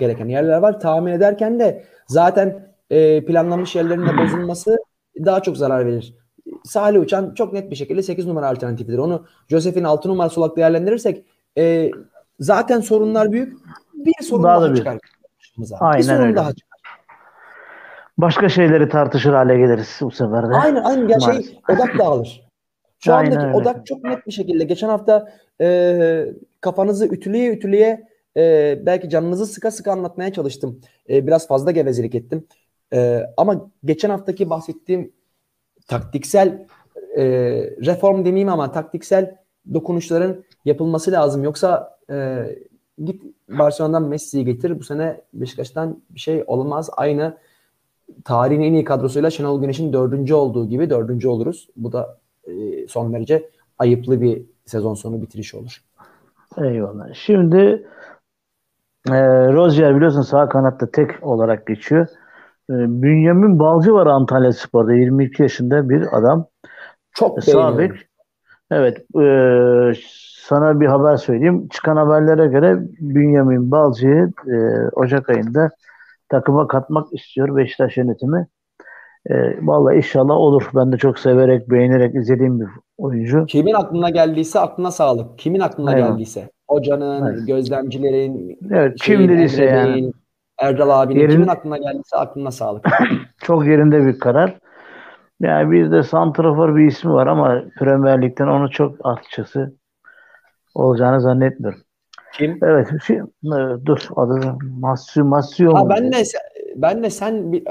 gereken 0.00 0.28
yerler 0.28 0.58
var. 0.58 0.80
Tamir 0.80 1.12
ederken 1.12 1.60
de 1.60 1.84
zaten 2.06 2.68
e, 2.90 3.24
planlanmış 3.24 3.76
yerlerin 3.76 4.06
de 4.06 4.18
bozulması 4.18 4.78
daha 5.24 5.42
çok 5.42 5.56
zarar 5.56 5.86
verir. 5.86 6.14
Salih 6.64 7.00
Uçan 7.00 7.34
çok 7.34 7.52
net 7.52 7.70
bir 7.70 7.76
şekilde 7.76 8.02
8 8.02 8.26
numara 8.26 8.48
alternatifidir. 8.48 8.98
Onu 8.98 9.26
Joseph'in 9.48 9.84
6 9.84 10.08
numarası 10.08 10.40
olarak 10.40 10.56
değerlendirirsek 10.56 11.24
e, 11.58 11.90
zaten 12.40 12.80
sorunlar 12.80 13.32
büyük. 13.32 13.58
Bir 14.04 14.24
sorun 14.24 14.42
daha, 14.42 14.62
daha 14.62 14.74
çıkar. 14.74 14.98
Aynen 15.80 15.98
bir 15.98 16.04
sorun 16.04 16.20
öyle. 16.20 16.36
daha 16.36 16.52
çıkar. 16.52 16.80
Başka 18.18 18.48
şeyleri 18.48 18.88
tartışır 18.88 19.32
hale 19.32 19.58
geliriz 19.58 19.98
bu 20.00 20.10
sefer 20.10 20.50
de. 20.50 20.54
Aynen 20.54 20.82
aynen. 20.84 21.08
Ya 21.08 21.20
şey, 21.20 21.58
odak 21.68 21.98
dağılır. 21.98 22.48
Şu 22.98 23.14
aynen 23.14 23.30
andaki 23.30 23.46
öyle. 23.46 23.56
odak 23.56 23.86
çok 23.86 24.04
net 24.04 24.26
bir 24.26 24.32
şekilde. 24.32 24.64
Geçen 24.64 24.88
hafta 24.88 25.32
e, 25.60 26.26
kafanızı 26.60 27.06
ütüleye 27.06 27.52
ütüleye 27.52 28.08
e, 28.36 28.78
belki 28.86 29.08
canınızı 29.08 29.46
sıka 29.46 29.70
sıka 29.70 29.92
anlatmaya 29.92 30.32
çalıştım. 30.32 30.80
E, 31.10 31.26
biraz 31.26 31.48
fazla 31.48 31.70
gevezelik 31.70 32.14
ettim. 32.14 32.46
E, 32.92 33.22
ama 33.36 33.70
geçen 33.84 34.10
haftaki 34.10 34.50
bahsettiğim 34.50 35.12
taktiksel 35.88 36.66
e, 37.16 37.24
reform 37.86 38.24
demeyeyim 38.24 38.48
ama 38.48 38.72
taktiksel 38.72 39.36
dokunuşların 39.74 40.44
yapılması 40.64 41.12
lazım. 41.12 41.44
Yoksa 41.44 41.98
e, 42.10 42.46
git 43.04 43.22
Barcelona'dan 43.48 44.08
Messi'yi 44.08 44.44
getir. 44.44 44.78
Bu 44.78 44.84
sene 44.84 45.20
Beşiktaş'tan 45.34 46.02
bir 46.10 46.20
şey 46.20 46.44
olmaz. 46.46 46.90
Aynı 46.96 47.36
tarihin 48.24 48.60
en 48.60 48.72
iyi 48.72 48.84
kadrosuyla 48.84 49.30
Şenol 49.30 49.60
Güneş'in 49.60 49.92
dördüncü 49.92 50.34
olduğu 50.34 50.68
gibi 50.68 50.90
dördüncü 50.90 51.28
oluruz. 51.28 51.68
Bu 51.76 51.92
da 51.92 52.18
e, 52.44 52.86
son 52.88 53.12
derece 53.12 53.50
ayıplı 53.78 54.20
bir 54.20 54.42
sezon 54.66 54.94
sonu 54.94 55.22
bitiriş 55.22 55.54
olur. 55.54 55.82
Eyvallah. 56.58 57.14
Şimdi 57.14 57.86
e, 59.08 59.18
Rozier 59.52 59.96
biliyorsun 59.96 60.22
sağ 60.22 60.48
kanatta 60.48 60.90
tek 60.90 61.10
olarak 61.22 61.66
geçiyor. 61.66 62.06
E, 62.70 62.74
Bünyamin 63.02 63.58
Balcı 63.58 63.92
var 63.92 64.06
Antalya 64.06 64.52
Spor'da 64.52 64.92
22 64.92 65.42
yaşında 65.42 65.88
bir 65.88 66.18
adam. 66.18 66.46
Çok 67.12 67.44
Sabit. 67.44 67.92
Evet. 68.70 68.98
E, 68.98 69.24
sana 70.48 70.80
bir 70.80 70.86
haber 70.86 71.16
söyleyeyim. 71.16 71.68
Çıkan 71.68 71.96
haberlere 71.96 72.46
göre 72.46 72.78
Bünyamin 73.00 73.70
Balcı'yı 73.70 74.32
e, 74.46 74.56
Ocak 74.92 75.30
ayında 75.30 75.70
takıma 76.28 76.68
katmak 76.68 77.12
istiyor 77.12 77.56
Beşiktaş 77.56 77.96
yönetimi. 77.96 78.46
E, 79.26 79.34
vallahi 79.66 79.96
inşallah 79.96 80.34
olur. 80.34 80.70
Ben 80.74 80.92
de 80.92 80.96
çok 80.96 81.18
severek, 81.18 81.70
beğenerek 81.70 82.14
izlediğim 82.14 82.60
bir 82.60 82.66
oyuncu. 82.98 83.46
Kimin 83.46 83.74
aklına 83.74 84.10
geldiyse 84.10 84.60
aklına 84.60 84.90
sağlık. 84.90 85.38
Kimin 85.38 85.60
aklına 85.60 85.92
evet. 85.92 86.04
geldiyse. 86.04 86.50
Hocanın, 86.68 87.26
evet. 87.26 87.46
gözlemcilerin, 87.46 88.58
evet, 88.70 88.96
kim 89.00 89.28
dediyse 89.28 89.64
yani. 89.64 90.12
Erdal 90.58 91.02
abinin 91.02 91.20
Yerin, 91.20 91.32
kimin 91.32 91.48
aklına 91.48 91.78
geldiyse 91.78 92.16
aklına 92.16 92.50
sağlık. 92.50 92.86
çok 93.42 93.66
yerinde 93.66 94.06
bir 94.06 94.18
karar. 94.18 94.58
Yani 95.40 95.70
bir 95.70 95.90
de 95.90 96.02
Santrafor 96.02 96.76
bir 96.76 96.86
ismi 96.86 97.12
var 97.12 97.26
ama 97.26 97.62
Premier 97.78 98.22
Lig'den 98.22 98.46
onu 98.46 98.70
çok 98.70 98.96
açıkçası 99.04 99.72
olacağını 100.78 101.20
zannetmiyorum. 101.20 101.80
Kim? 102.32 102.58
Evet. 102.62 102.88
Şey, 103.06 103.16
e, 103.16 103.26
dur 103.86 104.08
adı 104.16 104.40
Masyu 104.80 105.24
Masyu. 105.24 105.74
Ha, 105.74 105.88
ben 105.88 106.12
de 106.12 106.22
ben 106.76 107.02
de 107.02 107.10
sen 107.10 107.52
bir 107.52 107.64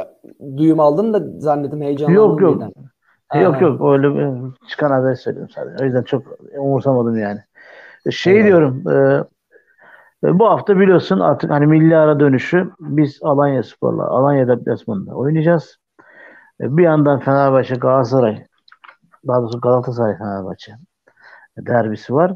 duyum 0.57 0.79
aldın 0.79 1.13
da 1.13 1.39
zannettim 1.39 1.81
heyecanlandım. 1.81 2.23
Yok 2.23 2.41
yok. 2.41 2.63
Ha. 3.27 3.39
Yok 3.39 3.61
yok 3.61 3.93
öyle 3.93 4.15
bir 4.15 4.55
çıkan 4.69 4.91
haber 4.91 5.15
söylüyorum 5.15 5.51
sadece. 5.55 5.83
O 5.83 5.85
yüzden 5.85 6.03
çok 6.03 6.23
umursamadım 6.57 7.17
yani. 7.17 7.39
E, 8.05 8.11
şey 8.11 8.33
evet. 8.35 8.45
diyorum 8.45 8.83
e, 10.23 10.39
bu 10.39 10.49
hafta 10.49 10.79
biliyorsun 10.79 11.19
artık 11.19 11.51
hani 11.51 11.67
milli 11.67 11.97
ara 11.97 12.19
dönüşü 12.19 12.71
biz 12.79 13.19
Alanya 13.21 13.63
Spor'la 13.63 14.07
Alanya 14.07 14.47
deplasmanında 14.47 15.15
oynayacağız. 15.15 15.77
E, 16.61 16.77
bir 16.77 16.83
yandan 16.83 17.19
Fenerbahçe 17.19 17.75
Galatasaray 17.75 18.45
daha 19.27 19.41
doğrusu 19.41 19.61
Galatasaray 19.61 20.17
Fenerbahçe 20.17 20.71
derbisi 21.57 22.13
var. 22.13 22.33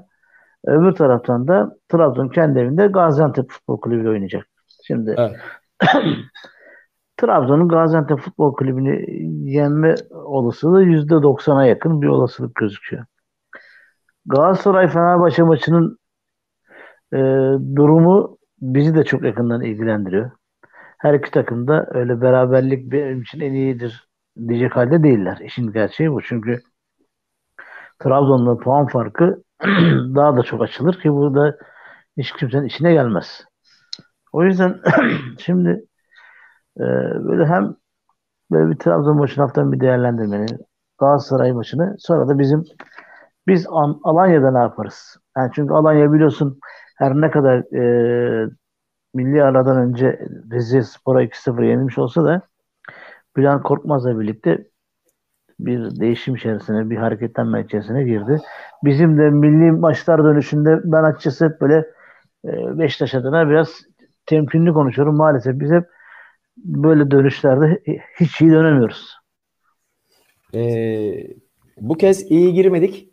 Öbür 0.65 0.91
taraftan 0.91 1.47
da 1.47 1.77
Trabzon 1.89 2.27
kendi 2.27 2.59
evinde 2.59 2.87
Gaziantep 2.87 3.49
Futbol 3.49 3.79
Kulübü 3.79 4.09
oynayacak. 4.09 4.47
Şimdi 4.87 5.15
evet. 5.17 5.39
Trabzon'un 7.17 7.67
Gaziantep 7.67 8.19
Futbol 8.19 8.53
Kulübü'nü 8.55 9.05
yenme 9.51 9.95
olasılığı 10.11 10.83
%90'a 10.83 11.65
yakın 11.65 12.01
bir 12.01 12.07
olasılık 12.07 12.55
gözüküyor. 12.55 13.05
Galatasaray 14.25 14.87
Fenerbahçe 14.87 15.43
maçının 15.43 15.97
e, 17.13 17.17
durumu 17.75 18.37
bizi 18.61 18.95
de 18.95 19.03
çok 19.03 19.23
yakından 19.23 19.61
ilgilendiriyor. 19.61 20.31
Her 20.97 21.13
iki 21.13 21.31
takım 21.31 21.67
da 21.67 21.87
öyle 21.93 22.21
beraberlik 22.21 22.91
benim 22.91 23.21
için 23.21 23.39
en 23.39 23.53
iyidir 23.53 24.07
diyecek 24.47 24.75
halde 24.75 25.03
değiller. 25.03 25.37
İşin 25.43 25.71
gerçeği 25.71 26.11
bu. 26.11 26.21
Çünkü 26.21 26.61
Trabzon'la 27.99 28.57
puan 28.57 28.87
farkı 28.87 29.43
daha 30.15 30.37
da 30.37 30.43
çok 30.43 30.61
açılır 30.61 31.01
ki 31.01 31.11
burada 31.13 31.57
hiç 32.17 32.31
kimsenin 32.33 32.65
içine 32.65 32.93
gelmez. 32.93 33.45
O 34.33 34.43
yüzden 34.43 34.81
şimdi 35.39 35.85
e, 36.77 36.83
böyle 37.25 37.45
hem 37.45 37.75
böyle 38.51 38.71
bir 38.71 38.77
Trabzon 38.79 39.17
maçını 39.17 39.43
haftanın 39.45 39.71
bir 39.71 39.79
değerlendirmeni, 39.79 40.45
Galatasaray 40.99 41.53
maçını 41.53 41.95
sonra 41.99 42.27
da 42.27 42.39
bizim 42.39 42.63
biz 43.47 43.67
An- 43.69 43.99
Alanya'da 44.03 44.51
ne 44.51 44.59
yaparız? 44.59 45.17
Yani 45.37 45.51
çünkü 45.55 45.73
Alanya 45.73 46.13
biliyorsun 46.13 46.59
her 46.97 47.15
ne 47.15 47.31
kadar 47.31 47.59
e, 47.75 48.49
milli 49.13 49.43
aradan 49.43 49.77
önce 49.77 50.27
Rize 50.53 50.83
Spor'a 50.83 51.23
2-0 51.23 51.63
yenilmiş 51.63 51.97
olsa 51.97 52.25
da 52.25 52.41
Bülent 53.37 53.63
Korkmaz'la 53.63 54.19
birlikte 54.19 54.70
bir 55.65 55.99
değişim 55.99 56.35
içerisine, 56.35 56.89
bir 56.89 56.97
hareketlenme 56.97 57.63
içerisine 57.63 58.03
girdi. 58.03 58.41
Bizim 58.83 59.17
de 59.17 59.29
milli 59.29 59.71
maçlar 59.71 60.23
dönüşünde 60.23 60.79
ben 60.83 61.03
açıkçası 61.03 61.45
hep 61.45 61.61
böyle 61.61 61.75
e, 62.45 62.79
Beşiktaş 62.79 63.15
adına 63.15 63.49
biraz 63.49 63.69
temkinli 64.25 64.73
konuşuyorum. 64.73 65.15
Maalesef 65.15 65.59
biz 65.59 65.71
hep 65.71 65.83
böyle 66.57 67.11
dönüşlerde 67.11 67.81
hiç 68.19 68.41
iyi 68.41 68.51
dönemiyoruz. 68.51 69.21
Ee, 70.55 71.27
bu 71.81 71.97
kez 71.97 72.31
iyi 72.31 72.53
girmedik. 72.53 73.09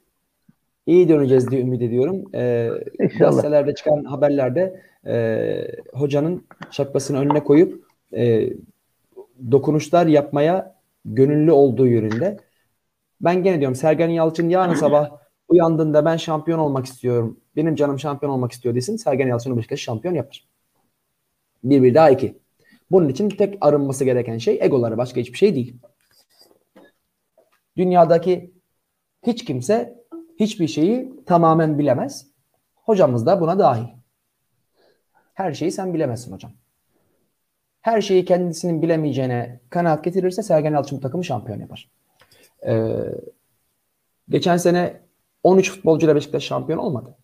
İyi 0.86 1.08
döneceğiz 1.08 1.50
diye 1.50 1.62
ümit 1.62 1.82
ediyorum. 1.82 2.24
Ee, 2.34 2.70
gazetelerde 3.18 3.74
çıkan 3.74 4.04
haberlerde 4.04 4.82
e, 5.06 5.46
hocanın 5.92 6.46
şapkasını 6.70 7.18
önüne 7.18 7.44
koyup 7.44 7.84
e, 8.16 8.50
dokunuşlar 9.50 10.06
yapmaya 10.06 10.77
gönüllü 11.14 11.52
olduğu 11.52 11.86
yönünde. 11.86 12.36
Ben 13.20 13.42
gene 13.42 13.60
diyorum 13.60 13.74
Sergen 13.74 14.08
Yalçın 14.08 14.48
yarın 14.48 14.74
sabah 14.74 15.10
uyandığında 15.48 16.04
ben 16.04 16.16
şampiyon 16.16 16.58
olmak 16.58 16.86
istiyorum. 16.86 17.40
Benim 17.56 17.74
canım 17.74 17.98
şampiyon 17.98 18.32
olmak 18.32 18.52
istiyor 18.52 18.74
desin. 18.74 18.96
Sergen 18.96 19.26
Yalçın 19.26 19.56
Beşiktaş 19.56 19.80
şampiyon 19.80 20.14
yapar. 20.14 20.48
Bir 21.64 21.82
bir 21.82 21.94
daha 21.94 22.10
iki. 22.10 22.38
Bunun 22.90 23.08
için 23.08 23.28
tek 23.28 23.58
arınması 23.60 24.04
gereken 24.04 24.38
şey 24.38 24.58
egoları. 24.60 24.98
Başka 24.98 25.20
hiçbir 25.20 25.38
şey 25.38 25.54
değil. 25.54 25.76
Dünyadaki 27.76 28.54
hiç 29.26 29.44
kimse 29.44 30.04
hiçbir 30.40 30.68
şeyi 30.68 31.12
tamamen 31.26 31.78
bilemez. 31.78 32.26
Hocamız 32.74 33.26
da 33.26 33.40
buna 33.40 33.58
dahil. 33.58 33.88
Her 35.34 35.52
şeyi 35.52 35.72
sen 35.72 35.94
bilemezsin 35.94 36.32
hocam. 36.32 36.52
Her 37.80 38.00
şeyi 38.00 38.24
kendisinin 38.24 38.82
bilemeyeceğine 38.82 39.60
kanaat 39.70 40.04
getirirse 40.04 40.42
Sergen 40.42 40.72
Yalçın 40.72 41.00
takımı 41.00 41.24
şampiyon 41.24 41.60
yapar. 41.60 41.90
Ee, 42.66 42.96
geçen 44.28 44.56
sene 44.56 45.00
13 45.42 45.70
futbolcuyla 45.70 46.16
Beşiktaş 46.16 46.44
şampiyon 46.44 46.78
olmadı. 46.78 47.16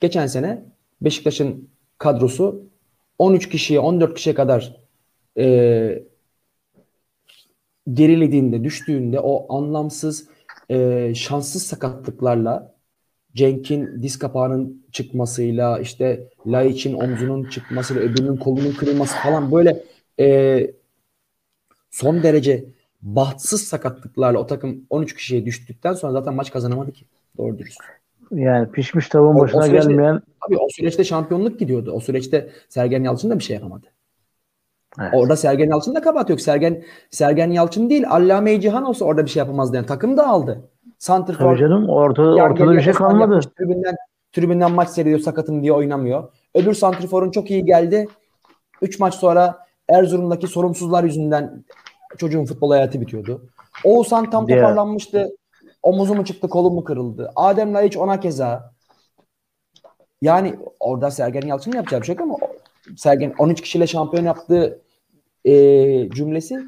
Geçen 0.00 0.26
sene 0.26 0.64
Beşiktaş'ın 1.00 1.70
kadrosu 1.98 2.64
13 3.18 3.48
kişiye 3.48 3.80
14 3.80 4.14
kişiye 4.14 4.34
kadar 4.34 4.76
e, 5.38 6.02
gerilediğinde, 7.92 8.64
düştüğünde 8.64 9.20
o 9.20 9.56
anlamsız, 9.56 10.28
e, 10.68 11.12
şanssız 11.14 11.62
sakatlıklarla 11.62 12.71
Cenk'in 13.34 14.02
diz 14.02 14.18
kapağının 14.18 14.84
çıkmasıyla 14.92 15.78
işte 15.78 16.28
Laiç'in 16.46 16.94
omzunun 16.94 17.44
çıkmasıyla 17.44 18.02
öbürünün 18.02 18.36
kolunun 18.36 18.72
kırılması 18.72 19.16
falan 19.16 19.52
böyle 19.52 19.84
e, 20.20 20.70
son 21.90 22.22
derece 22.22 22.64
bahtsız 23.02 23.64
sakatlıklarla 23.64 24.38
o 24.38 24.46
takım 24.46 24.86
13 24.90 25.14
kişiye 25.14 25.44
düştükten 25.44 25.92
sonra 25.92 26.12
zaten 26.12 26.34
maç 26.34 26.52
kazanamadı 26.52 26.92
ki. 26.92 27.04
Doğru 27.38 27.58
dürüst. 27.58 27.80
Yani 28.30 28.70
pişmiş 28.70 29.08
tavuğun 29.08 29.40
başına 29.40 29.60
o, 29.60 29.64
o 29.64 29.66
süreçte, 29.66 29.90
gelmeyen 29.90 30.22
Abi 30.40 30.56
o 30.56 30.68
süreçte 30.70 31.04
şampiyonluk 31.04 31.58
gidiyordu. 31.58 31.92
O 31.92 32.00
süreçte 32.00 32.50
Sergen 32.68 33.04
Yalçın 33.04 33.30
da 33.30 33.38
bir 33.38 33.44
şey 33.44 33.54
yapamadı. 33.54 33.86
Evet. 35.00 35.10
Orada 35.14 35.36
Sergen 35.36 35.70
Yalçın 35.70 35.94
da 35.94 36.00
kabahat 36.00 36.30
yok. 36.30 36.40
Sergen 36.40 36.84
Sergen 37.10 37.50
Yalçın 37.50 37.90
değil. 37.90 38.04
Allame 38.08 38.60
Cihan 38.60 38.84
olsa 38.84 39.04
orada 39.04 39.24
bir 39.24 39.30
şey 39.30 39.40
yapamazdı. 39.40 39.76
Yani 39.76 39.86
takım 39.86 40.16
da 40.16 40.28
aldı. 40.28 40.68
Santrfor. 41.02 41.44
Tabii 41.44 41.58
canım 41.58 41.88
ortada, 41.88 42.34
ortada 42.34 42.72
bir 42.72 42.80
şey 42.80 42.92
kalmadı. 42.92 43.20
Yapmış, 43.20 43.46
tribünden, 43.46 43.96
tribünden 44.32 44.72
maç 44.72 44.88
seyrediyor 44.88 45.20
sakatım 45.20 45.62
diye 45.62 45.72
oynamıyor. 45.72 46.32
Öbür 46.54 46.74
Santrfor'un 46.74 47.30
çok 47.30 47.50
iyi 47.50 47.64
geldi. 47.64 48.08
3 48.82 48.98
maç 48.98 49.14
sonra 49.14 49.58
Erzurum'daki 49.88 50.46
sorumsuzlar 50.46 51.04
yüzünden 51.04 51.64
çocuğun 52.18 52.44
futbol 52.44 52.70
hayatı 52.70 53.00
bitiyordu. 53.00 53.48
Oğuzhan 53.84 54.30
tam 54.30 54.48
yeah. 54.48 54.60
toparlanmıştı. 54.60 55.28
Omuzu 55.82 56.14
mu 56.14 56.24
çıktı, 56.24 56.48
kolu 56.48 56.70
mu 56.70 56.84
kırıldı. 56.84 57.30
Adem 57.36 57.74
Laiç 57.74 57.96
ona 57.96 58.20
keza. 58.20 58.72
Yani 60.20 60.54
orada 60.80 61.10
Sergen 61.10 61.48
Yalçın'ın 61.48 61.76
yapacağı 61.76 62.00
bir 62.00 62.06
şey 62.06 62.14
yok 62.14 62.22
ama 62.22 62.36
Sergen 62.96 63.34
13 63.38 63.60
kişiyle 63.60 63.86
şampiyon 63.86 64.24
yaptığı 64.24 64.82
e, 65.44 65.52
cümlesi 66.10 66.60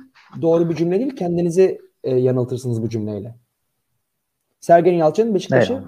doğru 0.42 0.70
bir 0.70 0.76
cümle 0.76 0.98
değil. 0.98 1.16
Kendinizi 1.16 1.80
e, 2.04 2.16
yanıltırsınız 2.16 2.82
bu 2.82 2.88
cümleyle. 2.88 3.43
Sergen 4.64 4.92
Yalçın 4.92 5.34
Beşiktaş'ı 5.34 5.84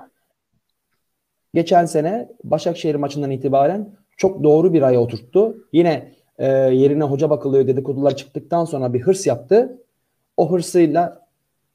geçen 1.55 1.85
sene 1.85 2.29
Başakşehir 2.45 2.95
maçından 2.95 3.31
itibaren 3.31 3.91
çok 4.17 4.45
doğru 4.45 4.73
bir 4.73 4.83
aya 4.83 5.01
oturttu. 5.01 5.57
Yine 5.73 6.13
e, 6.39 6.47
yerine 6.53 7.05
hoca 7.05 7.31
bakılıyor 7.31 7.67
dedikodular 7.67 8.17
çıktıktan 8.17 8.65
sonra 8.65 8.95
bir 8.95 9.01
hırs 9.01 9.27
yaptı. 9.27 9.83
O 10.37 10.53
hırsıyla 10.53 11.27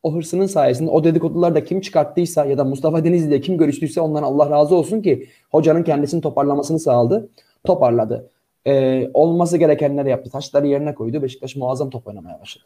o 0.04 0.16
hırsının 0.16 0.46
sayesinde 0.46 0.90
o 0.90 1.04
dedikodular 1.04 1.56
da 1.56 1.64
kim 1.64 1.82
çıkarttıysa 1.82 2.46
ya 2.46 2.58
da 2.58 2.64
Mustafa 2.64 3.04
Denizli 3.04 3.28
ile 3.28 3.42
kim 3.42 3.58
görüştüyse 3.58 4.02
ondan 4.02 4.24
Allah 4.24 4.50
razı 4.50 4.76
olsun 4.76 5.02
ki 5.02 5.30
hocanın 5.52 5.84
kendisini 5.84 6.22
toparlamasını 6.22 6.80
sağladı. 6.80 7.30
Toparladı. 7.64 8.30
Ee, 8.68 9.10
olması 9.14 9.58
gerekenleri 9.58 10.10
yaptı. 10.10 10.30
Taşları 10.30 10.68
yerine 10.68 10.96
koydu. 10.96 11.22
Beşiktaş 11.22 11.56
muazzam 11.56 11.90
top 11.90 12.08
oynamaya 12.08 12.42
başladı. 12.42 12.66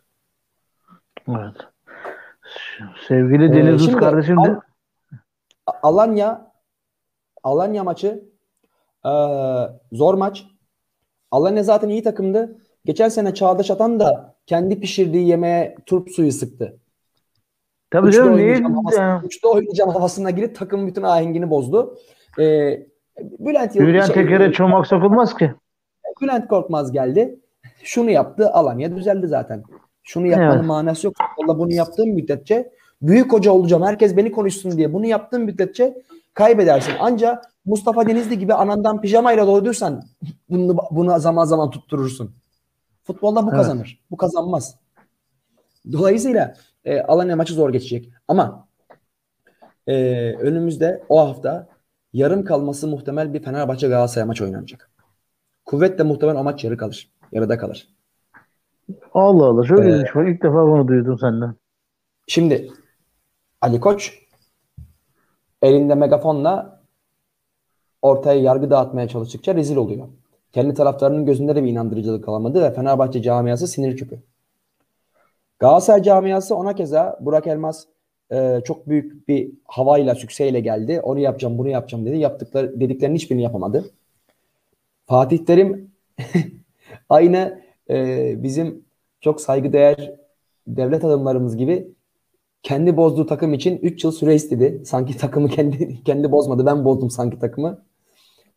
Evet. 1.29 1.74
Sevgili 3.07 3.53
Deniz 3.53 3.87
ee, 3.87 3.91
kardeşim 3.91 4.43
de 4.43 4.59
Alanya 5.83 6.51
Alanya 7.43 7.83
maçı 7.83 8.23
e, 9.05 9.11
zor 9.91 10.13
maç. 10.13 10.45
Alanya 11.31 11.63
zaten 11.63 11.89
iyi 11.89 12.03
takımdı. 12.03 12.57
Geçen 12.85 13.09
sene 13.09 13.33
Çağdaş 13.33 13.71
Atan 13.71 13.99
da 13.99 14.35
kendi 14.45 14.79
pişirdiği 14.79 15.27
yemeğe 15.27 15.75
turp 15.85 16.09
suyu 16.11 16.31
sıktı. 16.31 16.79
Tabii 17.91 18.07
üçte 18.07 18.21
canım? 18.21 18.75
Havasına, 18.75 19.21
üçte 19.25 19.47
oynayacağım 19.47 19.89
havasına 19.89 20.29
girip 20.29 20.55
takım 20.55 20.87
bütün 20.87 21.03
ahengini 21.03 21.49
bozdu. 21.49 21.97
Ee, 22.39 22.87
Bülent 23.19 23.75
Bülent 23.75 24.05
şey, 24.05 24.15
Teker'e 24.15 24.51
çomak 24.51 24.87
sokulmaz 24.87 25.37
ki. 25.37 25.53
Bülent 26.21 26.47
Korkmaz 26.47 26.91
geldi. 26.91 27.39
Şunu 27.83 28.11
yaptı. 28.11 28.49
Alanya 28.49 28.95
düzeldi 28.95 29.27
zaten. 29.27 29.63
Şunu 30.05 30.27
yapmanın 30.27 30.55
evet. 30.55 30.65
manası 30.65 31.07
yok. 31.07 31.15
Valla 31.37 31.59
bunu 31.59 31.73
yaptığım 31.73 32.09
müddetçe 32.09 32.71
büyük 33.01 33.33
hoca 33.33 33.51
olacağım. 33.51 33.83
Herkes 33.83 34.17
beni 34.17 34.31
konuşsun 34.31 34.77
diye. 34.77 34.93
Bunu 34.93 35.05
yaptığım 35.05 35.43
müddetçe 35.43 36.01
kaybedersin. 36.33 36.93
Ancak 36.99 37.43
Mustafa 37.65 38.07
Denizli 38.07 38.39
gibi 38.39 38.53
anandan 38.53 39.01
pijamayla 39.01 39.47
doyduysan 39.47 40.03
bunu, 40.49 40.77
bunu 40.91 41.19
zaman 41.19 41.45
zaman 41.45 41.69
tutturursun. 41.69 42.35
Futbolda 43.03 43.43
bu 43.43 43.49
evet. 43.49 43.57
kazanır. 43.57 44.01
Bu 44.11 44.17
kazanmaz. 44.17 44.75
Dolayısıyla 45.91 46.55
e, 46.85 47.01
Alanya 47.01 47.35
maçı 47.35 47.53
zor 47.53 47.69
geçecek. 47.69 48.09
Ama 48.27 48.67
e, 49.87 49.93
önümüzde 50.33 51.03
o 51.09 51.19
hafta 51.19 51.67
yarım 52.13 52.45
kalması 52.45 52.87
muhtemel 52.87 53.33
bir 53.33 53.43
Fenerbahçe 53.43 53.87
Galatasaray 53.87 54.27
maçı 54.27 54.43
oynanacak. 54.43 54.91
Kuvvetle 55.65 56.03
muhtemel 56.03 56.35
o 56.35 56.43
maç 56.43 56.63
yarı 56.63 56.77
kalır. 56.77 57.11
Yarıda 57.31 57.57
kalır. 57.57 57.94
Allah 59.13 59.45
Allah. 59.45 59.63
Şöyle 59.63 60.01
ee, 60.01 60.05
şey 60.13 60.31
İlk 60.31 60.43
defa 60.43 60.67
bunu 60.67 60.87
duydum 60.87 61.19
senden. 61.19 61.55
Şimdi 62.27 62.71
Ali 63.61 63.79
Koç 63.79 64.19
elinde 65.61 65.95
megafonla 65.95 66.81
ortaya 68.01 68.41
yargı 68.41 68.69
dağıtmaya 68.69 69.07
çalıştıkça 69.07 69.55
rezil 69.55 69.75
oluyor. 69.75 70.07
Kendi 70.51 70.73
taraftarının 70.73 71.25
gözünde 71.25 71.55
de 71.55 71.63
bir 71.63 71.69
inandırıcılık 71.69 72.25
kalamadı 72.25 72.61
ve 72.61 72.73
Fenerbahçe 72.73 73.21
camiası 73.21 73.67
sinir 73.67 73.97
küpü. 73.97 74.19
Galatasaray 75.59 76.03
camiası 76.03 76.55
ona 76.55 76.75
keza 76.75 77.17
Burak 77.21 77.47
Elmas 77.47 77.85
e, 78.31 78.61
çok 78.65 78.89
büyük 78.89 79.27
bir 79.27 79.51
havayla, 79.65 80.15
sükseyle 80.15 80.59
geldi. 80.59 80.99
Onu 81.03 81.19
yapacağım, 81.19 81.57
bunu 81.57 81.69
yapacağım 81.69 82.05
dedi. 82.05 82.17
Yaptıkları, 82.17 82.79
dediklerinin 82.79 83.15
hiçbirini 83.15 83.43
yapamadı. 83.43 83.85
Fatih 85.05 85.45
Terim 85.45 85.91
aynı 87.09 87.64
e, 87.89 88.33
bizim 88.43 88.85
çok 89.21 89.41
saygıdeğer 89.41 90.11
devlet 90.67 91.03
adamlarımız 91.03 91.57
gibi 91.57 91.95
kendi 92.63 92.97
bozduğu 92.97 93.25
takım 93.25 93.53
için 93.53 93.77
3 93.77 94.03
yıl 94.03 94.11
süre 94.11 94.35
istedi. 94.35 94.81
Sanki 94.85 95.17
takımı 95.17 95.49
kendi 95.49 96.03
kendi 96.05 96.31
bozmadı. 96.31 96.65
Ben 96.65 96.85
bozdum 96.85 97.09
sanki 97.09 97.39
takımı. 97.39 97.85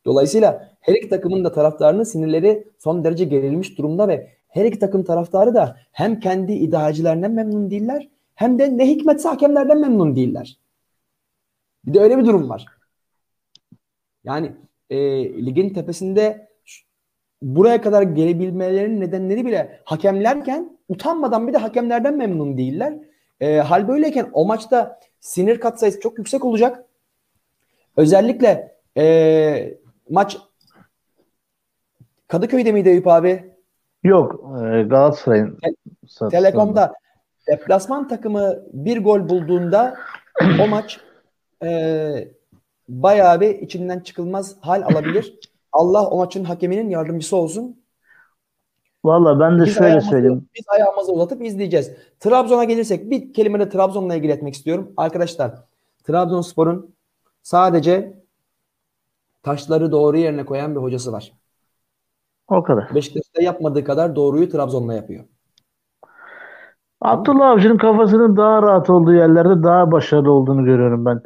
Dolayısıyla 0.04 0.72
her 0.80 0.94
iki 0.94 1.08
takımın 1.08 1.44
da 1.44 1.52
taraftarının 1.52 2.02
sinirleri 2.02 2.68
son 2.78 3.04
derece 3.04 3.24
gerilmiş 3.24 3.78
durumda 3.78 4.08
ve 4.08 4.28
her 4.48 4.64
iki 4.64 4.78
takım 4.78 5.04
taraftarı 5.04 5.54
da 5.54 5.76
hem 5.92 6.20
kendi 6.20 6.52
idarecilerinden 6.52 7.32
memnun 7.32 7.70
değiller 7.70 8.08
hem 8.34 8.58
de 8.58 8.78
ne 8.78 8.88
hikmetse 8.88 9.28
hakemlerden 9.28 9.80
memnun 9.80 10.16
değiller. 10.16 10.58
Bir 11.86 11.94
de 11.94 12.00
öyle 12.00 12.18
bir 12.18 12.26
durum 12.26 12.48
var. 12.48 12.66
Yani 14.24 14.52
e, 14.90 14.98
ligin 15.46 15.70
tepesinde 15.70 16.47
buraya 17.42 17.80
kadar 17.80 18.02
gelebilmelerinin 18.02 19.00
nedenleri 19.00 19.46
bile 19.46 19.80
hakemlerken 19.84 20.78
utanmadan 20.88 21.48
bir 21.48 21.52
de 21.52 21.58
hakemlerden 21.58 22.16
memnun 22.16 22.58
değiller. 22.58 22.94
E, 23.40 23.56
hal 23.56 23.88
böyleyken 23.88 24.28
o 24.32 24.46
maçta 24.46 25.00
sinir 25.20 25.60
katsayısı 25.60 26.00
çok 26.00 26.18
yüksek 26.18 26.44
olacak. 26.44 26.84
Özellikle 27.96 28.76
e, 28.96 29.74
maç 30.10 30.38
Kadıköy'de 32.28 32.72
miydi 32.72 32.88
Eyüp 32.88 33.06
abi? 33.06 33.52
Yok. 34.02 34.44
E, 34.44 34.82
Galatasaray'ın 34.82 35.58
Te- 36.18 36.28
Telekom'da 36.28 36.94
deplasman 37.48 38.08
takımı 38.08 38.58
bir 38.72 39.04
gol 39.04 39.28
bulduğunda 39.28 39.96
o 40.62 40.68
maç 40.68 41.00
e, 41.64 42.28
bayağı 42.88 43.40
bir 43.40 43.48
içinden 43.48 44.00
çıkılmaz 44.00 44.56
hal 44.60 44.82
alabilir. 44.82 45.38
Allah 45.72 46.06
o 46.06 46.18
maçın 46.18 46.44
hakeminin 46.44 46.90
yardımcısı 46.90 47.36
olsun. 47.36 47.76
Valla 49.04 49.40
ben 49.40 49.60
de 49.60 49.64
biz 49.64 49.74
şöyle 49.74 50.00
söyleyeyim. 50.00 50.48
Biz 50.54 50.64
ayağımızı 50.68 51.12
uzatıp 51.12 51.42
izleyeceğiz. 51.42 51.92
Trabzon'a 52.20 52.64
gelirsek 52.64 53.10
bir 53.10 53.32
kelime 53.32 53.60
de 53.60 53.68
Trabzon'la 53.68 54.14
ilgili 54.14 54.32
etmek 54.32 54.54
istiyorum. 54.54 54.92
Arkadaşlar 54.96 55.54
Trabzonspor'un 56.04 56.94
sadece 57.42 58.22
taşları 59.42 59.92
doğru 59.92 60.16
yerine 60.16 60.44
koyan 60.44 60.74
bir 60.74 60.80
hocası 60.80 61.12
var. 61.12 61.32
O 62.48 62.62
kadar. 62.62 62.94
Beşiktaş'ta 62.94 63.42
yapmadığı 63.42 63.84
kadar 63.84 64.16
doğruyu 64.16 64.48
Trabzon'la 64.48 64.94
yapıyor. 64.94 65.24
Abdullah 67.00 67.48
Avcı'nın 67.48 67.78
kafasının 67.78 68.36
daha 68.36 68.62
rahat 68.62 68.90
olduğu 68.90 69.14
yerlerde 69.14 69.62
daha 69.62 69.92
başarılı 69.92 70.32
olduğunu 70.32 70.64
görüyorum 70.64 71.04
ben. 71.04 71.22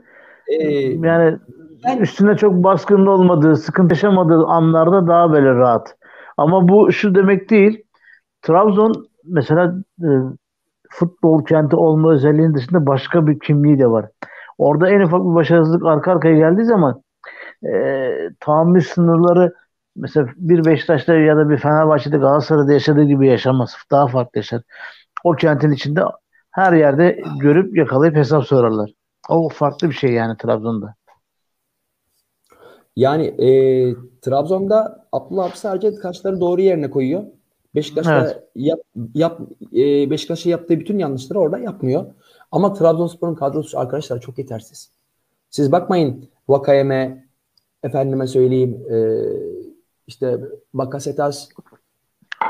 Ee, 0.49 0.73
yani 1.09 1.39
ben, 1.85 1.99
üstüne 1.99 2.37
çok 2.37 2.55
baskının 2.55 3.07
olmadığı, 3.07 3.57
sıkıntı 3.57 3.95
yaşamadığı 3.95 4.45
anlarda 4.47 5.07
daha 5.07 5.33
böyle 5.33 5.55
rahat. 5.55 5.97
Ama 6.37 6.69
bu 6.69 6.93
şu 6.93 7.15
demek 7.15 7.51
değil. 7.51 7.83
Trabzon 8.43 9.07
mesela 9.25 9.75
e, 10.03 10.09
futbol 10.91 11.45
kenti 11.45 11.77
olma 11.77 12.13
özelliğinin 12.13 12.55
dışında 12.55 12.87
başka 12.87 13.27
bir 13.27 13.39
kimliği 13.41 13.79
de 13.79 13.87
var. 13.87 14.07
Orada 14.59 14.91
en 14.91 15.01
ufak 15.01 15.21
bir 15.21 15.35
başarısızlık 15.35 15.87
arka 15.87 16.13
arkaya 16.13 16.37
geldiği 16.37 16.65
zaman 16.65 17.03
e, 17.65 18.11
tahammül 18.41 18.81
sınırları 18.81 19.55
mesela 19.97 20.27
bir 20.37 20.65
Beşiktaş'ta 20.65 21.15
ya 21.15 21.37
da 21.37 21.51
bir 21.51 21.57
Fenerbahçe'de 21.59 22.17
Galatasaray'da 22.19 22.73
yaşadığı 22.73 23.05
gibi 23.05 23.29
yaşamaz. 23.29 23.77
Daha 23.91 24.07
farklı 24.07 24.39
yaşar. 24.39 24.63
O 25.25 25.33
kentin 25.33 25.73
içinde 25.73 26.03
her 26.51 26.73
yerde 26.73 27.23
görüp 27.41 27.77
yakalayıp 27.77 28.17
hesap 28.17 28.45
sorarlar. 28.45 28.91
O 29.29 29.49
farklı 29.49 29.91
bir 29.91 29.95
şey 29.95 30.13
yani 30.13 30.37
Trabzon'da. 30.37 30.95
Yani 32.97 33.27
e, 33.27 33.49
Trabzon'da 34.23 35.07
Abdullah 35.13 35.45
Avcı 35.45 35.61
sadece 35.61 35.95
kaçları 35.95 36.41
doğru 36.41 36.61
yerine 36.61 36.91
koyuyor. 36.91 37.23
Beşiktaş'ta 37.75 38.25
evet. 38.25 38.43
yap, 38.55 38.81
yap, 39.15 39.41
e, 39.73 40.11
Beşiktaş'ta 40.11 40.51
yaptığı 40.51 40.81
bütün 40.81 40.99
yanlışları 40.99 41.39
orada 41.39 41.59
yapmıyor. 41.59 42.07
Ama 42.53 42.73
Trabzonspor'un 42.73 43.35
kadrosu 43.35 43.79
arkadaşlar 43.79 44.21
çok 44.21 44.39
yetersiz. 44.39 44.91
Siz 45.51 45.73
bakmayın 45.73 46.29
Vakayeme, 46.49 47.27
efendime 47.83 48.27
söyleyeyim 48.27 48.85
e, 48.91 48.97
işte 50.07 50.41
Bakasetas, 50.75 51.49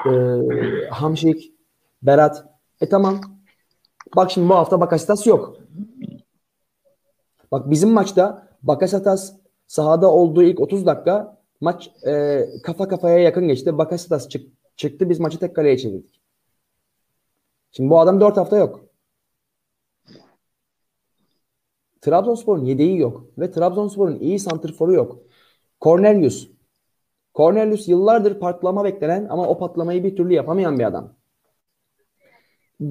e, 0.06 0.10
Hamşik, 0.90 1.52
Berat. 2.02 2.44
E 2.80 2.88
tamam. 2.88 3.20
Bak 4.16 4.30
şimdi 4.30 4.48
bu 4.48 4.54
hafta 4.54 4.80
Bakasetas 4.80 5.26
yok. 5.26 5.56
Bak 7.52 7.70
bizim 7.70 7.90
maçta 7.90 8.48
Bakasetas 8.62 9.41
sahada 9.72 10.10
olduğu 10.10 10.42
ilk 10.42 10.60
30 10.60 10.86
dakika 10.86 11.38
maç 11.60 11.90
e, 12.06 12.44
kafa 12.62 12.88
kafaya 12.88 13.18
yakın 13.18 13.48
geçti. 13.48 13.78
Bakasetas 13.78 14.28
çık, 14.28 14.52
çıktı. 14.76 15.10
Biz 15.10 15.20
maçı 15.20 15.38
tek 15.38 15.56
kaleye 15.56 15.78
çevirdik. 15.78 16.20
Şimdi 17.70 17.90
bu 17.90 18.00
adam 18.00 18.20
4 18.20 18.36
hafta 18.36 18.56
yok. 18.56 18.80
Trabzonspor'un 22.00 22.64
yedeği 22.64 22.98
yok. 22.98 23.24
Ve 23.38 23.50
Trabzonspor'un 23.50 24.20
iyi 24.20 24.38
santrforu 24.38 24.92
yok. 24.92 25.18
Cornelius. 25.80 26.48
Cornelius 27.34 27.88
yıllardır 27.88 28.40
patlama 28.40 28.84
beklenen 28.84 29.26
ama 29.30 29.48
o 29.48 29.58
patlamayı 29.58 30.04
bir 30.04 30.16
türlü 30.16 30.34
yapamayan 30.34 30.78
bir 30.78 30.84
adam. 30.84 31.14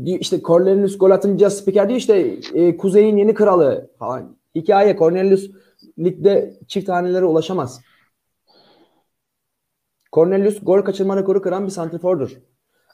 İşte 0.06 0.42
Cornelius 0.42 0.98
gol 0.98 1.12
atınca 1.12 1.50
spiker 1.50 1.90
diyor 1.90 2.00
işte 2.00 2.38
e, 2.54 2.78
Kuzey'in 2.78 3.18
yeni 3.18 3.34
kralı 3.34 3.92
falan. 4.00 4.38
Hikaye 4.56 4.98
Cornelius 4.98 5.52
ligde 6.00 6.60
çift 6.68 6.90
hanelere 6.90 7.26
ulaşamaz. 7.26 7.82
Cornelius 10.14 10.60
gol 10.64 10.82
kaçırma 10.82 11.18
rekoru 11.18 11.42
kıran 11.42 11.66
bir 11.66 11.72
santrifordur. 11.72 12.38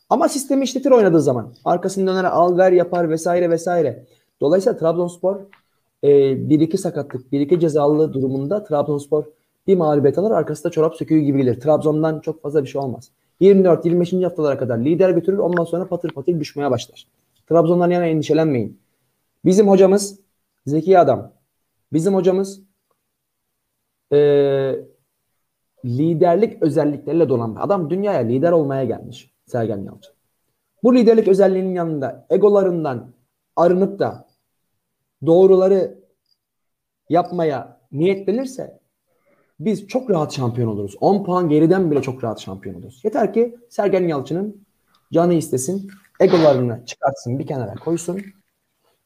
Ama 0.10 0.30
sistemi 0.30 0.64
işletir 0.64 0.92
oynadığı 0.92 1.22
zaman. 1.22 1.54
Arkasını 1.66 2.08
döner 2.08 2.24
al 2.24 2.58
ver 2.58 2.72
yapar 2.72 3.10
vesaire 3.10 3.50
vesaire. 3.50 4.06
Dolayısıyla 4.42 4.80
Trabzonspor 4.80 5.40
e, 6.04 6.10
bir 6.50 6.60
iki 6.60 6.78
sakatlık, 6.78 7.32
bir 7.32 7.40
iki 7.40 7.60
cezalı 7.60 8.14
durumunda 8.14 8.64
Trabzonspor 8.64 9.24
bir 9.68 9.76
mağlubiyet 9.78 10.18
alır 10.18 10.32
arkasında 10.32 10.72
çorap 10.72 10.96
söküğü 10.96 11.20
gibi 11.20 11.38
gelir. 11.38 11.60
Trabzon'dan 11.60 12.20
çok 12.20 12.42
fazla 12.42 12.64
bir 12.64 12.70
şey 12.70 12.82
olmaz. 12.82 13.12
24-25. 13.42 14.24
haftalara 14.24 14.58
kadar 14.58 14.78
lider 14.78 15.10
götürür 15.10 15.38
ondan 15.38 15.64
sonra 15.64 15.88
patır 15.88 16.12
patır 16.12 16.40
düşmeye 16.40 16.72
başlar. 16.72 17.08
Trabzon'dan 17.50 17.90
yana 17.90 18.06
endişelenmeyin. 18.06 18.80
Bizim 19.46 19.68
hocamız 19.70 20.20
zeki 20.66 21.00
adam. 21.00 21.32
Bizim 21.94 22.14
hocamız 22.14 22.62
e, 24.14 24.20
liderlik 25.86 26.64
özellikleriyle 26.64 27.30
donanmış. 27.30 27.62
Adam 27.62 27.90
dünyaya 27.90 28.20
lider 28.20 28.52
olmaya 28.52 28.84
gelmiş 28.84 29.32
Sergen 29.46 29.78
Yalçın. 29.78 30.14
Bu 30.84 30.96
liderlik 30.96 31.28
özelliğinin 31.28 31.76
yanında 31.76 32.26
egolarından 32.30 33.14
arınıp 33.56 34.00
da 34.00 34.28
doğruları 35.26 36.00
yapmaya 37.10 37.82
niyetlenirse 37.92 38.80
biz 39.60 39.88
çok 39.88 40.10
rahat 40.10 40.34
şampiyon 40.34 40.68
oluruz. 40.68 40.96
10 41.02 41.24
puan 41.24 41.50
geriden 41.50 41.92
bile 41.92 42.02
çok 42.02 42.24
rahat 42.24 42.40
şampiyon 42.40 42.76
oluruz. 42.76 43.02
Yeter 43.04 43.34
ki 43.34 43.56
Sergen 43.70 44.08
Yalçın'ın 44.08 44.68
canı 45.14 45.34
istesin, 45.34 45.92
egolarını 46.20 46.84
çıkartsın, 46.86 47.40
bir 47.40 47.48
kenara 47.48 47.76
koysun. 47.76 48.22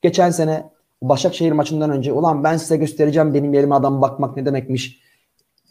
Geçen 0.02 0.30
sene 0.30 0.72
Başakşehir 1.02 1.52
maçından 1.52 1.90
önce 1.90 2.14
ulan 2.14 2.44
ben 2.44 2.58
size 2.58 2.78
göstereceğim 2.78 3.34
benim 3.34 3.54
yerime 3.54 3.76
adam 3.76 4.02
bakmak 4.02 4.38
ne 4.38 4.46
demekmiş 4.46 5.02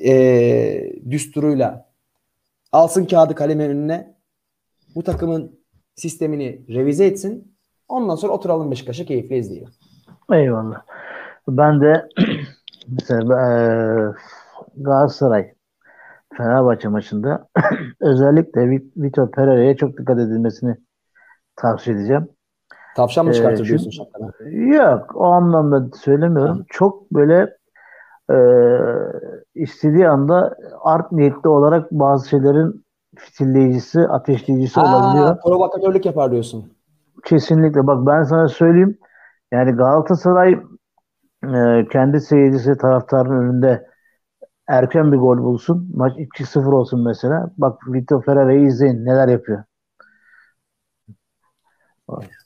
e, 0.04 0.92
düsturuyla 1.10 1.90
alsın 2.72 3.04
kağıdı 3.04 3.34
kalemin 3.34 3.64
önüne 3.64 4.14
bu 4.94 5.02
takımın 5.02 5.60
sistemini 5.94 6.64
revize 6.68 7.06
etsin. 7.06 7.56
Ondan 7.88 8.14
sonra 8.14 8.32
oturalım 8.32 8.70
Beşiktaş'a 8.70 9.04
keyifle 9.04 9.38
izleyelim. 9.38 9.72
Eyvallah. 10.32 10.82
Ben 11.48 11.80
de 11.80 12.08
mesela 12.88 13.34
e, 13.50 13.54
Galatasaray 14.76 15.54
Fenerbahçe 16.36 16.88
maçında 16.88 17.48
özellikle 18.00 18.70
Vitor 18.96 19.30
Pereira'ya 19.30 19.76
çok 19.76 19.98
dikkat 19.98 20.18
edilmesini 20.18 20.76
tavsiye 21.56 21.96
edeceğim. 21.96 22.28
Tavşan 22.96 23.26
mı 23.26 23.34
çıkartır 23.34 23.64
ee, 23.64 23.68
diyorsun 23.68 23.90
şapkana? 23.90 24.30
Yok 24.50 25.12
o 25.14 25.24
anlamda 25.24 25.96
söylemiyorum. 25.96 26.58
Ha. 26.58 26.64
Çok 26.68 27.10
böyle 27.12 27.56
e, 28.32 28.36
istediği 29.54 30.08
anda 30.08 30.56
art 30.82 31.12
niyetli 31.12 31.48
olarak 31.48 31.92
bazı 31.92 32.28
şeylerin 32.28 32.84
fitilleyicisi, 33.16 34.00
ateşleyicisi 34.00 34.80
Aa, 34.80 34.96
olabiliyor. 34.96 35.40
Provokatörlük 35.40 36.06
yapar 36.06 36.30
diyorsun. 36.30 36.72
Kesinlikle. 37.24 37.86
Bak 37.86 38.06
ben 38.06 38.22
sana 38.22 38.48
söyleyeyim. 38.48 38.98
Yani 39.52 39.72
Galatasaray 39.72 40.58
e, 41.44 41.86
kendi 41.92 42.20
seyircisi 42.20 42.76
taraftarın 42.76 43.30
önünde 43.30 43.86
erken 44.68 45.12
bir 45.12 45.16
gol 45.16 45.38
bulsun. 45.38 45.90
Maç 45.94 46.12
2-0 46.16 46.72
olsun 46.72 47.04
mesela. 47.04 47.50
Bak 47.58 47.78
Vitor 47.88 48.22
Ferreira'yı 48.22 48.66
izleyin. 48.66 49.04
Neler 49.04 49.28
yapıyor. 49.28 49.64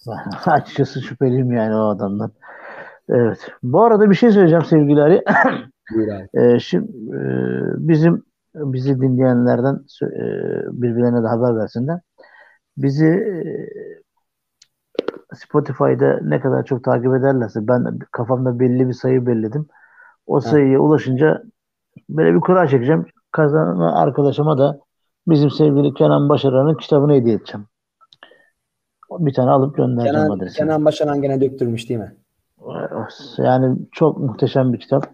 Açıkçası 0.47 1.03
şüpheliyim 1.03 1.53
yani 1.53 1.75
o 1.75 1.89
adamdan. 1.89 2.31
Evet. 3.09 3.49
Bu 3.62 3.85
arada 3.85 4.11
bir 4.11 4.15
şey 4.15 4.31
söyleyeceğim 4.31 4.65
sevgili 4.65 5.03
Ali. 5.03 5.25
ee, 6.35 6.59
şimdi 6.59 6.87
e, 7.17 7.21
bizim 7.89 8.23
bizi 8.55 9.01
dinleyenlerden 9.01 9.75
e, 10.03 10.19
birbirlerine 10.83 11.23
de 11.23 11.27
haber 11.27 11.57
versinler. 11.57 12.01
Bizi 12.77 13.07
e, 13.07 13.35
Spotify'da 15.35 16.21
ne 16.23 16.41
kadar 16.41 16.65
çok 16.65 16.85
takip 16.85 17.15
ederlerse 17.15 17.69
ben 17.69 17.99
kafamda 18.12 18.61
belli 18.61 18.89
bir 18.89 18.93
sayı 18.93 19.27
belledim. 19.27 19.67
O 20.27 20.41
sayıya 20.41 20.71
evet. 20.71 20.81
ulaşınca 20.81 21.43
böyle 22.09 22.35
bir 22.35 22.41
kura 22.41 22.69
çekeceğim. 22.69 23.07
Kazanan 23.33 23.93
arkadaşıma 23.93 24.59
da 24.59 24.79
bizim 25.29 25.51
sevgili 25.51 25.95
Kenan 25.95 26.29
Başaran'ın 26.29 26.75
kitabını 26.75 27.12
hediye 27.12 27.37
edeceğim. 27.37 27.67
Bir 29.11 29.35
tane 29.35 29.51
alıp 29.51 29.77
göndereceğim 29.77 30.15
Kenan, 30.15 30.37
adresine. 30.37 30.67
Kenan 30.67 30.85
Başaran 30.85 31.23
gene 31.23 31.41
döktürmüş 31.41 31.89
değil 31.89 32.01
mi? 32.01 32.15
Yani 33.39 33.77
çok 33.93 34.19
muhteşem 34.19 34.73
bir 34.73 34.81
kitap. 34.81 35.07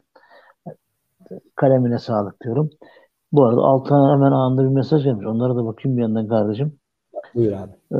Kalemine 1.54 1.98
sağlık 1.98 2.42
diyorum. 2.42 2.70
Bu 3.32 3.44
arada 3.44 3.60
altına 3.60 4.12
hemen 4.12 4.32
anında 4.32 4.62
bir 4.62 4.68
mesaj 4.68 5.04
gelmiş. 5.04 5.26
Onlara 5.26 5.56
da 5.56 5.64
bakayım 5.64 5.96
bir 5.96 6.02
yandan 6.02 6.28
kardeşim. 6.28 6.72
Buyur 7.34 7.52
abi. 7.52 7.72
Ee, 7.92 7.96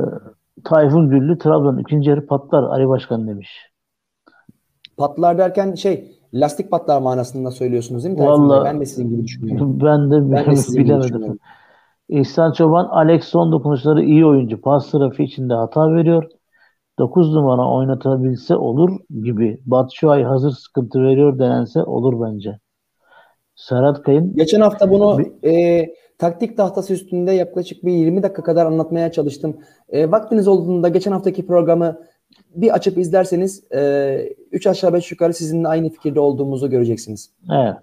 Tayfun 0.63 1.09
Güllü 1.09 1.37
Trabzon 1.37 1.77
ikinci 1.77 2.09
yarı 2.09 2.25
patlar 2.25 2.63
Ali 2.63 2.87
Başkan 2.87 3.27
demiş. 3.27 3.49
Patlar 4.97 5.37
derken 5.37 5.73
şey 5.73 6.19
lastik 6.33 6.71
patlar 6.71 7.01
manasında 7.01 7.51
söylüyorsunuz 7.51 8.03
değil 8.03 8.17
mi? 8.17 8.25
Vallahi, 8.25 8.65
ben 8.65 8.79
de 8.79 8.85
sizin 8.85 9.09
gibi 9.09 9.23
düşünüyorum. 9.23 9.79
Ben 9.83 10.11
de, 10.11 10.31
ben 10.31 10.45
de 10.45 10.77
bilemedim. 10.77 11.39
İhsan 12.11 12.51
Çoban 12.51 12.85
Alex 12.85 13.23
son 13.23 13.51
dokunuşları 13.51 14.03
iyi 14.03 14.25
oyuncu. 14.25 14.61
Pas 14.61 14.91
trafiği 14.91 15.27
içinde 15.27 15.53
hata 15.53 15.93
veriyor. 15.93 16.23
9 16.99 17.33
numara 17.33 17.69
oynatabilse 17.69 18.55
olur 18.55 18.99
gibi. 19.23 19.61
Batshuayi 19.65 20.25
hazır 20.25 20.51
sıkıntı 20.51 21.03
veriyor 21.03 21.39
denense 21.39 21.83
olur 21.83 22.21
bence. 22.27 22.59
Serhat 23.55 24.03
Kayın. 24.03 24.35
Geçen 24.35 24.61
hafta 24.61 24.89
bunu 24.89 25.21
e, 25.45 25.85
taktik 26.17 26.57
tahtası 26.57 26.93
üstünde 26.93 27.31
yaklaşık 27.31 27.85
bir 27.85 27.93
20 27.93 28.23
dakika 28.23 28.43
kadar 28.43 28.65
anlatmaya 28.65 29.11
çalıştım. 29.11 29.57
E, 29.89 30.11
vaktiniz 30.11 30.47
olduğunda 30.47 30.89
geçen 30.89 31.11
haftaki 31.11 31.47
programı 31.47 32.01
bir 32.55 32.73
açıp 32.73 32.97
izlerseniz 32.97 33.63
3 34.51 34.65
e, 34.65 34.69
aşağı 34.69 34.93
5 34.93 35.11
yukarı 35.11 35.33
sizinle 35.33 35.67
aynı 35.67 35.89
fikirde 35.89 36.19
olduğumuzu 36.19 36.69
göreceksiniz. 36.69 37.31
Evet. 37.51 37.75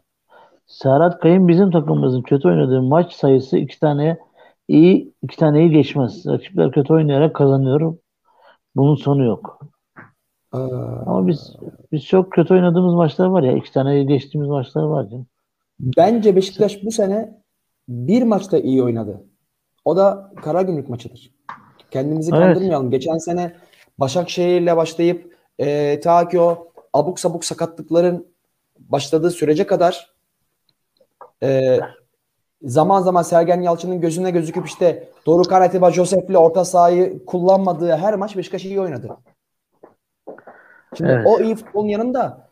Serhat 0.68 1.20
Kayın 1.20 1.48
bizim 1.48 1.70
takımımızın 1.70 2.22
kötü 2.22 2.48
oynadığı 2.48 2.82
maç 2.82 3.12
sayısı 3.12 3.58
iki 3.58 3.80
tane 3.80 4.18
iyi 4.68 5.14
iki 5.22 5.36
taneyi 5.36 5.70
geçmez. 5.70 6.26
Rakipler 6.26 6.72
kötü 6.72 6.92
oynayarak 6.92 7.36
kazanıyor. 7.36 7.96
Bunun 8.76 8.94
sonu 8.94 9.24
yok. 9.24 9.60
Aa. 10.52 10.58
Ama 11.06 11.26
biz 11.26 11.56
biz 11.92 12.04
çok 12.04 12.32
kötü 12.32 12.54
oynadığımız 12.54 12.94
maçlar 12.94 13.26
var 13.26 13.42
ya. 13.42 13.52
iki 13.52 13.72
tane 13.72 14.04
geçtiğimiz 14.04 14.48
maçlar 14.48 14.82
var 14.82 15.08
canım. 15.08 15.26
Bence 15.80 16.36
Beşiktaş 16.36 16.84
bu 16.84 16.90
sene 16.90 17.42
bir 17.88 18.22
maçta 18.22 18.58
iyi 18.58 18.82
oynadı. 18.82 19.24
O 19.84 19.96
da 19.96 20.32
Karagümrük 20.42 20.88
maçıdır. 20.88 21.30
Kendimizi 21.90 22.30
evet. 22.34 22.44
kandırmayalım. 22.44 22.90
Geçen 22.90 23.18
sene 23.18 23.52
Başakşehir'le 23.98 24.76
başlayıp 24.76 25.36
e, 25.58 26.00
ta 26.00 26.28
ki 26.28 26.40
o 26.40 26.72
abuk 26.92 27.20
sabuk 27.20 27.44
sakatlıkların 27.44 28.26
başladığı 28.78 29.30
sürece 29.30 29.66
kadar 29.66 30.17
e, 31.42 31.78
zaman 32.62 33.02
zaman 33.02 33.22
Sergen 33.22 33.60
Yalçın'ın 33.60 34.00
gözüne 34.00 34.30
gözüküp 34.30 34.66
işte 34.66 35.08
Dorukhan 35.26 35.62
Atiba 35.62 35.92
Josef'le 35.92 36.34
orta 36.36 36.64
sahayı 36.64 37.24
kullanmadığı 37.26 37.96
her 37.96 38.14
maç 38.14 38.36
Beşiktaş 38.36 38.64
iyi 38.64 38.80
oynadı. 38.80 39.16
Şimdi 40.96 41.10
evet. 41.10 41.26
o 41.26 41.40
iyi 41.40 41.56
futbolun 41.56 41.88
yanında 41.88 42.48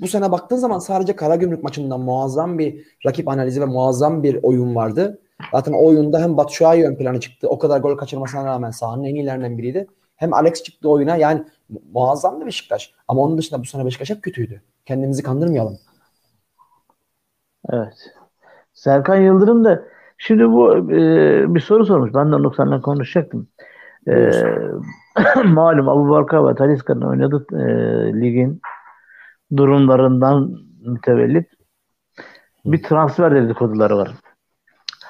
bu 0.00 0.08
sene 0.08 0.32
baktığın 0.32 0.56
zaman 0.56 0.78
sadece 0.78 1.16
Karagümrük 1.16 1.62
maçında 1.62 1.98
muazzam 1.98 2.58
bir 2.58 2.86
rakip 3.06 3.28
analizi 3.28 3.60
ve 3.60 3.64
muazzam 3.64 4.22
bir 4.22 4.38
oyun 4.42 4.74
vardı. 4.74 5.20
Zaten 5.52 5.72
o 5.72 5.86
oyunda 5.86 6.20
hem 6.20 6.36
Batshuayi 6.36 6.86
ön 6.86 6.96
plana 6.96 7.20
çıktı. 7.20 7.48
O 7.48 7.58
kadar 7.58 7.80
gol 7.80 7.96
kaçırmasına 7.96 8.44
rağmen 8.44 8.70
sahanın 8.70 9.04
en 9.04 9.14
iyilerinden 9.14 9.58
biriydi. 9.58 9.86
Hem 10.16 10.34
Alex 10.34 10.62
çıktı 10.62 10.90
oyuna. 10.90 11.16
Yani 11.16 11.44
muazzamdı 11.92 12.46
Beşiktaş. 12.46 12.92
Ama 13.08 13.22
onun 13.22 13.38
dışında 13.38 13.60
bu 13.60 13.64
sene 13.64 13.84
Beşiktaş 13.86 14.10
hep 14.10 14.22
kötüydü. 14.22 14.62
Kendimizi 14.86 15.22
kandırmayalım. 15.22 15.78
Evet. 17.72 18.12
Serkan 18.72 19.16
Yıldırım 19.16 19.64
da 19.64 19.82
şimdi 20.18 20.48
bu 20.48 20.92
e, 20.92 21.54
bir 21.54 21.60
soru 21.60 21.86
sormuş. 21.86 22.14
Ben 22.14 22.32
de 22.32 22.36
onu 22.36 22.54
seninle 22.54 22.80
konuşacaktım. 22.80 23.48
E, 24.08 24.30
malum 25.44 25.88
Abu 25.88 26.08
Bakar 26.08 26.48
ve 26.48 26.54
Taliska'nın 26.54 27.00
oynadığı 27.00 27.46
e, 27.52 27.64
ligin 28.20 28.60
durumlarından 29.56 30.50
mütevellit 30.86 31.46
bir 32.64 32.82
transfer 32.82 33.34
dedikoduları 33.34 33.96
var. 33.96 34.14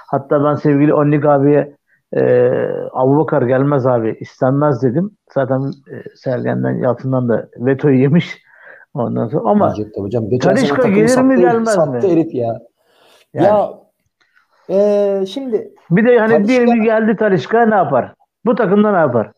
Hatta 0.07 0.45
ben 0.45 0.55
sevgili 0.55 0.95
Onlik 0.95 1.25
abiye 1.25 1.77
e, 2.13 2.51
Abu 2.93 3.17
Bakar 3.17 3.43
gelmez 3.43 3.87
abi 3.87 4.17
istenmez 4.21 4.83
dedim. 4.83 5.11
Zaten 5.35 5.73
e, 5.91 6.17
Sergen'den 6.17 6.75
Yalçın'dan 6.75 7.29
da 7.29 7.49
vetoyu 7.57 7.99
yemiş. 7.99 8.46
Ondan 8.99 9.29
sonra 9.29 9.51
ama 9.51 9.75
hocam. 9.97 10.39
Talişka 10.39 10.89
gelir 10.89 11.23
mi 11.23 11.41
gelmez 11.41 11.75
sattı 11.75 12.07
mi? 12.07 12.13
herif 12.13 12.35
ya. 12.35 12.63
Yani, 13.35 13.47
ya 13.47 13.71
e, 14.71 15.27
şimdi 15.27 15.75
bir 15.91 16.07
de 16.07 16.19
hani 16.19 16.33
Talişka, 16.33 16.49
diyelim 16.49 16.83
geldi 16.83 17.17
Talişka 17.17 17.67
ne 17.67 17.75
yapar? 17.75 18.15
Bu 18.45 18.55
takımda 18.55 18.93
ne 18.93 18.99
yapar? 18.99 19.33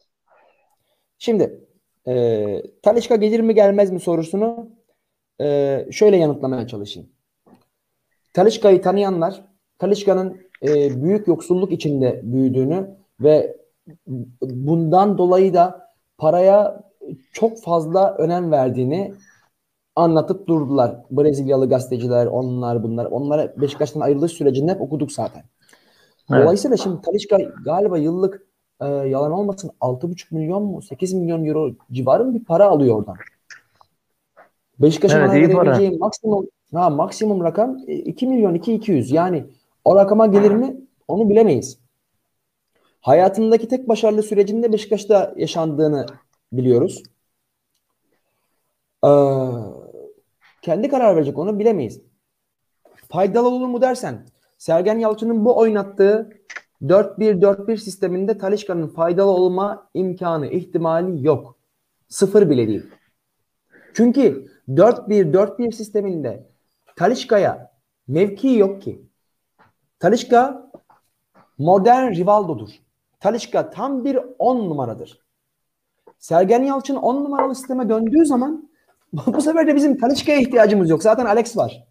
Şimdi 1.19 1.61
e, 2.09 2.63
Talişka 2.83 3.17
gelir 3.17 3.41
mi 3.41 3.55
gelmez 3.55 3.93
mi 3.93 4.01
sorusunu 4.01 4.69
e, 5.41 5.87
şöyle 5.91 6.17
yanıtlamaya 6.17 6.67
çalışayım. 6.67 7.09
Talişka'yı 8.33 8.83
tanıyanlar 8.83 9.45
Talişka'nın 9.79 10.41
e, 10.63 11.03
büyük 11.03 11.29
yoksulluk 11.29 11.73
içinde 11.73 12.21
büyüdüğünü 12.23 12.91
ve 13.21 13.57
bundan 14.41 15.19
dolayı 15.19 15.55
da 15.55 15.93
paraya 16.19 16.83
çok 17.33 17.63
fazla 17.63 18.15
önem 18.15 18.53
verdiğini 18.53 19.15
anlatıp 19.99 20.47
durdular. 20.47 20.97
Brezilyalı 21.11 21.69
gazeteciler, 21.69 22.27
onlar 22.27 22.83
bunlar. 22.83 23.05
Onlara 23.05 23.61
Beşiktaş'tan 23.61 24.01
ayrılış 24.01 24.33
sürecinde 24.33 24.73
hep 24.73 24.81
okuduk 24.81 25.13
zaten. 25.13 25.45
Evet. 26.31 26.43
Dolayısıyla 26.43 26.77
şimdi 26.77 27.01
Talişka 27.03 27.39
galiba 27.65 27.99
yıllık 27.99 28.47
e, 28.81 28.87
yalan 28.87 29.33
olmasın 29.33 29.71
6,5 29.81 30.35
milyon 30.35 30.63
mu 30.63 30.83
8 30.83 31.13
milyon 31.13 31.45
euro 31.45 31.71
civarı 31.93 32.35
bir 32.35 32.45
para 32.45 32.67
alıyor 32.67 32.97
oradan. 32.97 33.17
Beşiktaş'ın 34.79 35.21
evet, 35.21 35.31
verebileceği 35.31 35.99
maksimum 35.99 36.47
ha, 36.75 36.91
maksimum 36.91 37.45
rakam 37.45 37.79
2 37.89 38.27
e, 38.27 38.29
milyon 38.29 38.55
2 38.55 38.75
200. 38.75 39.11
Yani 39.11 39.45
o 39.85 39.97
rakama 39.97 40.27
gelir 40.27 40.51
mi 40.51 40.77
onu 41.09 41.31
bilemeyiz. 41.31 41.79
Hayatındaki 43.01 43.69
tek 43.69 43.89
başarılı 43.89 44.23
sürecinde 44.23 44.73
Beşiktaş'ta 44.73 45.35
yaşandığını 45.37 46.07
biliyoruz. 46.53 47.03
Ee, 49.05 49.09
kendi 50.69 50.89
karar 50.89 51.17
verecek 51.17 51.39
onu 51.39 51.59
bilemeyiz. 51.59 52.01
Faydalı 53.09 53.49
olur 53.49 53.67
mu 53.67 53.81
dersen 53.81 54.27
Sergen 54.59 54.99
Yalçın'ın 54.99 55.45
bu 55.45 55.59
oynattığı 55.59 56.31
4-1-4-1 56.83 57.77
sisteminde 57.77 58.39
Talişka'nın 58.39 58.89
faydalı 58.89 59.31
olma 59.31 59.91
imkanı, 59.95 60.47
ihtimali 60.47 61.27
yok. 61.27 61.57
Sıfır 62.09 62.51
bile 62.51 62.69
değil. 62.69 62.87
Çünkü 63.95 64.47
4-1-4-1 64.69 65.73
sisteminde 65.73 66.51
Talişka'ya 66.97 67.73
mevki 68.09 68.49
yok 68.49 68.83
ki. 68.83 69.03
Talişka 69.99 70.71
modern 71.59 72.15
Rivaldo'dur. 72.15 72.71
Talişka 73.21 73.71
tam 73.71 74.05
bir 74.05 74.19
10 74.39 74.57
numaradır. 74.57 75.21
Sergen 76.19 76.63
Yalçın 76.63 76.97
10 76.97 77.25
numaralı 77.25 77.55
sisteme 77.55 77.89
döndüğü 77.89 78.27
zaman 78.27 78.68
bu 79.13 79.41
sefer 79.41 79.67
de 79.67 79.77
bizim 79.77 79.99
Talişka'ya 79.99 80.39
ihtiyacımız 80.39 80.91
yok. 80.91 81.03
Zaten 81.03 81.27
Alex 81.27 81.57
var. 81.57 81.85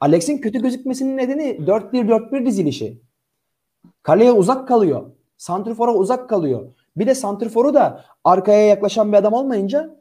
Alex'in 0.00 0.38
kötü 0.38 0.62
gözükmesinin 0.62 1.16
nedeni 1.16 1.42
4-1-4-1 1.42 2.46
dizilişi. 2.46 3.00
Kaleye 4.02 4.32
uzak 4.32 4.68
kalıyor. 4.68 5.10
Santrfor'a 5.36 5.94
uzak 5.94 6.28
kalıyor. 6.28 6.72
Bir 6.96 7.06
de 7.06 7.14
santrforu 7.14 7.74
da 7.74 8.04
arkaya 8.24 8.66
yaklaşan 8.66 9.12
bir 9.12 9.16
adam 9.16 9.32
olmayınca 9.32 9.96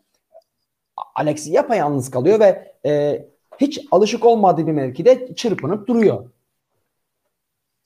Alex 1.15 1.47
yapayalnız 1.47 2.11
kalıyor 2.11 2.39
ve 2.39 2.73
e, 2.85 3.25
hiç 3.57 3.87
alışık 3.91 4.25
olmadığı 4.25 4.67
bir 4.67 4.71
mevkide 4.71 5.35
çırpınıp 5.35 5.87
duruyor. 5.87 6.29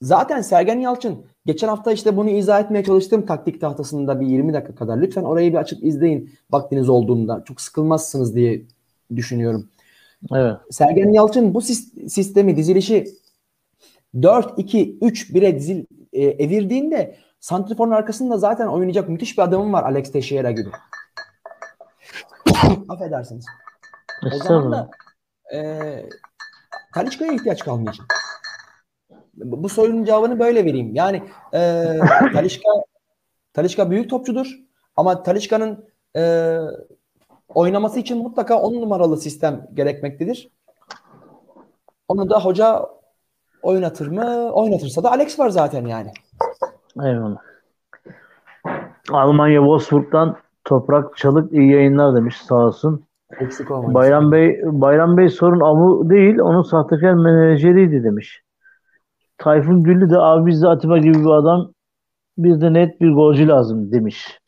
Zaten 0.02 0.40
Sergen 0.40 0.78
Yalçın 0.78 1.26
geçen 1.46 1.68
hafta 1.68 1.92
işte 1.92 2.16
bunu 2.16 2.30
izah 2.30 2.60
etmeye 2.60 2.84
çalıştım 2.84 3.26
taktik 3.26 3.60
tahtasında 3.60 4.20
bir 4.20 4.26
20 4.26 4.52
dakika 4.52 4.74
kadar. 4.74 4.98
Lütfen 4.98 5.22
orayı 5.22 5.52
bir 5.52 5.58
açıp 5.58 5.84
izleyin 5.84 6.30
vaktiniz 6.50 6.88
olduğunda. 6.88 7.44
Çok 7.44 7.60
sıkılmazsınız 7.60 8.34
diye 8.34 8.62
düşünüyorum. 9.16 9.68
Evet. 10.32 10.56
Sergen 10.70 11.12
Yalçın 11.12 11.54
bu 11.54 11.62
sistemi 12.08 12.56
dizilişi 12.56 13.06
4-2-3-1'e 14.14 15.56
dizil, 15.56 15.84
e, 16.12 16.24
evirdiğinde 16.24 17.16
Santrifor'un 17.40 17.90
arkasında 17.90 18.38
zaten 18.38 18.66
oynayacak 18.66 19.08
müthiş 19.08 19.38
bir 19.38 19.42
adamım 19.42 19.72
var 19.72 19.84
Alex 19.84 20.12
Teixeira 20.12 20.50
gibi. 20.50 20.70
Affedersiniz. 22.88 23.46
O 24.34 24.38
zaman 24.38 24.72
da 24.72 24.90
e, 25.54 25.58
Taliçka'ya 26.94 27.32
ihtiyaç 27.32 27.64
kalmayacak. 27.64 28.29
Bu 29.34 29.68
sorunun 29.68 30.04
cevabını 30.04 30.38
böyle 30.38 30.64
vereyim. 30.64 30.94
Yani 30.94 31.22
e, 31.54 31.84
Talişka 32.32 32.68
Talişka 33.52 33.90
büyük 33.90 34.10
topçudur 34.10 34.58
ama 34.96 35.22
Talişka'nın 35.22 35.84
e, 36.16 36.56
oynaması 37.54 38.00
için 38.00 38.18
mutlaka 38.22 38.60
on 38.60 38.72
numaralı 38.72 39.16
sistem 39.16 39.66
gerekmektedir. 39.74 40.50
Onu 42.08 42.30
da 42.30 42.40
hoca 42.40 42.86
oynatır 43.62 44.06
mı? 44.06 44.50
Oynatırsa 44.52 45.02
da 45.02 45.10
Alex 45.10 45.38
var 45.38 45.48
zaten 45.48 45.86
yani. 45.86 46.12
Eyvallah. 47.02 47.38
Almanya 49.10 49.58
Wolfsburg'dan 49.60 50.36
Toprak 50.64 51.16
Çalık 51.16 51.52
iyi 51.52 51.72
yayınlar 51.72 52.16
demiş 52.16 52.36
sağ 52.36 52.54
olsun. 52.54 53.04
Eksik 53.40 53.70
olmayın. 53.70 53.94
Bayram 53.94 54.32
Bey 54.32 54.60
Bayram 54.64 55.16
Bey 55.16 55.28
sorun 55.28 55.60
amu 55.60 56.10
değil 56.10 56.38
onun 56.38 56.62
sahtekar 56.62 57.14
menajeriydi 57.14 58.04
demiş. 58.04 58.42
Tayfun 59.40 59.82
Güllü 59.82 60.10
de 60.10 60.18
abi 60.18 60.50
bizde 60.50 60.68
Atiba 60.68 60.98
gibi 60.98 61.14
bir 61.14 61.30
adam 61.30 61.72
bizde 62.38 62.72
net 62.72 63.00
bir 63.00 63.12
golcü 63.12 63.48
lazım 63.48 63.92
demiş. 63.92 64.40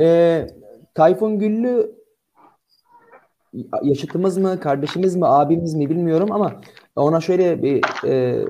Ee, 0.00 0.46
Tayfun 0.94 1.38
Güllü 1.38 1.98
yaşıtımız 3.82 4.38
mı, 4.38 4.60
kardeşimiz 4.60 5.16
mi, 5.16 5.26
abimiz 5.26 5.74
mi 5.74 5.90
bilmiyorum 5.90 6.32
ama 6.32 6.60
ona 6.96 7.20
şöyle 7.20 7.62
bir 7.62 8.06
e, 8.08 8.44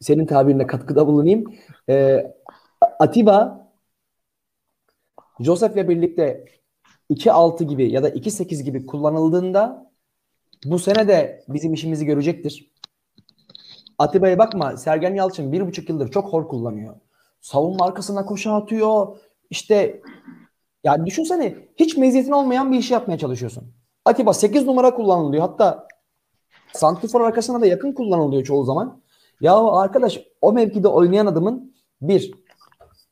senin 0.00 0.26
tabirine 0.26 0.66
katkıda 0.66 1.06
bulunayım. 1.06 1.44
E, 1.88 2.26
Atiba 2.98 3.68
Joseph'le 5.40 5.88
birlikte 5.88 6.44
2-6 7.10 7.64
gibi 7.64 7.92
ya 7.92 8.02
da 8.02 8.08
2-8 8.08 8.62
gibi 8.62 8.86
kullanıldığında 8.86 9.90
bu 10.64 10.78
sene 10.78 11.08
de 11.08 11.44
bizim 11.48 11.72
işimizi 11.72 12.06
görecektir. 12.06 12.73
Atiba'ya 13.98 14.38
bakma 14.38 14.76
Sergen 14.76 15.14
Yalçın 15.14 15.52
bir 15.52 15.66
buçuk 15.66 15.88
yıldır 15.88 16.10
çok 16.10 16.32
hor 16.32 16.48
kullanıyor. 16.48 16.94
Savunma 17.40 17.84
arkasına 17.84 18.26
koşu 18.26 18.52
atıyor. 18.52 19.16
İşte 19.50 20.02
yani 20.84 21.06
düşünsene 21.06 21.56
hiç 21.76 21.96
meziyetin 21.96 22.32
olmayan 22.32 22.72
bir 22.72 22.78
işi 22.78 22.92
yapmaya 22.92 23.18
çalışıyorsun. 23.18 23.72
Atiba 24.04 24.34
8 24.34 24.66
numara 24.66 24.94
kullanılıyor. 24.94 25.42
Hatta 25.42 25.88
Santifor 26.72 27.20
arkasına 27.20 27.60
da 27.60 27.66
yakın 27.66 27.92
kullanılıyor 27.92 28.44
çoğu 28.44 28.64
zaman. 28.64 29.02
Ya 29.40 29.56
arkadaş 29.56 30.20
o 30.40 30.52
mevkide 30.52 30.88
oynayan 30.88 31.26
adamın 31.26 31.74
bir 32.00 32.34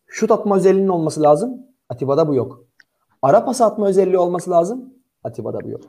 şut 0.07 0.31
atma 0.31 0.57
özelliğinin 0.57 0.89
olması 0.89 1.23
lazım. 1.23 1.67
Atiba'da 1.89 2.29
bu 2.29 2.35
yok. 2.35 2.65
Ara 3.23 3.45
pas 3.45 3.61
atma 3.61 3.89
özelliği 3.89 4.19
olması 4.19 4.51
lazım. 4.51 4.95
Atiba'da 5.25 5.59
bu 5.65 5.69
yok. 5.69 5.83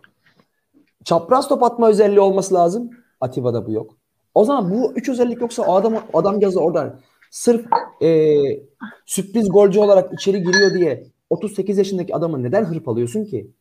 Çapraz 1.04 1.48
top 1.48 1.64
atma 1.64 1.90
özelliği 1.90 2.20
olması 2.20 2.54
lazım. 2.54 2.90
Atiba'da 3.22 3.68
bu 3.68 3.72
yok. 3.72 3.92
O 4.34 4.46
zaman 4.46 4.72
bu 4.72 4.94
üç 4.94 5.10
özellik 5.10 5.42
yoksa 5.42 5.64
adam 5.64 6.04
adam 6.14 6.42
yazı 6.42 6.60
oradan 6.60 7.00
sırf 7.32 7.66
e, 8.02 8.38
sürpriz 9.06 9.50
golcü 9.50 9.80
olarak 9.80 10.14
içeri 10.14 10.44
giriyor 10.44 10.74
diye 10.74 11.04
38 11.30 11.78
yaşındaki 11.78 12.16
adamı 12.16 12.44
neden 12.44 12.66
hırpalıyorsun 12.66 13.26
ki? 13.26 13.52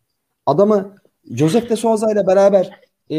Adamı 0.46 0.94
Joseph 1.30 1.70
de 1.70 1.76
Souza 1.76 2.12
ile 2.12 2.26
beraber 2.26 2.70
e, 3.10 3.18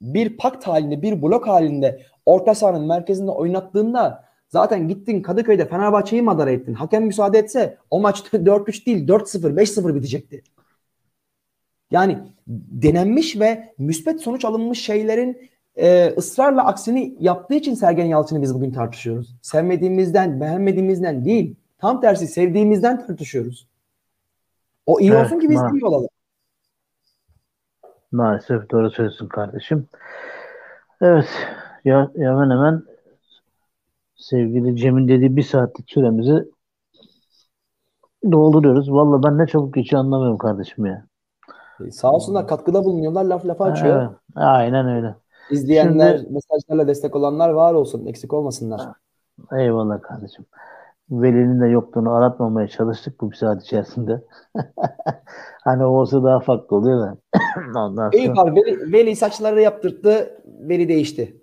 bir 0.00 0.36
pakt 0.36 0.66
halinde, 0.66 1.02
bir 1.02 1.22
blok 1.22 1.46
halinde 1.46 2.02
orta 2.26 2.54
sahanın 2.54 2.86
merkezinde 2.86 3.30
oynattığında 3.30 4.24
zaten 4.48 4.88
gittin 4.88 5.22
Kadıköy'de 5.22 5.68
Fenerbahçe'yi 5.68 6.22
madara 6.22 6.50
ettin. 6.50 6.74
Hakem 6.74 7.04
müsaade 7.06 7.38
etse 7.38 7.78
o 7.90 8.00
maç 8.00 8.20
4-3 8.20 8.86
değil 8.86 9.08
4-0, 9.08 9.56
5-0 9.56 9.94
bitecekti. 9.94 10.42
Yani 11.90 12.18
denenmiş 12.46 13.40
ve 13.40 13.74
müspet 13.78 14.20
sonuç 14.20 14.44
alınmış 14.44 14.84
şeylerin 14.84 15.50
e, 15.76 16.14
ısrarla 16.16 16.66
aksini 16.66 17.16
yaptığı 17.20 17.54
için 17.54 17.74
Sergen 17.74 18.04
Yalçın'ı 18.04 18.42
biz 18.42 18.54
bugün 18.54 18.72
tartışıyoruz. 18.72 19.36
Sevmediğimizden, 19.42 20.40
beğenmediğimizden 20.40 21.24
değil. 21.24 21.56
Tam 21.78 22.00
tersi 22.00 22.26
sevdiğimizden 22.26 23.06
tartışıyoruz. 23.06 23.68
O 24.86 25.00
iyi 25.00 25.10
evet, 25.10 25.26
olsun 25.26 25.38
ki 25.40 25.50
biz 25.50 25.58
ma- 25.58 25.78
iyi 25.78 25.84
olalım. 25.84 26.08
Maalesef 28.12 28.70
doğru 28.70 28.90
söylüyorsun 28.90 29.28
kardeşim. 29.28 29.88
Evet. 31.00 31.28
Ya, 31.84 32.10
hemen 32.16 32.50
hemen 32.50 32.82
sevgili 34.16 34.76
Cem'in 34.76 35.08
dediği 35.08 35.36
bir 35.36 35.42
saatlik 35.42 35.90
süremizi 35.90 36.44
dolduruyoruz. 38.32 38.92
Valla 38.92 39.22
ben 39.22 39.38
ne 39.38 39.46
çabuk 39.46 39.74
geçiyor 39.74 40.00
anlamıyorum 40.00 40.38
kardeşim 40.38 40.86
ya. 40.86 41.06
Sağ 41.90 42.12
olsunlar 42.12 42.48
katkıda 42.48 42.84
bulunuyorlar. 42.84 43.24
Laf 43.24 43.46
lafa 43.46 43.64
açıyor. 43.64 44.02
Evet, 44.02 44.10
aynen 44.34 44.88
öyle. 44.88 45.14
İzleyenler, 45.50 46.18
Şimdi, 46.18 46.32
mesajlarla 46.32 46.88
destek 46.88 47.16
olanlar 47.16 47.50
var 47.50 47.74
olsun. 47.74 48.06
Eksik 48.06 48.32
olmasınlar. 48.32 48.80
Eyvallah 49.52 50.02
kardeşim. 50.02 50.44
Veli'nin 51.10 51.60
de 51.60 51.66
yokluğunu 51.66 52.12
aratmamaya 52.14 52.68
çalıştık 52.68 53.20
bu 53.20 53.30
bir 53.30 53.36
saat 53.36 53.62
içerisinde. 53.62 54.24
hani 55.64 55.84
olsa 55.84 56.24
daha 56.24 56.40
farklı 56.40 56.76
oluyor 56.76 57.00
da. 57.00 57.16
Ondan 57.78 58.10
sonra... 58.10 58.22
İyi 58.22 58.32
abi 58.36 58.60
Veli, 58.60 58.92
Veli 58.92 59.16
saçları 59.16 59.60
yaptırdı. 59.60 60.42
Veli 60.46 60.88
değişti. 60.88 61.36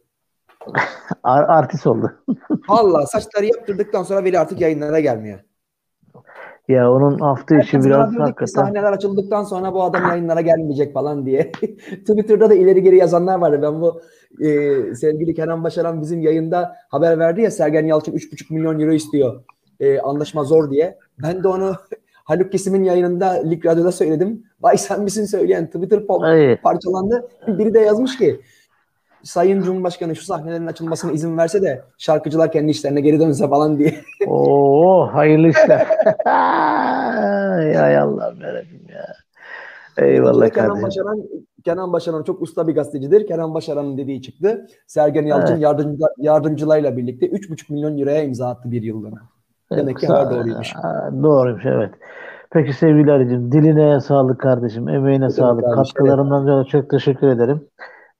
Ar 1.23 1.43
artist 1.43 1.87
oldu. 1.87 2.11
Allah 2.67 3.05
saçları 3.05 3.45
yaptırdıktan 3.45 4.03
sonra 4.03 4.23
Veli 4.23 4.39
artık 4.39 4.61
yayınlara 4.61 4.99
gelmiyor. 4.99 5.39
Ya 6.69 6.91
onun 6.91 7.19
hafta 7.19 7.55
içi 7.55 7.73
Herkes 7.73 7.85
biraz 7.85 8.19
hakikaten. 8.19 8.45
Sahneler 8.45 8.91
açıldıktan 8.93 9.43
sonra 9.43 9.73
bu 9.73 9.83
adam 9.83 10.09
yayınlara 10.09 10.41
gelmeyecek 10.41 10.93
falan 10.93 11.25
diye. 11.25 11.51
Twitter'da 11.91 12.49
da 12.49 12.53
ileri 12.53 12.83
geri 12.83 12.97
yazanlar 12.97 13.39
vardı. 13.39 13.59
Ben 13.61 13.81
bu 13.81 14.01
e, 14.39 14.47
sevgili 14.95 15.33
Kenan 15.33 15.63
Başaran 15.63 16.01
bizim 16.01 16.21
yayında 16.21 16.75
haber 16.89 17.19
verdi 17.19 17.41
ya 17.41 17.51
Sergen 17.51 17.85
Yalçın 17.85 18.11
3,5 18.11 18.53
milyon 18.53 18.79
euro 18.79 18.93
istiyor. 18.93 19.43
E, 19.79 19.99
anlaşma 19.99 20.43
zor 20.43 20.71
diye. 20.71 20.97
Ben 21.23 21.43
de 21.43 21.47
onu 21.47 21.75
Haluk 22.23 22.51
Kesim'in 22.51 22.83
yayınında 22.83 23.29
Lig 23.29 23.65
Radyo'da 23.65 23.91
söyledim. 23.91 24.43
Vay 24.61 24.77
sen 24.77 25.01
misin 25.01 25.25
söyleyen 25.25 25.65
Twitter 25.67 26.07
parçalandı. 26.63 27.27
Biri 27.47 27.73
de 27.73 27.79
yazmış 27.79 28.17
ki 28.17 28.41
Sayın 29.23 29.61
Cumhurbaşkanı 29.61 30.15
şu 30.15 30.23
sahnelerin 30.23 30.67
açılmasına 30.67 31.11
izin 31.11 31.37
verse 31.37 31.61
de 31.61 31.81
şarkıcılar 31.97 32.51
kendi 32.51 32.71
işlerine 32.71 33.01
geri 33.01 33.19
dönse 33.19 33.49
falan 33.49 33.79
diye. 33.79 33.95
Oo 34.27 35.09
hayırlı 35.13 35.47
işler. 35.47 35.87
ya 37.73 38.03
Allah 38.03 38.33
yarabbim 38.41 38.85
ya. 38.89 39.05
Eyvallah 39.97 40.49
Kenan 40.49 40.81
Başaran, 40.81 41.23
Kenan 41.65 41.93
Başaran 41.93 42.23
çok 42.23 42.41
usta 42.41 42.67
bir 42.67 42.75
gazetecidir. 42.75 43.27
Kenan 43.27 43.53
Başaran'ın 43.53 43.97
dediği 43.97 44.21
çıktı. 44.21 44.67
Sergen 44.87 45.25
Yalçın 45.25 45.53
evet. 45.53 45.63
yardımcı, 45.63 46.03
yardımcılarıyla 46.17 46.97
birlikte 46.97 47.25
3,5 47.25 47.73
milyon 47.73 47.97
euroya 47.97 48.23
imza 48.23 48.49
attı 48.49 48.71
bir 48.71 48.81
yıllığına. 48.81 49.21
Demek 49.71 49.99
ki 49.99 50.07
haber 50.07 50.31
doğruymuş. 50.31 50.73
Doğruymuş 51.23 51.65
evet. 51.65 51.91
Peki 52.51 52.73
sevgili 52.73 53.11
Ali'cim 53.11 53.51
diline 53.51 53.99
sağlık 53.99 54.39
kardeşim. 54.39 54.89
Emeğine 54.89 55.25
evet, 55.25 55.35
sağlık. 55.35 55.63
Kardeşim, 55.63 55.83
Katkılarından 55.83 56.57
evet. 56.57 56.67
çok 56.67 56.89
teşekkür 56.89 57.27
ederim. 57.27 57.67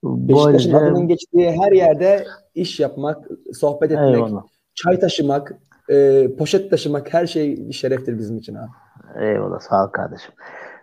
Beşiktaş'ın 0.04 0.74
Böylece... 0.74 0.78
adının 0.78 1.08
geçtiği 1.08 1.52
her 1.52 1.72
yerde 1.72 2.26
iş 2.56 2.80
yapmak, 2.80 3.28
sohbet 3.54 3.91
etmek, 3.91 4.16
Eyvallah. 4.16 4.43
çay 4.76 5.00
taşımak, 5.00 5.54
e, 5.89 6.28
poşet 6.38 6.72
taşımak 6.72 7.14
her 7.14 7.28
şey 7.28 7.72
şereftir 7.72 8.20
bizim 8.20 8.38
için 8.38 8.56
abi. 8.56 8.70
Eyvallah 9.20 9.60
sağ 9.60 9.86
ol 9.86 9.89
kardeşim. 9.89 10.34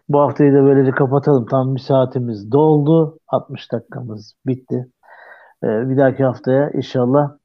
Bu 0.08 0.20
haftayı 0.20 0.52
da 0.52 0.62
böylece 0.62 0.90
kapatalım. 0.90 1.46
Tam 1.46 1.74
bir 1.74 1.80
saatimiz 1.80 2.52
doldu. 2.52 3.18
60 3.28 3.72
dakikamız 3.72 4.34
bitti. 4.46 4.88
Ee, 5.64 5.66
bir 5.66 5.96
dahaki 5.96 6.24
haftaya 6.24 6.70
inşallah 6.70 7.36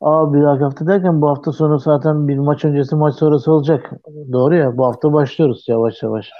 Aa 0.00 0.34
bir 0.34 0.42
dahaki 0.42 0.64
hafta 0.64 0.86
derken 0.86 1.20
bu 1.20 1.28
hafta 1.28 1.52
sonu 1.52 1.78
zaten 1.78 2.28
bir 2.28 2.38
maç 2.38 2.64
öncesi 2.64 2.96
maç 2.96 3.14
sonrası 3.14 3.52
olacak. 3.52 3.90
Doğru 4.32 4.56
ya 4.56 4.78
bu 4.78 4.86
hafta 4.86 5.12
başlıyoruz 5.12 5.64
yavaş 5.68 6.02
yavaş. 6.02 6.30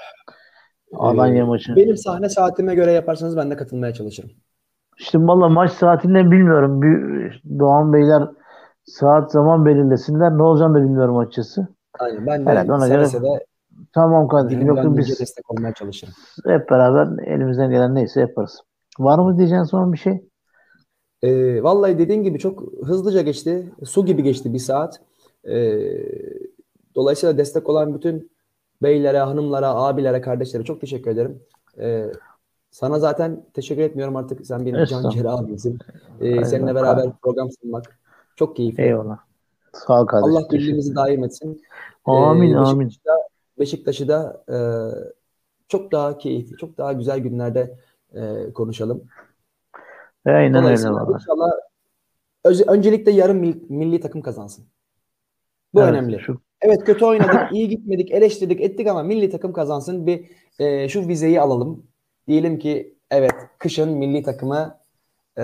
Alanya 0.93 1.43
ee, 1.43 1.43
maçı. 1.43 1.75
Benim 1.75 1.97
sahne 1.97 2.29
saatime 2.29 2.75
göre 2.75 2.91
yaparsanız 2.91 3.37
ben 3.37 3.51
de 3.51 3.55
katılmaya 3.55 3.93
çalışırım. 3.93 4.29
İşte 5.01 5.19
valla 5.19 5.49
maç 5.49 5.71
saatinden 5.71 6.31
bilmiyorum. 6.31 6.81
Doğan 7.59 7.93
Beyler 7.93 8.29
saat 8.83 9.31
zaman 9.31 9.65
belirlesinler. 9.65 10.37
Ne 10.37 10.43
olacağını 10.43 10.75
da 10.75 10.81
bilmiyorum 10.81 11.17
açıkçası. 11.17 11.67
Aynen 11.99 12.25
ben 12.27 12.45
de 12.45 12.49
Herhalde 12.49 12.73
ona 12.73 12.87
göre... 12.87 13.05
de 13.05 13.45
tamam 13.93 14.27
kardeşim. 14.27 14.65
Yok 14.65 14.97
biz 14.97 15.19
destek 15.19 15.51
olmaya 15.51 15.73
çalışırım. 15.73 16.13
Hep 16.45 16.69
beraber 16.69 17.27
elimizden 17.27 17.71
gelen 17.71 17.95
neyse 17.95 18.21
yaparız. 18.21 18.61
Var 18.99 19.19
mı 19.19 19.37
diyeceğin 19.37 19.63
son 19.63 19.93
bir 19.93 19.97
şey? 19.97 20.27
E, 21.21 21.63
vallahi 21.63 21.97
dediğin 21.97 22.23
gibi 22.23 22.39
çok 22.39 22.63
hızlıca 22.83 23.21
geçti. 23.21 23.73
Su 23.83 24.05
gibi 24.05 24.23
geçti 24.23 24.53
bir 24.53 24.59
saat. 24.59 24.99
E, 25.43 25.55
dolayısıyla 26.95 27.37
destek 27.37 27.69
olan 27.69 27.93
bütün 27.95 28.31
beylere, 28.83 29.19
hanımlara, 29.19 29.67
abilere, 29.67 30.21
kardeşlere 30.21 30.63
çok 30.63 30.81
teşekkür 30.81 31.11
ederim. 31.11 31.41
E, 31.79 32.05
sana 32.71 32.99
zaten 32.99 33.45
teşekkür 33.53 33.81
etmiyorum 33.81 34.15
artık. 34.15 34.45
Sen 34.45 34.65
benim 34.65 34.85
can 34.85 35.09
ciğer 35.09 35.25
abimsin. 35.25 35.79
Ee, 36.21 36.45
seninle 36.45 36.75
beraber 36.75 37.11
program 37.21 37.49
sunmak 37.61 37.99
çok 38.35 38.55
keyifli. 38.55 38.83
Eyvallah. 38.83 39.17
Sağ 39.73 40.01
ol 40.01 40.05
kardeşim. 40.05 40.35
Allah 40.35 40.49
birliğimizi 40.51 40.95
daim 40.95 41.23
etsin. 41.23 41.61
Amin 42.05 42.53
ee, 42.53 42.57
amin. 42.57 42.91
Beşiktaş'ı 43.59 44.07
da 44.07 44.43
e, 44.49 44.57
çok 45.67 45.91
daha 45.91 46.17
keyifli, 46.17 46.57
çok 46.57 46.77
daha 46.77 46.93
güzel 46.93 47.19
günlerde 47.19 47.77
e, 48.13 48.53
konuşalım. 48.53 49.03
Aynen 50.25 50.63
öyle. 50.63 50.73
İnşallah 50.73 51.51
öz, 52.43 52.67
öncelikle 52.67 53.11
yarın 53.11 53.37
milli, 53.37 53.65
milli 53.69 53.99
takım 53.99 54.21
kazansın. 54.21 54.65
Bu 55.73 55.81
evet, 55.81 55.89
önemli. 55.89 56.19
Şu... 56.19 56.41
Evet 56.61 56.83
kötü 56.83 57.05
oynadık, 57.05 57.51
iyi 57.51 57.69
gitmedik, 57.69 58.11
eleştirdik, 58.11 58.61
ettik 58.61 58.87
ama 58.87 59.03
milli 59.03 59.29
takım 59.29 59.53
kazansın. 59.53 60.07
Bir 60.07 60.25
e, 60.59 60.89
şu 60.89 61.07
vizeyi 61.07 61.41
alalım. 61.41 61.90
Diyelim 62.27 62.59
ki 62.59 62.95
evet 63.11 63.31
kışın 63.57 63.89
milli 63.89 64.23
takımı 64.23 64.77
e, 65.37 65.43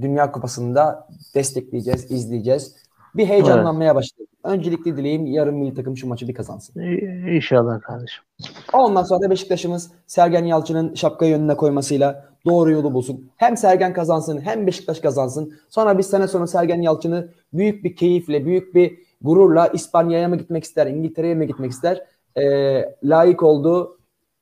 Dünya 0.00 0.32
Kupası'nda 0.32 1.08
destekleyeceğiz, 1.34 2.10
izleyeceğiz. 2.10 2.76
Bir 3.14 3.26
heyecanlanmaya 3.26 3.90
evet. 3.90 3.96
başladık. 3.96 4.26
Öncelikli 4.44 4.96
dileğim 4.96 5.26
yarın 5.26 5.54
milli 5.54 5.74
takım 5.74 5.96
şu 5.96 6.08
maçı 6.08 6.28
bir 6.28 6.34
kazansın. 6.34 6.80
İnşallah 7.28 7.80
kardeşim. 7.80 8.24
Ondan 8.72 9.02
sonra 9.02 9.20
da 9.20 9.30
Beşiktaş'ımız 9.30 9.90
Sergen 10.06 10.44
Yalçın'ın 10.44 10.94
şapkayı 10.94 11.36
önüne 11.36 11.56
koymasıyla 11.56 12.24
doğru 12.46 12.70
yolu 12.70 12.94
bulsun. 12.94 13.30
Hem 13.36 13.56
Sergen 13.56 13.92
kazansın 13.92 14.40
hem 14.40 14.66
Beşiktaş 14.66 15.00
kazansın. 15.00 15.54
Sonra 15.68 15.98
bir 15.98 16.02
sene 16.02 16.28
sonra 16.28 16.46
Sergen 16.46 16.80
Yalçın'ı 16.80 17.28
büyük 17.52 17.84
bir 17.84 17.96
keyifle, 17.96 18.44
büyük 18.44 18.74
bir 18.74 18.98
gururla 19.22 19.66
İspanya'ya 19.66 20.28
mı 20.28 20.36
gitmek 20.36 20.64
ister, 20.64 20.86
İngiltere'ye 20.86 21.34
mi 21.34 21.46
gitmek 21.46 21.70
ister? 21.70 22.06
Ee, 22.36 22.94
layık 23.04 23.42
olduğu 23.42 23.98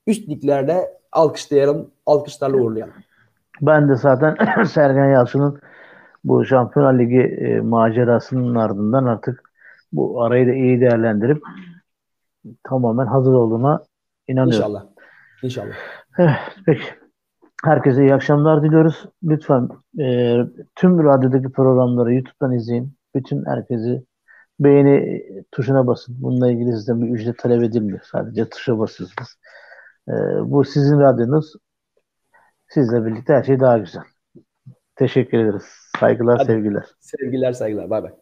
üst 0.06 0.28
liglerde 0.28 0.98
alkışlayalım, 1.14 1.90
alkışlarla 2.06 2.56
uğurlayalım. 2.56 2.94
Ben 3.60 3.88
de 3.88 3.96
zaten 3.96 4.64
Sergen 4.64 5.08
Yalçın'ın 5.08 5.60
bu 6.24 6.44
Şampiyonlar 6.44 6.98
Ligi 6.98 7.20
e, 7.20 7.60
macerasının 7.60 8.54
ardından 8.54 9.04
artık 9.04 9.52
bu 9.92 10.22
arayı 10.22 10.46
da 10.46 10.52
iyi 10.52 10.80
değerlendirip 10.80 11.42
tamamen 12.64 13.06
hazır 13.06 13.32
olduğuna 13.32 13.84
inanıyorum. 14.28 14.56
İnşallah. 14.56 14.84
İnşallah. 15.42 15.74
Evet, 16.18 16.36
peki. 16.66 16.84
Herkese 17.64 18.02
iyi 18.02 18.14
akşamlar 18.14 18.62
diliyoruz. 18.62 19.04
Lütfen 19.22 19.68
e, 20.00 20.38
tüm 20.74 21.04
radyodaki 21.04 21.52
programları 21.52 22.14
YouTube'dan 22.14 22.52
izleyin. 22.52 22.96
Bütün 23.14 23.44
herkesi 23.46 24.04
beğeni 24.60 25.22
tuşuna 25.52 25.86
basın. 25.86 26.16
Bununla 26.22 26.50
ilgili 26.50 26.72
sizden 26.72 27.02
bir 27.02 27.08
ücret 27.08 27.38
talep 27.38 27.62
edilmiyor. 27.62 28.00
Sadece 28.02 28.48
tuşa 28.48 28.78
basıyorsunuz. 28.78 29.28
E, 30.08 30.12
bu 30.50 30.64
sizin 30.64 31.00
radyonuz. 31.00 31.52
Sizle 32.68 33.06
birlikte 33.06 33.32
her 33.32 33.42
şey 33.42 33.60
daha 33.60 33.78
güzel. 33.78 34.02
Teşekkür 34.96 35.38
ederiz. 35.38 35.64
Saygılar, 36.00 36.38
Hadi. 36.38 36.46
sevgiler. 36.46 36.84
Sevgiler, 37.00 37.52
saygılar. 37.52 37.90
Bay 37.90 38.02
bay. 38.02 38.12